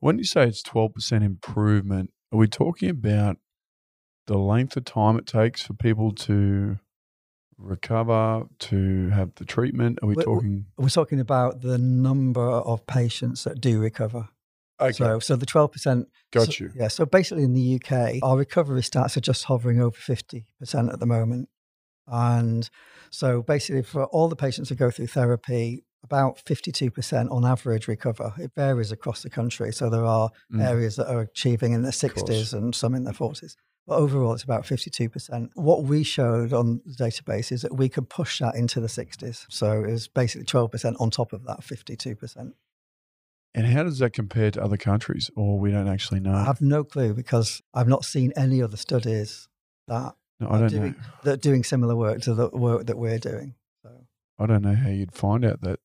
When 0.01 0.19
you 0.19 0.25
say 0.25 0.47
it's 0.47 0.63
12% 0.63 1.23
improvement, 1.23 2.11
are 2.33 2.39
we 2.39 2.47
talking 2.47 2.91
about 2.91 3.39
the 4.27 4.39
length 4.39 4.77
of 4.77 4.85
time 4.85 5.19
it 5.19 5.27
takes 5.27 5.63
for 5.63 5.73
people 5.73 6.13
to 6.13 6.79
recover 7.61 8.47
to 8.59 9.09
have 9.11 9.35
the 9.37 9.45
treatment? 9.45 9.99
Are 10.03 10.07
we 10.07 10.15
we're, 10.15 10.23
talking? 10.23 10.67
We're 10.77 10.89
talking 10.89 11.21
about 11.21 11.61
the 11.61 11.79
number 11.79 12.49
of 12.49 12.87
patients 12.87 13.45
that 13.45 13.61
do 13.61 13.81
recover. 13.81 14.29
Okay. 14.81 14.93
So, 14.93 15.19
so 15.19 15.37
the 15.37 15.47
12%. 15.47 16.07
Got 16.33 16.47
so, 16.47 16.65
you. 16.65 16.73
Yeah. 16.75 16.89
So 16.89 17.05
basically 17.05 17.45
in 17.45 17.53
the 17.53 17.81
UK, 17.81 18.23
our 18.23 18.37
recovery 18.37 18.81
stats 18.81 19.17
are 19.17 19.21
just 19.21 19.45
hovering 19.45 19.81
over 19.81 19.97
50% 19.97 20.45
at 20.93 21.01
the 21.01 21.07
moment. 21.07 21.49
And 22.07 22.69
so 23.11 23.43
basically 23.43 23.83
for 23.83 24.05
all 24.07 24.29
the 24.29 24.37
patients 24.37 24.69
who 24.69 24.75
go 24.75 24.91
through 24.91 25.09
therapy, 25.09 25.85
about 26.03 26.41
52% 26.45 27.31
on 27.31 27.45
average 27.45 27.89
recover. 27.89 28.33
It 28.39 28.53
varies 28.57 28.91
across 28.91 29.23
the 29.23 29.31
country. 29.31 29.73
So 29.73 29.91
there 29.91 30.05
are 30.05 30.31
mm. 30.53 30.65
areas 30.65 30.97
that 30.97 31.09
are 31.09 31.21
achieving 31.21 31.73
in 31.73 31.83
their 31.83 31.93
60s 31.93 32.55
and 32.55 32.75
some 32.75 32.95
in 32.95 33.05
their 33.05 33.13
40s. 33.13 33.57
But 33.91 33.99
overall, 33.99 34.33
it's 34.35 34.45
about 34.45 34.63
52%. 34.63 35.51
What 35.55 35.83
we 35.83 36.05
showed 36.05 36.53
on 36.53 36.81
the 36.87 36.95
database 36.95 37.51
is 37.51 37.63
that 37.63 37.77
we 37.77 37.89
could 37.89 38.09
push 38.09 38.39
that 38.39 38.55
into 38.55 38.79
the 38.79 38.87
60s. 38.87 39.47
So 39.49 39.83
it 39.83 39.91
was 39.91 40.07
basically 40.07 40.47
12% 40.47 40.95
on 41.01 41.11
top 41.11 41.33
of 41.33 41.45
that 41.47 41.63
52%. 41.63 42.53
And 43.53 43.67
how 43.67 43.83
does 43.83 43.99
that 43.99 44.13
compare 44.13 44.53
to 44.53 44.63
other 44.63 44.77
countries, 44.77 45.29
or 45.35 45.59
we 45.59 45.73
don't 45.73 45.89
actually 45.89 46.21
know? 46.21 46.35
I 46.35 46.45
have 46.45 46.61
no 46.61 46.85
clue 46.85 47.15
because 47.15 47.63
I've 47.75 47.89
not 47.89 48.05
seen 48.05 48.33
any 48.37 48.63
other 48.63 48.77
studies 48.77 49.49
that 49.89 50.15
no, 50.39 50.49
I 50.49 50.59
don't 50.61 50.69
doing, 50.69 50.93
know. 50.93 51.05
that 51.25 51.33
are 51.33 51.37
doing 51.39 51.65
similar 51.65 51.97
work 51.97 52.21
to 52.21 52.35
the 52.35 52.49
work 52.51 52.87
that 52.87 52.97
we're 52.97 53.19
doing. 53.19 53.57
So 53.83 53.91
I 54.39 54.47
don't 54.47 54.63
know 54.63 54.77
how 54.77 54.91
you'd 54.91 55.17
find 55.17 55.45
out 55.45 55.63
that 55.63 55.81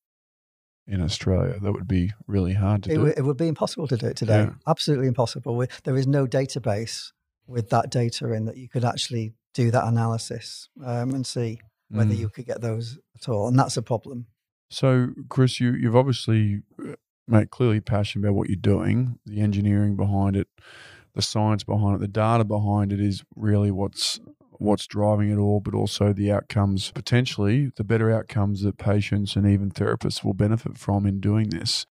in 0.85 1.01
Australia. 1.01 1.57
That 1.59 1.71
would 1.71 1.87
be 1.87 2.11
really 2.27 2.53
hard 2.53 2.83
to 2.83 2.91
it 2.91 2.93
do. 2.93 2.97
W- 2.97 3.15
it 3.17 3.23
would 3.23 3.37
be 3.37 3.47
impossible 3.47 3.87
to 3.87 3.97
do 3.97 4.05
it 4.05 4.15
today. 4.15 4.43
Yeah. 4.43 4.51
Absolutely 4.67 5.07
impossible. 5.07 5.55
We, 5.55 5.65
there 5.85 5.95
is 5.95 6.05
no 6.05 6.27
database 6.27 7.13
with 7.47 7.69
that 7.69 7.89
data 7.89 8.31
in 8.31 8.45
that 8.45 8.57
you 8.57 8.67
could 8.67 8.85
actually 8.85 9.33
do 9.53 9.71
that 9.71 9.85
analysis 9.85 10.69
um, 10.83 11.11
and 11.11 11.25
see 11.25 11.59
whether 11.89 12.13
mm. 12.13 12.17
you 12.17 12.29
could 12.29 12.45
get 12.45 12.61
those 12.61 12.99
at 13.15 13.29
all. 13.29 13.47
And 13.47 13.57
that's 13.57 13.77
a 13.77 13.81
problem. 13.81 14.27
So, 14.69 15.09
Chris, 15.29 15.59
you, 15.59 15.73
you've 15.73 15.95
obviously 15.95 16.61
uh, 16.83 16.93
made 17.27 17.51
clearly 17.51 17.79
passionate 17.79 18.25
about 18.25 18.35
what 18.35 18.49
you're 18.49 18.57
doing, 18.57 19.19
the 19.25 19.41
engineering 19.41 19.95
behind 19.95 20.35
it, 20.35 20.47
the 21.13 21.21
science 21.21 21.63
behind 21.63 21.95
it, 21.95 21.99
the 22.01 22.07
data 22.07 22.43
behind 22.43 22.91
it 22.91 22.99
is 22.99 23.23
really 23.35 23.71
what's 23.71 24.19
what's 24.57 24.87
driving 24.87 25.29
it 25.29 25.37
all, 25.37 25.59
but 25.59 25.73
also 25.73 26.13
the 26.13 26.31
outcomes 26.31 26.91
potentially, 26.91 27.71
the 27.75 27.83
better 27.83 28.09
outcomes 28.09 28.61
that 28.61 28.77
patients 28.77 29.35
and 29.35 29.45
even 29.45 29.69
therapists 29.69 30.23
will 30.23 30.33
benefit 30.33 30.77
from 30.77 31.05
in 31.05 31.19
doing 31.19 31.49
this. 31.49 31.85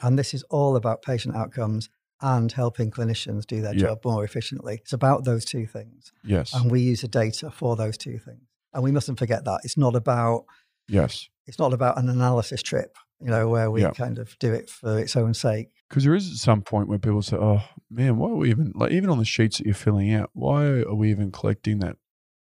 And 0.00 0.18
this 0.18 0.32
is 0.32 0.42
all 0.44 0.76
about 0.76 1.02
patient 1.02 1.34
outcomes 1.34 1.88
and 2.20 2.50
helping 2.52 2.90
clinicians 2.90 3.46
do 3.46 3.60
their 3.60 3.74
job 3.74 3.98
more 4.04 4.24
efficiently. 4.24 4.78
It's 4.82 4.92
about 4.92 5.24
those 5.24 5.44
two 5.44 5.66
things. 5.66 6.12
Yes. 6.24 6.54
And 6.54 6.70
we 6.70 6.80
use 6.80 7.02
the 7.02 7.08
data 7.08 7.50
for 7.50 7.76
those 7.76 7.98
two 7.98 8.18
things. 8.18 8.40
And 8.72 8.82
we 8.82 8.90
mustn't 8.92 9.18
forget 9.18 9.44
that. 9.44 9.60
It's 9.64 9.76
not 9.76 9.94
about 9.94 10.44
Yes. 10.88 11.28
it's 11.46 11.58
not 11.58 11.72
about 11.72 11.98
an 11.98 12.08
analysis 12.08 12.62
trip, 12.62 12.96
you 13.20 13.28
know, 13.30 13.48
where 13.48 13.70
we 13.70 13.82
Yeah. 13.82 13.90
kind 13.90 14.18
of 14.18 14.38
do 14.38 14.52
it 14.52 14.70
for 14.70 14.98
its 14.98 15.14
own 15.16 15.34
sake. 15.34 15.68
Because 15.88 16.04
there 16.04 16.14
is 16.14 16.40
some 16.40 16.62
point 16.62 16.88
where 16.88 16.98
people 16.98 17.22
say, 17.22 17.36
"Oh 17.36 17.62
man, 17.90 18.16
why 18.16 18.30
are 18.30 18.34
we 18.36 18.50
even 18.50 18.72
like 18.74 18.92
even 18.92 19.10
on 19.10 19.18
the 19.18 19.24
sheets 19.24 19.58
that 19.58 19.66
you're 19.66 19.74
filling 19.74 20.12
out? 20.12 20.30
Why 20.32 20.64
are 20.82 20.94
we 20.94 21.10
even 21.10 21.30
collecting 21.32 21.78
that 21.80 21.96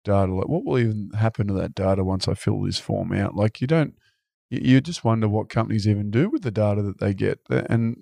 data? 0.06 0.34
Like, 0.34 0.48
what 0.48 0.64
will 0.66 0.80
even 0.80 1.12
happen 1.18 1.48
to 1.48 1.54
that 1.56 1.76
data 1.76 2.04
once 2.04 2.28
I 2.28 2.34
fill 2.36 2.62
this 2.62 2.80
form 2.80 3.12
out? 3.12 3.36
Like, 3.36 3.60
you 3.62 3.68
don't. 3.68 3.96
You, 4.50 4.60
you 4.64 4.82
just 4.82 5.04
wonder 5.04 5.28
what 5.28 5.50
companies 5.50 5.88
even 5.88 6.10
do 6.10 6.30
with 6.30 6.44
the 6.44 6.52
data 6.52 6.82
that 6.84 7.00
they 7.00 7.14
get, 7.14 7.40
and 7.50 7.98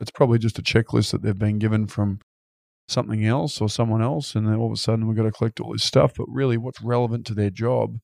it's 0.00 0.10
probably 0.10 0.38
just 0.38 0.58
a 0.58 0.62
checklist 0.62 1.12
that 1.12 1.22
they've 1.22 1.38
been 1.38 1.58
given 1.58 1.86
from 1.86 2.20
something 2.88 3.24
else 3.24 3.60
or 3.60 3.68
someone 3.68 4.02
else, 4.02 4.34
and 4.34 4.46
then 4.46 4.56
all 4.56 4.66
of 4.66 4.72
a 4.72 4.76
sudden 4.76 5.06
we've 5.06 5.16
got 5.16 5.24
to 5.24 5.30
collect 5.32 5.60
all 5.60 5.72
this 5.72 5.84
stuff. 5.84 6.14
But 6.16 6.26
really, 6.28 6.56
what's 6.56 6.80
relevant 6.82 7.26
to 7.26 7.34
their 7.34 7.50
job? 7.50 7.98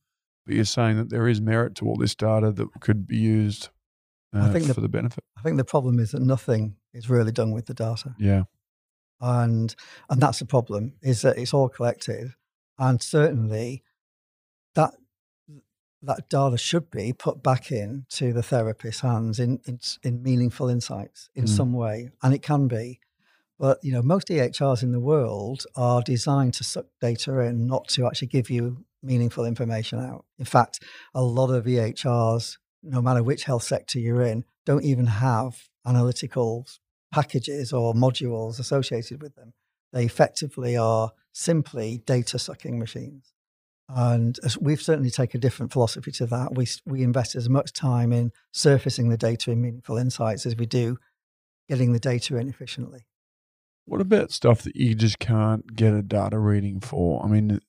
But 0.45 0.55
you're 0.55 0.65
saying 0.65 0.97
that 0.99 1.11
there 1.11 1.27
is 1.27 1.41
merit 1.41 1.75
to 1.77 1.87
all 1.87 1.97
this 1.97 2.15
data 2.15 2.53
that 2.53 2.69
could 2.81 3.07
be 3.09 3.17
used 3.17 3.71
uh, 4.35 4.47
I 4.49 4.53
think 4.53 4.67
the- 4.67 4.75
for 4.75 4.81
the 4.81 4.89
benefit. 4.89 5.25
I 5.37 5.43
think 5.43 5.57
the 5.57 5.65
problem 5.65 5.99
is 5.99 6.13
that 6.13 6.23
nothing 6.23 6.77
is 6.95 7.11
really 7.11 7.33
done 7.33 7.51
with 7.53 7.67
the 7.67 7.75
data. 7.75 8.15
Yeah. 8.19 8.45
and 9.21 9.75
and 10.11 10.21
that's 10.21 10.39
the 10.41 10.45
problem 10.47 10.93
is 11.03 11.23
that 11.23 11.39
it's 11.39 11.55
all 11.55 11.69
collected 11.69 12.35
and 12.79 13.01
certainly 13.03 13.83
that 14.75 14.93
that 16.07 16.29
data 16.29 16.57
should 16.59 16.91
be 16.91 17.13
put 17.13 17.43
back 17.43 17.71
into 17.71 18.33
the 18.33 18.43
therapist's 18.43 19.03
hands 19.03 19.39
in 19.39 19.61
in, 19.67 19.79
in 20.03 20.23
meaningful 20.23 20.69
insights 20.69 21.29
in 21.35 21.45
Mm. 21.45 21.57
some 21.57 21.73
way 21.73 22.11
and 22.23 22.35
it 22.35 22.43
can 22.43 22.69
be 22.69 22.99
but 23.59 23.83
you 23.85 23.93
know 23.93 24.03
most 24.03 24.29
ehrs 24.29 24.83
in 24.83 24.93
the 24.93 25.01
world 25.01 25.65
are 25.75 26.03
designed 26.03 26.55
to 26.55 26.65
suck 26.65 26.87
data 27.01 27.39
in 27.41 27.67
not 27.67 27.89
to 27.89 28.07
actually 28.07 28.29
give 28.29 28.49
you 28.51 28.85
meaningful 29.03 29.45
information 29.45 29.99
out 29.99 30.25
in 30.39 30.45
fact 30.45 30.83
a 31.15 31.23
lot 31.23 31.51
of 31.51 31.65
ehrs 31.67 32.59
no 32.83 33.01
matter 33.03 33.23
which 33.23 33.45
health 33.45 33.63
sector 33.65 33.99
you're 33.99 34.23
in 34.23 34.45
don't 34.65 34.85
even 34.85 35.07
have 35.07 35.69
analytical 35.87 36.67
packages 37.13 37.73
or 37.73 37.95
modules 37.95 38.59
associated 38.59 39.23
with 39.23 39.35
them. 39.37 39.53
They 39.93 40.05
effectively 40.05 40.77
are 40.77 41.13
simply 41.33 42.03
data 42.05 42.39
sucking 42.39 42.79
machines. 42.79 43.33
And 43.89 44.39
we've 44.61 44.83
certainly 44.83 45.11
taken 45.11 45.39
a 45.39 45.41
different 45.41 45.73
philosophy 45.73 46.11
to 46.13 46.27
that. 46.27 46.55
We, 46.55 46.67
we 46.85 47.03
invest 47.03 47.37
as 47.37 47.49
much 47.49 47.73
time 47.73 48.13
in 48.13 48.33
surfacing 48.53 49.11
the 49.11 49.17
data 49.17 49.53
in 49.53 49.61
meaningful 49.61 49.97
insights 49.97 50.45
as 50.45 50.57
we 50.57 50.67
do 50.67 50.99
getting 51.69 51.93
the 51.93 52.01
data 52.01 52.37
in 52.37 52.49
efficiently. 52.49 53.07
What 53.85 54.01
about 54.01 54.33
stuff 54.33 54.63
that 54.63 54.77
you 54.77 54.95
just 54.95 55.19
can't 55.19 55.75
get 55.75 55.95
a 55.95 56.03
data 56.03 56.39
reading 56.39 56.81
for? 56.81 57.25
I 57.25 57.29
mean, 57.29 57.61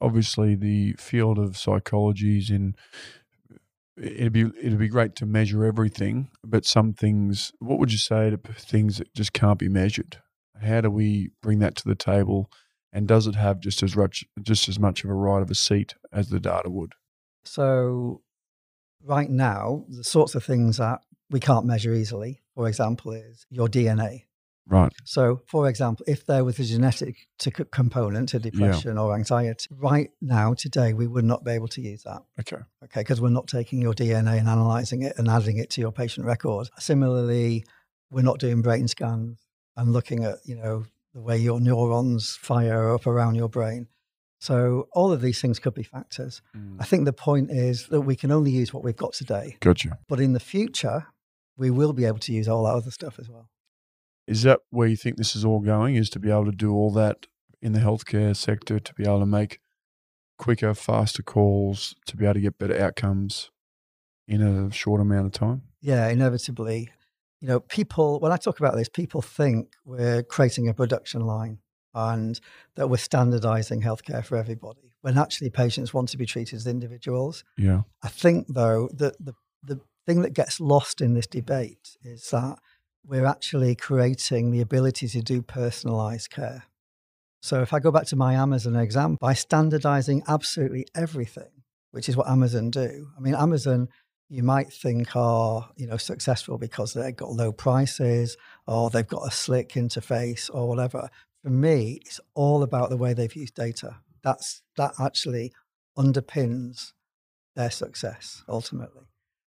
obviously 0.00 0.54
the 0.54 0.94
field 0.98 1.38
of 1.38 1.56
psychology 1.56 2.38
is 2.38 2.50
in. 2.50 2.74
It'd 3.96 4.32
be 4.32 4.50
it'd 4.60 4.78
be 4.78 4.88
great 4.88 5.14
to 5.16 5.26
measure 5.26 5.64
everything, 5.64 6.30
but 6.42 6.64
some 6.64 6.92
things. 6.92 7.52
What 7.60 7.78
would 7.78 7.92
you 7.92 7.98
say 7.98 8.30
to 8.30 8.36
things 8.36 8.98
that 8.98 9.14
just 9.14 9.32
can't 9.32 9.58
be 9.58 9.68
measured? 9.68 10.20
How 10.60 10.80
do 10.80 10.90
we 10.90 11.30
bring 11.40 11.60
that 11.60 11.76
to 11.76 11.88
the 11.88 11.94
table? 11.94 12.50
And 12.94 13.08
does 13.08 13.26
it 13.26 13.34
have 13.34 13.58
just 13.58 13.82
as 13.82 13.96
much 13.96 14.24
just 14.40 14.68
as 14.68 14.78
much 14.78 15.02
of 15.02 15.10
a 15.10 15.14
right 15.14 15.42
of 15.42 15.50
a 15.50 15.54
seat 15.54 15.94
as 16.12 16.28
the 16.28 16.38
data 16.40 16.70
would? 16.70 16.92
So, 17.44 18.22
right 19.02 19.28
now, 19.28 19.84
the 19.88 20.04
sorts 20.04 20.36
of 20.36 20.44
things 20.44 20.76
that 20.78 21.00
we 21.28 21.40
can't 21.40 21.66
measure 21.66 21.92
easily, 21.92 22.40
for 22.54 22.68
example, 22.68 23.12
is 23.12 23.46
your 23.50 23.68
DNA. 23.68 24.22
Right. 24.66 24.92
So, 25.04 25.42
for 25.46 25.68
example, 25.68 26.06
if 26.08 26.24
there 26.24 26.44
was 26.44 26.58
a 26.58 26.64
genetic 26.64 27.26
to 27.40 27.50
c- 27.54 27.64
component 27.70 28.30
to 28.30 28.38
depression 28.38 28.96
or 28.96 29.14
anxiety, 29.14 29.66
right 29.70 30.10
now, 30.22 30.54
today, 30.54 30.94
we 30.94 31.06
would 31.06 31.24
not 31.24 31.44
be 31.44 31.50
able 31.50 31.68
to 31.68 31.82
use 31.82 32.04
that. 32.04 32.22
Okay. 32.40 32.62
Okay, 32.84 33.00
because 33.00 33.20
we're 33.20 33.28
not 33.28 33.46
taking 33.46 33.82
your 33.82 33.92
DNA 33.92 34.38
and 34.38 34.48
analyzing 34.48 35.02
it 35.02 35.18
and 35.18 35.28
adding 35.28 35.58
it 35.58 35.68
to 35.70 35.82
your 35.82 35.92
patient 35.92 36.26
record. 36.26 36.70
Similarly, 36.78 37.64
we're 38.10 38.22
not 38.22 38.38
doing 38.38 38.62
brain 38.62 38.88
scans 38.88 39.38
and 39.76 39.92
looking 39.92 40.24
at, 40.24 40.38
you 40.44 40.56
know, 40.56 40.84
the 41.14 41.20
way 41.20 41.38
your 41.38 41.60
neurons 41.60 42.36
fire 42.36 42.92
up 42.92 43.06
around 43.06 43.36
your 43.36 43.48
brain. 43.48 43.86
So 44.40 44.88
all 44.92 45.12
of 45.12 45.22
these 45.22 45.40
things 45.40 45.58
could 45.58 45.72
be 45.72 45.84
factors. 45.84 46.42
Mm. 46.54 46.76
I 46.78 46.84
think 46.84 47.06
the 47.06 47.12
point 47.12 47.50
is 47.50 47.86
that 47.86 48.02
we 48.02 48.16
can 48.16 48.30
only 48.30 48.50
use 48.50 48.74
what 48.74 48.84
we've 48.84 48.96
got 48.96 49.14
today, 49.14 49.56
Gotcha. 49.60 49.98
but 50.08 50.20
in 50.20 50.34
the 50.34 50.40
future, 50.40 51.06
we 51.56 51.70
will 51.70 51.92
be 51.92 52.04
able 52.04 52.18
to 52.18 52.32
use 52.32 52.48
all 52.48 52.64
that 52.64 52.74
other 52.74 52.90
stuff 52.90 53.18
as 53.18 53.30
well. 53.30 53.48
Is 54.26 54.42
that 54.42 54.60
where 54.70 54.88
you 54.88 54.96
think 54.96 55.16
this 55.16 55.36
is 55.36 55.44
all 55.44 55.60
going? 55.60 55.94
Is 55.94 56.10
to 56.10 56.18
be 56.18 56.30
able 56.30 56.46
to 56.46 56.52
do 56.52 56.72
all 56.72 56.90
that 56.92 57.26
in 57.62 57.72
the 57.72 57.80
healthcare 57.80 58.36
sector, 58.36 58.78
to 58.78 58.94
be 58.94 59.04
able 59.04 59.20
to 59.20 59.26
make 59.26 59.60
quicker, 60.36 60.74
faster 60.74 61.22
calls, 61.22 61.94
to 62.06 62.16
be 62.16 62.24
able 62.24 62.34
to 62.34 62.40
get 62.40 62.58
better 62.58 62.78
outcomes 62.78 63.50
in 64.26 64.42
a 64.42 64.70
short 64.72 65.00
amount 65.00 65.26
of 65.26 65.32
time? 65.32 65.62
Yeah, 65.80 66.08
inevitably. 66.08 66.90
You 67.44 67.50
know, 67.50 67.60
people, 67.60 68.20
when 68.20 68.32
I 68.32 68.38
talk 68.38 68.58
about 68.58 68.74
this, 68.74 68.88
people 68.88 69.20
think 69.20 69.74
we're 69.84 70.22
creating 70.22 70.66
a 70.66 70.72
production 70.72 71.20
line 71.20 71.58
and 71.92 72.40
that 72.76 72.88
we're 72.88 72.96
standardizing 72.96 73.82
healthcare 73.82 74.24
for 74.24 74.38
everybody, 74.38 74.94
when 75.02 75.18
actually 75.18 75.50
patients 75.50 75.92
want 75.92 76.08
to 76.08 76.16
be 76.16 76.24
treated 76.24 76.56
as 76.56 76.66
individuals. 76.66 77.44
Yeah. 77.58 77.82
I 78.02 78.08
think, 78.08 78.46
though, 78.48 78.88
that 78.94 79.22
the, 79.22 79.34
the 79.62 79.78
thing 80.06 80.22
that 80.22 80.32
gets 80.32 80.58
lost 80.58 81.02
in 81.02 81.12
this 81.12 81.26
debate 81.26 81.98
is 82.02 82.30
that 82.30 82.60
we're 83.06 83.26
actually 83.26 83.74
creating 83.74 84.50
the 84.50 84.62
ability 84.62 85.06
to 85.08 85.20
do 85.20 85.42
personalized 85.42 86.30
care. 86.30 86.62
So 87.42 87.60
if 87.60 87.74
I 87.74 87.78
go 87.78 87.90
back 87.90 88.06
to 88.06 88.16
my 88.16 88.32
Amazon 88.32 88.74
example, 88.74 89.18
by 89.20 89.34
standardizing 89.34 90.22
absolutely 90.26 90.86
everything, 90.94 91.50
which 91.90 92.08
is 92.08 92.16
what 92.16 92.26
Amazon 92.26 92.70
do. 92.70 93.08
I 93.18 93.20
mean, 93.20 93.34
Amazon, 93.34 93.88
you 94.34 94.42
might 94.42 94.72
think 94.72 95.14
are, 95.14 95.70
you 95.76 95.86
know, 95.86 95.96
successful 95.96 96.58
because 96.58 96.92
they've 96.92 97.14
got 97.14 97.30
low 97.30 97.52
prices 97.52 98.36
or 98.66 98.90
they've 98.90 99.06
got 99.06 99.28
a 99.28 99.30
slick 99.30 99.74
interface 99.74 100.50
or 100.52 100.68
whatever. 100.68 101.08
For 101.44 101.50
me, 101.50 102.00
it's 102.04 102.20
all 102.34 102.64
about 102.64 102.90
the 102.90 102.96
way 102.96 103.14
they've 103.14 103.36
used 103.36 103.54
data. 103.54 103.98
That's 104.24 104.62
that 104.76 104.94
actually 104.98 105.52
underpins 105.96 106.94
their 107.54 107.70
success 107.70 108.42
ultimately. 108.48 109.04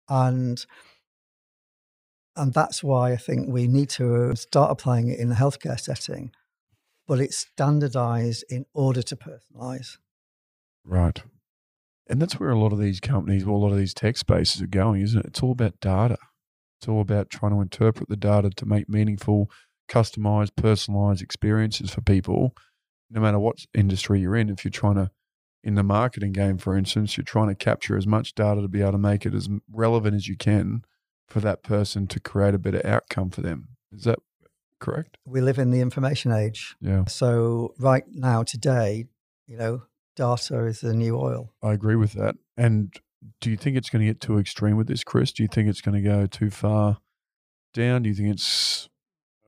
And 0.07 0.65
and 2.37 2.53
that's 2.53 2.81
why 2.81 3.11
I 3.11 3.17
think 3.17 3.49
we 3.49 3.67
need 3.67 3.89
to 3.91 4.31
uh, 4.31 4.35
start 4.35 4.71
applying 4.71 5.09
it 5.09 5.19
in 5.19 5.27
the 5.27 5.35
healthcare 5.35 5.79
setting, 5.79 6.31
but 7.05 7.19
it's 7.19 7.35
standardized 7.35 8.45
in 8.49 8.65
order 8.73 9.01
to 9.01 9.17
personalize. 9.17 9.97
Right. 10.85 11.21
And 12.09 12.21
that's 12.21 12.39
where 12.39 12.49
a 12.49 12.59
lot 12.59 12.73
of 12.73 12.79
these 12.79 12.99
companies, 12.99 13.45
well, 13.45 13.55
a 13.55 13.57
lot 13.57 13.71
of 13.71 13.77
these 13.77 13.93
tech 13.93 14.17
spaces 14.17 14.61
are 14.61 14.67
going, 14.67 15.01
isn't 15.01 15.19
it? 15.19 15.27
It's 15.27 15.43
all 15.43 15.51
about 15.51 15.79
data. 15.79 16.17
It's 16.79 16.87
all 16.87 17.01
about 17.01 17.29
trying 17.29 17.51
to 17.51 17.61
interpret 17.61 18.09
the 18.09 18.15
data 18.15 18.49
to 18.49 18.65
make 18.65 18.89
meaningful, 18.89 19.49
customized, 19.89 20.55
personalized 20.55 21.21
experiences 21.21 21.91
for 21.91 22.01
people, 22.01 22.55
no 23.11 23.21
matter 23.21 23.37
what 23.37 23.57
industry 23.73 24.21
you're 24.21 24.35
in. 24.35 24.49
If 24.49 24.63
you're 24.63 24.71
trying 24.71 24.95
to, 24.95 25.11
in 25.63 25.75
the 25.75 25.83
marketing 25.83 26.31
game, 26.31 26.57
for 26.57 26.75
instance, 26.75 27.15
you're 27.17 27.25
trying 27.25 27.49
to 27.49 27.55
capture 27.55 27.97
as 27.97 28.07
much 28.07 28.33
data 28.33 28.61
to 28.61 28.67
be 28.67 28.81
able 28.81 28.93
to 28.93 28.97
make 28.97 29.25
it 29.25 29.35
as 29.35 29.49
relevant 29.71 30.15
as 30.15 30.27
you 30.27 30.35
can 30.37 30.83
for 31.27 31.41
that 31.41 31.61
person 31.61 32.07
to 32.07 32.19
create 32.19 32.55
a 32.55 32.59
better 32.59 32.81
outcome 32.85 33.29
for 33.29 33.41
them. 33.41 33.67
Is 33.91 34.05
that 34.05 34.19
correct? 34.79 35.17
We 35.25 35.41
live 35.41 35.59
in 35.59 35.71
the 35.71 35.81
information 35.81 36.31
age. 36.31 36.75
Yeah, 36.81 37.05
So 37.05 37.73
right 37.77 38.03
now, 38.09 38.43
today, 38.43 39.05
you 39.47 39.57
know, 39.57 39.83
data 40.19 40.65
is 40.65 40.81
the 40.81 40.93
new 40.93 41.17
oil. 41.17 41.53
I 41.63 41.71
agree 41.71 41.95
with 41.95 42.13
that. 42.13 42.35
And 42.57 42.93
do 43.39 43.49
you 43.49 43.57
think 43.57 43.77
it's 43.77 43.89
going 43.89 44.05
to 44.05 44.05
get 44.05 44.19
too 44.19 44.37
extreme 44.37 44.75
with 44.75 44.87
this, 44.87 45.03
Chris? 45.03 45.31
Do 45.31 45.43
you 45.43 45.47
think 45.47 45.69
it's 45.69 45.81
going 45.81 45.95
to 45.95 46.07
go 46.07 46.25
too 46.27 46.49
far 46.49 46.97
down? 47.73 48.03
Do 48.03 48.09
you 48.09 48.15
think 48.15 48.29
it's 48.29 48.89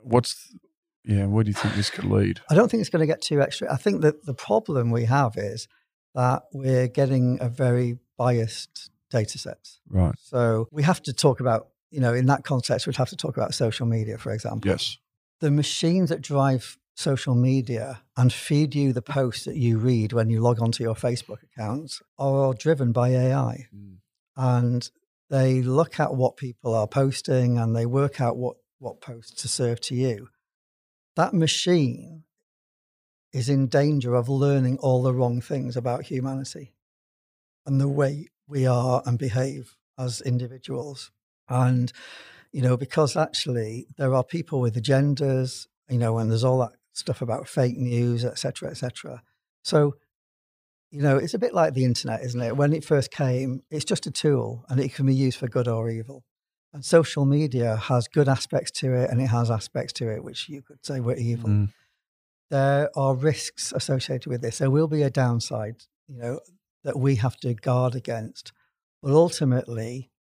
what's 0.02 0.56
yeah? 1.04 1.26
Where 1.26 1.44
do 1.44 1.50
you 1.50 1.56
think 1.56 1.76
this 1.76 1.90
could 1.90 2.06
lead? 2.06 2.40
I 2.50 2.56
don't 2.56 2.72
think 2.72 2.82
it's 2.82 2.90
going 2.90 3.02
to 3.02 3.08
get 3.08 3.22
too 3.22 3.42
extra. 3.42 3.72
I 3.72 3.76
think 3.76 4.02
that 4.02 4.26
the 4.26 4.34
problem 4.34 4.92
we 4.92 5.06
have 5.06 5.38
is 5.38 5.68
that 6.16 6.44
we're 6.54 6.88
getting 6.88 7.38
a 7.42 7.50
very 7.50 7.98
biased 8.18 8.92
data 9.10 9.38
set. 9.38 9.70
Right. 9.90 10.16
So 10.20 10.68
we 10.72 10.84
have 10.84 11.02
to 11.04 11.14
talk 11.14 11.40
about, 11.40 11.68
you 11.90 12.00
know, 12.00 12.14
in 12.14 12.28
that 12.28 12.44
context, 12.44 12.88
we'd 12.88 12.96
have 12.98 13.10
to 13.10 13.18
talk 13.18 13.36
about 13.36 13.54
social 13.54 13.86
media, 13.86 14.18
for 14.18 14.32
example. 14.32 14.72
Yes. 14.72 14.98
The 15.40 15.52
machines 15.52 16.10
that 16.10 16.22
drive 16.22 16.78
social 16.96 17.36
media 17.36 18.04
and 18.18 18.32
feed 18.32 18.76
you 18.76 18.94
the 18.94 19.02
posts 19.02 19.46
that 19.46 19.56
you 19.56 19.78
read 19.78 20.14
when 20.14 20.30
you 20.30 20.42
log 20.42 20.62
onto 20.62 20.84
your 20.84 20.96
Facebook 20.96 21.40
account 21.44 22.00
are 22.18 22.34
all 22.34 22.54
driven 22.54 22.92
by 22.92 23.10
AI. 23.10 23.68
Mm. 23.76 23.98
And 24.36 24.90
they 25.30 25.62
look 25.62 26.00
at 26.00 26.14
what 26.14 26.38
people 26.38 26.76
are 26.76 26.88
posting 26.88 27.58
and 27.58 27.76
they 27.76 27.86
work 27.86 28.20
out 28.20 28.38
what, 28.38 28.58
what 28.80 29.02
posts 29.02 29.42
to 29.42 29.48
serve 29.48 29.80
to 29.82 29.96
you. 29.96 30.30
That 31.16 31.34
machine 31.34 32.24
is 33.34 33.50
in 33.50 33.68
danger 33.68 34.14
of 34.16 34.28
learning 34.28 34.78
all 34.80 35.04
the 35.04 35.14
wrong 35.14 35.42
things 35.42 35.78
about 35.78 36.04
humanity 36.04 36.74
and 37.66 37.80
the 37.80 37.88
way 37.88 38.28
we 38.48 38.66
are 38.66 39.02
and 39.06 39.18
behave 39.18 39.78
as 39.98 40.22
individuals. 40.22 41.12
And, 41.48 41.92
you 42.52 42.62
know, 42.62 42.76
because 42.76 43.16
actually 43.16 43.88
there 43.98 44.14
are 44.14 44.24
people 44.24 44.60
with 44.60 44.76
agendas, 44.76 45.68
you 45.90 45.98
know, 45.98 46.18
and 46.18 46.30
there's 46.30 46.44
all 46.44 46.60
that 46.60 46.74
stuff 46.94 47.22
about 47.22 47.48
fake 47.48 47.78
news, 47.78 48.26
etc., 48.26 48.38
cetera, 48.38 48.70
et 48.70 48.78
cetera. 48.78 49.24
So 49.64 49.96
you 50.92 51.02
know, 51.02 51.18
it's 51.18 51.34
a 51.34 51.40
bit 51.40 51.54
like 51.54 51.74
the 51.74 51.86
internet, 51.86 52.22
isn't 52.22 52.42
it? 52.42 52.58
When 52.58 52.74
it 52.74 52.84
first 52.84 53.12
came, 53.12 53.64
it's 53.72 53.86
just 53.86 54.06
a 54.06 54.12
tool 54.12 54.66
and 54.70 54.80
it 54.80 54.94
can 54.94 55.06
be 55.06 55.16
used 55.16 55.40
for 55.40 55.48
good 55.48 55.68
or 55.68 55.90
evil. 55.90 56.24
And 56.74 56.84
social 56.84 57.26
media 57.26 57.78
has 57.78 58.08
good 58.08 58.28
aspects 58.28 58.72
to 58.80 58.94
it 58.94 59.10
and 59.10 59.22
it 59.22 59.28
has 59.28 59.50
aspects 59.50 59.94
to 59.94 60.10
it 60.10 60.24
which 60.24 60.50
you 60.50 60.62
could 60.62 60.86
say 60.86 61.00
were 61.00 61.16
evil. 61.16 61.50
Mm. 61.50 61.70
There 62.50 62.90
are 62.96 63.16
risks 63.16 63.72
associated 63.72 64.30
with 64.30 64.42
this. 64.42 64.58
There 64.58 64.70
will 64.70 64.88
be 64.88 65.02
a 65.02 65.10
downside, 65.10 65.84
you 66.08 66.18
know, 66.18 66.42
that 66.84 67.00
we 67.00 67.16
have 67.16 67.38
to 67.38 67.54
guard 67.54 67.96
against. 67.96 68.52
But 69.02 69.14
ultimately, 69.14 70.12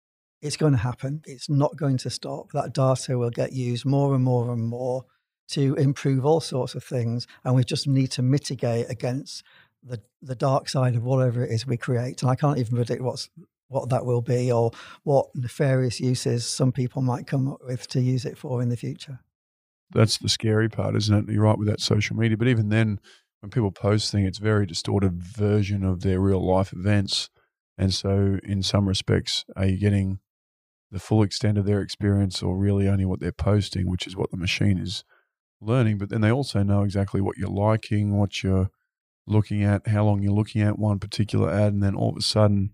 it's 0.41 0.57
going 0.57 0.73
to 0.73 0.79
happen. 0.79 1.23
It's 1.27 1.51
not 1.51 1.77
going 1.77 1.99
to 1.99 2.11
stop. 2.11 2.53
That 2.53 2.73
data 2.73 3.19
will 3.19 3.31
get 3.31 3.53
used 3.53 3.85
more 3.85 4.15
and 4.15 4.23
more 4.23 4.53
and 4.53 4.63
more 4.63 5.05
to 5.51 5.75
improve 5.75 6.25
all 6.25 6.41
sorts 6.41 6.75
of 6.75 6.85
things. 6.85 7.27
And 7.45 7.55
we 7.55 7.65
just 7.65 7.87
need 7.87 8.11
to 8.13 8.23
mitigate 8.23 8.89
against 8.89 9.43
the 9.83 10.01
the 10.23 10.35
dark 10.35 10.69
side 10.69 10.95
of 10.95 11.03
whatever 11.03 11.45
it 11.45 11.51
is 11.51 11.67
we 11.67 11.77
create. 11.77 12.23
And 12.23 12.31
I 12.31 12.35
can't 12.35 12.59
even 12.59 12.77
predict 12.77 13.03
what's 13.03 13.29
what 13.69 13.89
that 13.91 14.05
will 14.05 14.21
be 14.21 14.51
or 14.51 14.73
what 15.05 15.29
nefarious 15.35 16.01
uses 16.01 16.45
some 16.45 16.73
people 16.73 17.03
might 17.03 17.27
come 17.27 17.49
up 17.49 17.61
with 17.65 17.87
to 17.89 18.01
use 18.01 18.25
it 18.25 18.37
for 18.37 18.61
in 18.61 18.69
the 18.69 18.77
future. 18.77 19.21
That's 19.93 20.19
the 20.19 20.29
scary 20.29 20.69
part, 20.69 20.97
isn't 20.97 21.29
it? 21.29 21.33
You're 21.33 21.45
right 21.45 21.59
with 21.59 21.69
that 21.69 21.81
social 21.81 22.17
media. 22.17 22.37
But 22.37 22.49
even 22.49 22.69
then, 22.69 23.01
when 23.41 23.51
people 23.51 23.71
post 23.71 24.11
things, 24.11 24.29
it's 24.29 24.39
very 24.39 24.67
distorted 24.67 25.23
version 25.23 25.85
of 25.85 26.03
their 26.03 26.21
real 26.21 26.45
life 26.45 26.73
events. 26.73 27.31
And 27.79 27.95
so, 27.95 28.39
in 28.43 28.63
some 28.63 28.87
respects, 28.87 29.45
are 29.57 29.67
you 29.67 29.79
getting 29.79 30.19
the 30.91 30.99
full 30.99 31.23
extent 31.23 31.57
of 31.57 31.65
their 31.65 31.81
experience 31.81 32.43
or 32.43 32.57
really 32.57 32.89
only 32.89 33.05
what 33.05 33.21
they're 33.21 33.33
posting, 33.33 33.89
which 33.89 34.07
is 34.07 34.17
what 34.17 34.31
the 34.31 34.37
machine 34.37 34.79
is 34.79 35.05
learning? 35.61 35.99
But 35.99 36.09
then 36.09 36.21
they 36.21 36.31
also 36.31 36.63
know 36.63 36.83
exactly 36.83 37.21
what 37.21 37.37
you're 37.37 37.49
liking, 37.49 38.17
what 38.17 38.43
you're 38.43 38.71
looking 39.27 39.63
at, 39.63 39.87
how 39.87 40.05
long 40.05 40.23
you're 40.23 40.33
looking 40.33 40.63
at 40.63 40.79
one 40.79 40.99
particular 40.99 41.51
ad, 41.51 41.73
and 41.73 41.83
then 41.83 41.95
all 41.95 42.11
of 42.11 42.17
a 42.17 42.23
sudden, 42.23 42.73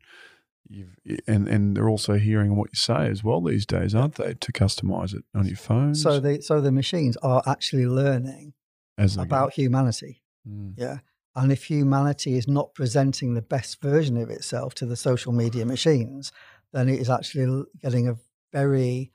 you've 0.69 0.97
and 1.27 1.49
and 1.49 1.77
they're 1.77 1.89
also 1.89 2.15
hearing 2.15 2.57
what 2.57 2.71
you 2.73 2.77
say 2.77 3.09
as 3.09 3.23
well 3.23 3.41
these 3.41 3.67
days, 3.67 3.95
aren't 3.95 4.17
they? 4.17 4.35
To 4.35 4.53
customize 4.53 5.15
it 5.15 5.25
on 5.35 5.47
your 5.47 5.57
phone. 5.57 5.95
So 5.95 6.21
the 6.21 6.43
so 6.43 6.61
the 6.61 6.73
machines 6.73 7.17
are 7.19 7.43
actually 7.47 7.87
learning 7.87 8.55
about 8.99 9.51
go. 9.51 9.63
humanity. 9.63 10.23
Mm. 10.49 10.75
Yeah. 10.77 10.99
And 11.35 11.53
if 11.53 11.65
humanity 11.65 12.39
is 12.39 12.49
not 12.49 12.75
presenting 12.75 13.35
the 13.35 13.43
best 13.43 13.83
version 13.83 14.17
of 14.17 14.31
itself 14.31 14.75
to 14.77 14.87
the 14.87 14.97
social 14.97 15.33
media 15.33 15.67
machines, 15.67 16.33
then 16.73 16.89
it 16.89 16.99
is 16.99 17.11
actually 17.11 17.65
getting 17.83 18.09
a 18.09 18.17
very 18.53 19.13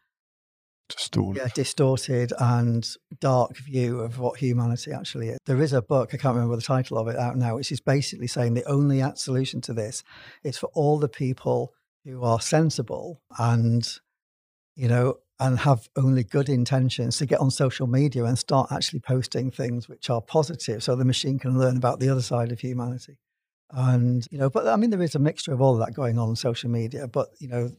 distorted. 0.95 1.39
Yeah, 1.39 1.47
distorted 1.53 2.33
and 2.39 2.87
dark 3.19 3.57
view 3.57 3.99
of 3.99 4.19
what 4.19 4.39
humanity 4.39 4.91
actually 4.91 5.29
is. 5.29 5.37
There 5.45 5.61
is 5.61 5.73
a 5.73 5.81
book, 5.81 6.13
I 6.13 6.17
can't 6.17 6.35
remember 6.35 6.55
the 6.55 6.61
title 6.61 6.97
of 6.97 7.07
it 7.07 7.17
out 7.17 7.37
now, 7.37 7.55
which 7.55 7.71
is 7.71 7.81
basically 7.81 8.27
saying 8.27 8.53
the 8.53 8.67
only 8.67 9.03
solution 9.15 9.61
to 9.61 9.73
this 9.73 10.03
is 10.43 10.57
for 10.57 10.67
all 10.73 10.99
the 10.99 11.09
people 11.09 11.73
who 12.05 12.23
are 12.23 12.41
sensible 12.41 13.21
and, 13.37 13.87
you 14.75 14.87
know, 14.87 15.17
and 15.39 15.59
have 15.59 15.89
only 15.95 16.23
good 16.23 16.49
intentions 16.49 17.17
to 17.17 17.25
get 17.25 17.39
on 17.39 17.49
social 17.49 17.87
media 17.87 18.23
and 18.25 18.37
start 18.37 18.71
actually 18.71 18.99
posting 18.99 19.49
things 19.49 19.89
which 19.89 20.09
are 20.09 20.21
positive 20.21 20.83
so 20.83 20.95
the 20.95 21.03
machine 21.03 21.39
can 21.39 21.57
learn 21.57 21.77
about 21.77 21.99
the 21.99 22.09
other 22.09 22.21
side 22.21 22.51
of 22.51 22.59
humanity. 22.59 23.17
And, 23.71 24.27
you 24.29 24.37
know, 24.37 24.49
but 24.49 24.67
I 24.67 24.75
mean, 24.75 24.91
there 24.91 25.01
is 25.01 25.15
a 25.15 25.19
mixture 25.19 25.51
of 25.51 25.61
all 25.61 25.73
of 25.73 25.79
that 25.79 25.95
going 25.95 26.19
on 26.19 26.29
on 26.29 26.35
social 26.35 26.69
media, 26.69 27.07
but, 27.07 27.29
you 27.39 27.47
know, 27.47 27.71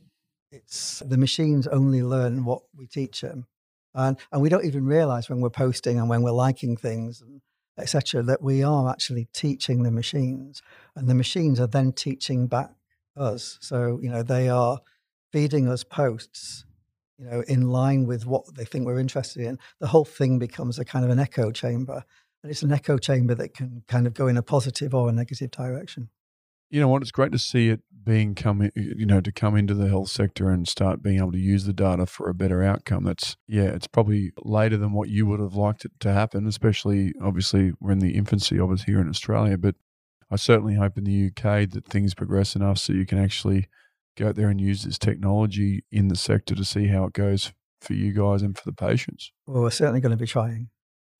it's 0.52 1.00
the 1.00 1.18
machines 1.18 1.66
only 1.66 2.02
learn 2.02 2.44
what 2.44 2.62
we 2.76 2.86
teach 2.86 3.22
them, 3.22 3.46
and 3.94 4.16
and 4.30 4.42
we 4.42 4.48
don't 4.48 4.64
even 4.64 4.86
realize 4.86 5.28
when 5.28 5.40
we're 5.40 5.50
posting 5.50 5.98
and 5.98 6.08
when 6.08 6.22
we're 6.22 6.30
liking 6.30 6.76
things 6.76 7.20
and 7.20 7.40
etc. 7.78 8.22
that 8.22 8.42
we 8.42 8.62
are 8.62 8.90
actually 8.90 9.28
teaching 9.32 9.82
the 9.82 9.90
machines, 9.90 10.62
and 10.94 11.08
the 11.08 11.14
machines 11.14 11.58
are 11.58 11.66
then 11.66 11.92
teaching 11.92 12.46
back 12.46 12.70
us. 13.16 13.58
So 13.60 13.98
you 14.02 14.10
know 14.10 14.22
they 14.22 14.48
are 14.48 14.80
feeding 15.32 15.68
us 15.68 15.82
posts, 15.82 16.66
you 17.18 17.24
know, 17.24 17.42
in 17.48 17.68
line 17.68 18.06
with 18.06 18.26
what 18.26 18.54
they 18.54 18.64
think 18.64 18.84
we're 18.84 19.00
interested 19.00 19.42
in. 19.42 19.58
The 19.80 19.86
whole 19.86 20.04
thing 20.04 20.38
becomes 20.38 20.78
a 20.78 20.84
kind 20.84 21.04
of 21.04 21.10
an 21.10 21.18
echo 21.18 21.50
chamber, 21.50 22.04
and 22.42 22.50
it's 22.50 22.62
an 22.62 22.72
echo 22.72 22.98
chamber 22.98 23.34
that 23.36 23.54
can 23.54 23.82
kind 23.88 24.06
of 24.06 24.14
go 24.14 24.28
in 24.28 24.36
a 24.36 24.42
positive 24.42 24.94
or 24.94 25.08
a 25.08 25.12
negative 25.12 25.50
direction 25.50 26.10
you 26.72 26.80
know 26.80 26.88
what? 26.88 27.02
It's 27.02 27.12
great 27.12 27.32
to 27.32 27.38
see 27.38 27.68
it 27.68 27.80
being 28.02 28.34
come, 28.34 28.70
you 28.74 29.06
know, 29.06 29.20
to 29.20 29.30
come 29.30 29.56
into 29.56 29.74
the 29.74 29.88
health 29.88 30.08
sector 30.08 30.50
and 30.50 30.66
start 30.66 31.02
being 31.02 31.18
able 31.18 31.30
to 31.32 31.38
use 31.38 31.66
the 31.66 31.72
data 31.74 32.06
for 32.06 32.28
a 32.28 32.34
better 32.34 32.62
outcome. 32.62 33.04
That's 33.04 33.36
yeah, 33.46 33.64
it's 33.64 33.86
probably 33.86 34.32
later 34.42 34.78
than 34.78 34.92
what 34.92 35.10
you 35.10 35.26
would 35.26 35.38
have 35.38 35.54
liked 35.54 35.84
it 35.84 35.92
to 36.00 36.12
happen. 36.12 36.46
Especially, 36.46 37.12
obviously, 37.22 37.72
we're 37.78 37.92
in 37.92 37.98
the 37.98 38.16
infancy 38.16 38.58
of 38.58 38.72
it 38.72 38.84
here 38.84 39.00
in 39.00 39.08
Australia, 39.08 39.58
but 39.58 39.74
I 40.30 40.36
certainly 40.36 40.74
hope 40.74 40.96
in 40.96 41.04
the 41.04 41.26
UK 41.26 41.68
that 41.70 41.86
things 41.86 42.14
progress 42.14 42.56
enough 42.56 42.78
so 42.78 42.94
you 42.94 43.04
can 43.04 43.18
actually 43.18 43.68
go 44.16 44.28
out 44.28 44.36
there 44.36 44.48
and 44.48 44.60
use 44.60 44.82
this 44.82 44.98
technology 44.98 45.84
in 45.92 46.08
the 46.08 46.16
sector 46.16 46.54
to 46.54 46.64
see 46.64 46.86
how 46.86 47.04
it 47.04 47.12
goes 47.12 47.52
for 47.82 47.92
you 47.92 48.14
guys 48.14 48.40
and 48.40 48.56
for 48.56 48.64
the 48.64 48.72
patients. 48.72 49.30
Well, 49.46 49.62
we're 49.62 49.70
certainly 49.70 50.00
going 50.00 50.10
to 50.10 50.16
be 50.16 50.26
trying. 50.26 50.70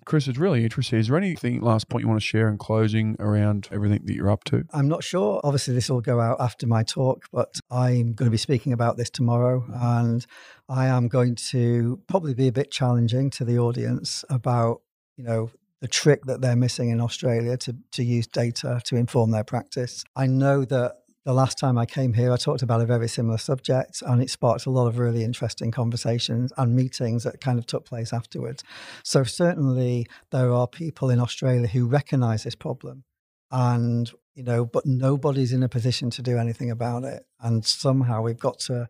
Chris, 0.05 0.27
it's 0.29 0.39
really 0.39 0.65
interesting. 0.65 0.99
Is 0.99 1.09
there 1.09 1.17
anything, 1.17 1.61
last 1.61 1.89
point 1.89 2.03
you 2.03 2.09
want 2.09 2.21
to 2.21 2.27
share 2.27 2.49
in 2.49 2.59
closing 2.59 3.17
around 3.19 3.69
everything 3.71 4.01
that 4.05 4.15
you're 4.15 4.31
up 4.31 4.45
to? 4.45 4.65
I'm 4.73 4.89
not 4.89 5.05
sure. 5.05 5.41
Obviously, 5.45 5.75
this 5.75 5.89
will 5.89 6.01
go 6.01 6.21
out 6.21 6.41
after 6.41 6.67
my 6.67 6.83
talk, 6.83 7.27
but 7.33 7.61
I'm 7.71 8.13
going 8.13 8.27
to 8.27 8.31
be 8.31 8.37
speaking 8.37 8.73
about 8.73 8.97
this 8.97 9.11
tomorrow. 9.11 9.65
And 9.73 10.27
I 10.69 10.87
am 10.87 11.09
going 11.09 11.37
to 11.51 12.01
probably 12.09 12.35
be 12.35 12.49
a 12.49 12.53
bit 12.53 12.71
challenging 12.71 13.31
to 13.31 13.45
the 13.45 13.59
audience 13.59 14.25
about, 14.29 14.83
you 15.17 15.25
know, 15.25 15.51
the 15.81 15.89
trick 15.89 16.25
that 16.27 16.41
they're 16.41 16.57
missing 16.57 16.91
in 16.91 17.01
Australia 17.01 17.57
to, 17.57 17.77
to 17.91 18.05
use 18.05 18.27
data 18.29 18.81
to 18.85 18.97
inform 18.97 19.33
their 19.33 19.45
practice. 19.45 20.05
I 20.15 20.27
know 20.27 20.65
that 20.65 21.02
the 21.25 21.33
last 21.33 21.59
time 21.59 21.79
I 21.79 21.87
came 21.87 22.15
here, 22.15 22.33
I 22.33 22.37
talked 22.37 22.63
about 22.63 22.81
a 22.81 22.87
very 22.87 23.09
similar 23.09 23.39
subject, 23.39 24.03
and 24.05 24.23
it 24.23 24.31
sparked 24.31 24.67
a 24.67 24.71
lot 24.71 24.89
of 24.89 24.99
really 24.99 25.23
interesting 25.23 25.71
conversations 25.71 26.53
and 26.57 26.75
meetings 26.75 27.25
that 27.25 27.41
kind 27.41 27.59
of 27.59 27.67
took 27.67 27.85
place 27.85 28.13
afterwards. 28.13 28.65
So, 29.05 29.23
certainly, 29.23 30.07
there 30.31 30.53
are 30.53 30.67
people 30.67 31.11
in 31.11 31.21
Australia 31.21 31.69
who 31.69 31.87
recognize 31.87 32.45
this 32.45 32.57
problem, 32.57 33.05
and 33.51 34.11
you 34.35 34.43
know, 34.43 34.65
but 34.65 34.87
nobody's 34.87 35.53
in 35.53 35.63
a 35.63 35.69
position 35.69 36.11
to 36.11 36.23
do 36.23 36.39
anything 36.39 36.71
about 36.71 37.05
it. 37.05 37.25
And 37.41 37.65
somehow 37.65 38.23
we've 38.23 38.39
got 38.39 38.59
to, 38.61 38.89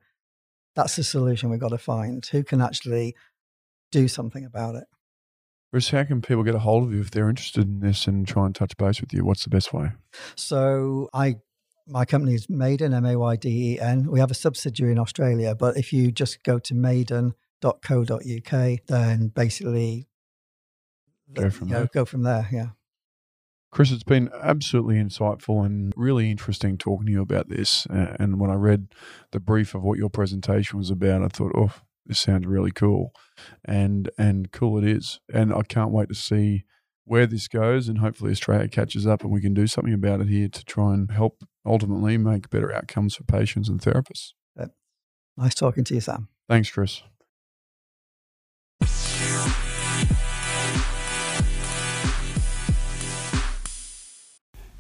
that's 0.75 0.97
the 0.97 1.05
solution 1.05 1.51
we've 1.51 1.61
got 1.61 1.71
to 1.71 1.79
find 1.79 2.25
who 2.27 2.45
can 2.45 2.61
actually 2.61 3.17
do 3.91 4.09
something 4.09 4.45
about 4.45 4.77
it. 4.77 4.85
Bruce, 5.73 5.91
how 5.91 6.05
can 6.05 6.21
people 6.21 6.43
get 6.43 6.55
a 6.55 6.61
hold 6.61 6.85
of 6.85 6.93
you 6.93 7.01
if 7.01 7.11
they're 7.11 7.31
interested 7.31 7.67
in 7.67 7.81
this 7.81 8.07
and 8.07 8.29
try 8.29 8.47
and 8.47 8.55
touch 8.55 8.77
base 8.77 9.01
with 9.01 9.13
you? 9.13 9.25
What's 9.25 9.45
the 9.45 9.51
best 9.51 9.73
way? 9.73 9.93
So 10.37 11.09
I 11.15 11.37
my 11.87 12.05
company 12.05 12.35
is 12.35 12.49
Mayden, 12.49 12.95
M 12.95 13.05
A 13.05 13.17
Y 13.17 13.37
D 13.37 13.75
E 13.75 13.81
N. 13.81 14.11
We 14.11 14.21
have 14.21 14.31
a 14.31 14.35
subsidiary 14.35 14.93
in 14.93 14.99
Australia, 14.99 15.55
but 15.55 15.77
if 15.77 15.93
you 15.93 16.13
just 16.13 16.43
go 16.43 16.59
to 16.59 16.75
mayden.co.uk, 16.75 18.79
then 18.87 19.29
basically 19.29 20.09
go 21.33 21.51
from 21.51 21.69
there. 21.69 21.81
Know, 21.81 21.89
go 21.93 22.05
from 22.05 22.23
there, 22.23 22.49
yeah. 22.53 22.69
Chris, 23.71 23.91
it's 23.91 24.03
been 24.03 24.31
absolutely 24.43 24.97
insightful 24.97 25.65
and 25.65 25.95
really 25.97 26.31
interesting 26.31 26.77
talking 26.77 27.07
to 27.07 27.13
you 27.13 27.23
about 27.23 27.49
this. 27.49 27.87
And 27.91 28.39
when 28.39 28.51
I 28.51 28.55
read 28.55 28.89
the 29.31 29.41
brief 29.41 29.75
of 29.75 29.83
what 29.83 29.99
your 29.99 30.11
presentation 30.11 30.79
was 30.79 30.91
about, 30.91 31.23
I 31.23 31.29
thought, 31.29 31.53
oh, 31.57 31.73
this 32.05 32.21
sounds 32.21 32.47
really 32.47 32.71
cool, 32.71 33.13
and 33.65 34.11
and 34.19 34.53
cool 34.53 34.77
it 34.77 34.85
is. 34.85 35.21
And 35.33 35.55
I 35.55 35.63
can't 35.63 35.93
wait 35.93 36.11
to 36.11 36.15
see 36.15 36.65
where 37.05 37.27
this 37.27 37.49
goes, 37.49 37.89
and 37.89 37.99
hopefully 37.99 38.33
Australia 38.33 38.69
catches 38.69 39.07
up 39.07 39.23
and 39.23 39.33
we 39.33 39.41
can 39.41 39.55
do 39.55 39.67
something 39.67 39.95
about 39.95 40.21
it 40.21 40.29
here 40.29 40.49
to 40.49 40.65
try 40.65 40.93
and 40.93 41.11
help 41.11 41.43
ultimately 41.65 42.19
make 42.19 42.51
better 42.51 42.73
outcomes 42.73 43.15
for 43.15 43.25
patients 43.25 43.69
and 43.69 43.81
therapists. 43.81 44.33
Nice 45.37 45.55
talking 45.55 45.85
to 45.85 45.95
you, 45.95 46.01
Sam. 46.01 46.29
Thanks, 46.49 46.71
Chris. 46.71 47.03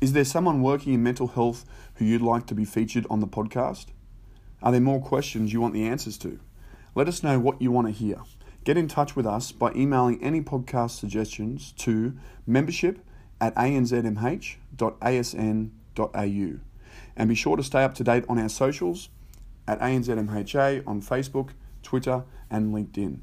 Is 0.00 0.12
there 0.12 0.24
someone 0.24 0.62
working 0.62 0.92
in 0.92 1.02
mental 1.02 1.28
health 1.28 1.64
who 1.94 2.04
you'd 2.04 2.22
like 2.22 2.46
to 2.48 2.54
be 2.54 2.64
featured 2.64 3.06
on 3.08 3.20
the 3.20 3.26
podcast? 3.26 3.86
Are 4.62 4.72
there 4.72 4.80
more 4.80 5.00
questions 5.00 5.52
you 5.52 5.60
want 5.60 5.74
the 5.74 5.86
answers 5.86 6.18
to? 6.18 6.40
Let 6.94 7.08
us 7.08 7.22
know 7.22 7.38
what 7.38 7.62
you 7.62 7.70
want 7.70 7.86
to 7.86 7.92
hear. 7.92 8.20
Get 8.64 8.76
in 8.76 8.88
touch 8.88 9.16
with 9.16 9.26
us 9.26 9.52
by 9.52 9.72
emailing 9.72 10.22
any 10.22 10.40
podcast 10.40 10.98
suggestions 10.98 11.72
to 11.78 12.16
membership 12.46 12.98
at 13.40 13.54
anzmh.asn.au. 13.54 14.58
And 17.16 17.28
be 17.28 17.34
sure 17.34 17.56
to 17.56 17.62
stay 17.62 17.84
up 17.84 17.94
to 17.94 18.04
date 18.04 18.24
on 18.28 18.38
our 18.38 18.48
socials 18.48 19.08
at 19.66 19.80
ANZMHA 19.80 20.86
on 20.86 21.02
Facebook, 21.02 21.50
Twitter, 21.82 22.24
and 22.50 22.74
LinkedIn. 22.74 23.20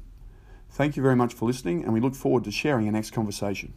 Thank 0.70 0.96
you 0.96 1.02
very 1.02 1.16
much 1.16 1.34
for 1.34 1.46
listening, 1.46 1.84
and 1.84 1.92
we 1.92 2.00
look 2.00 2.14
forward 2.14 2.44
to 2.44 2.50
sharing 2.50 2.86
our 2.86 2.92
next 2.92 3.10
conversation. 3.10 3.72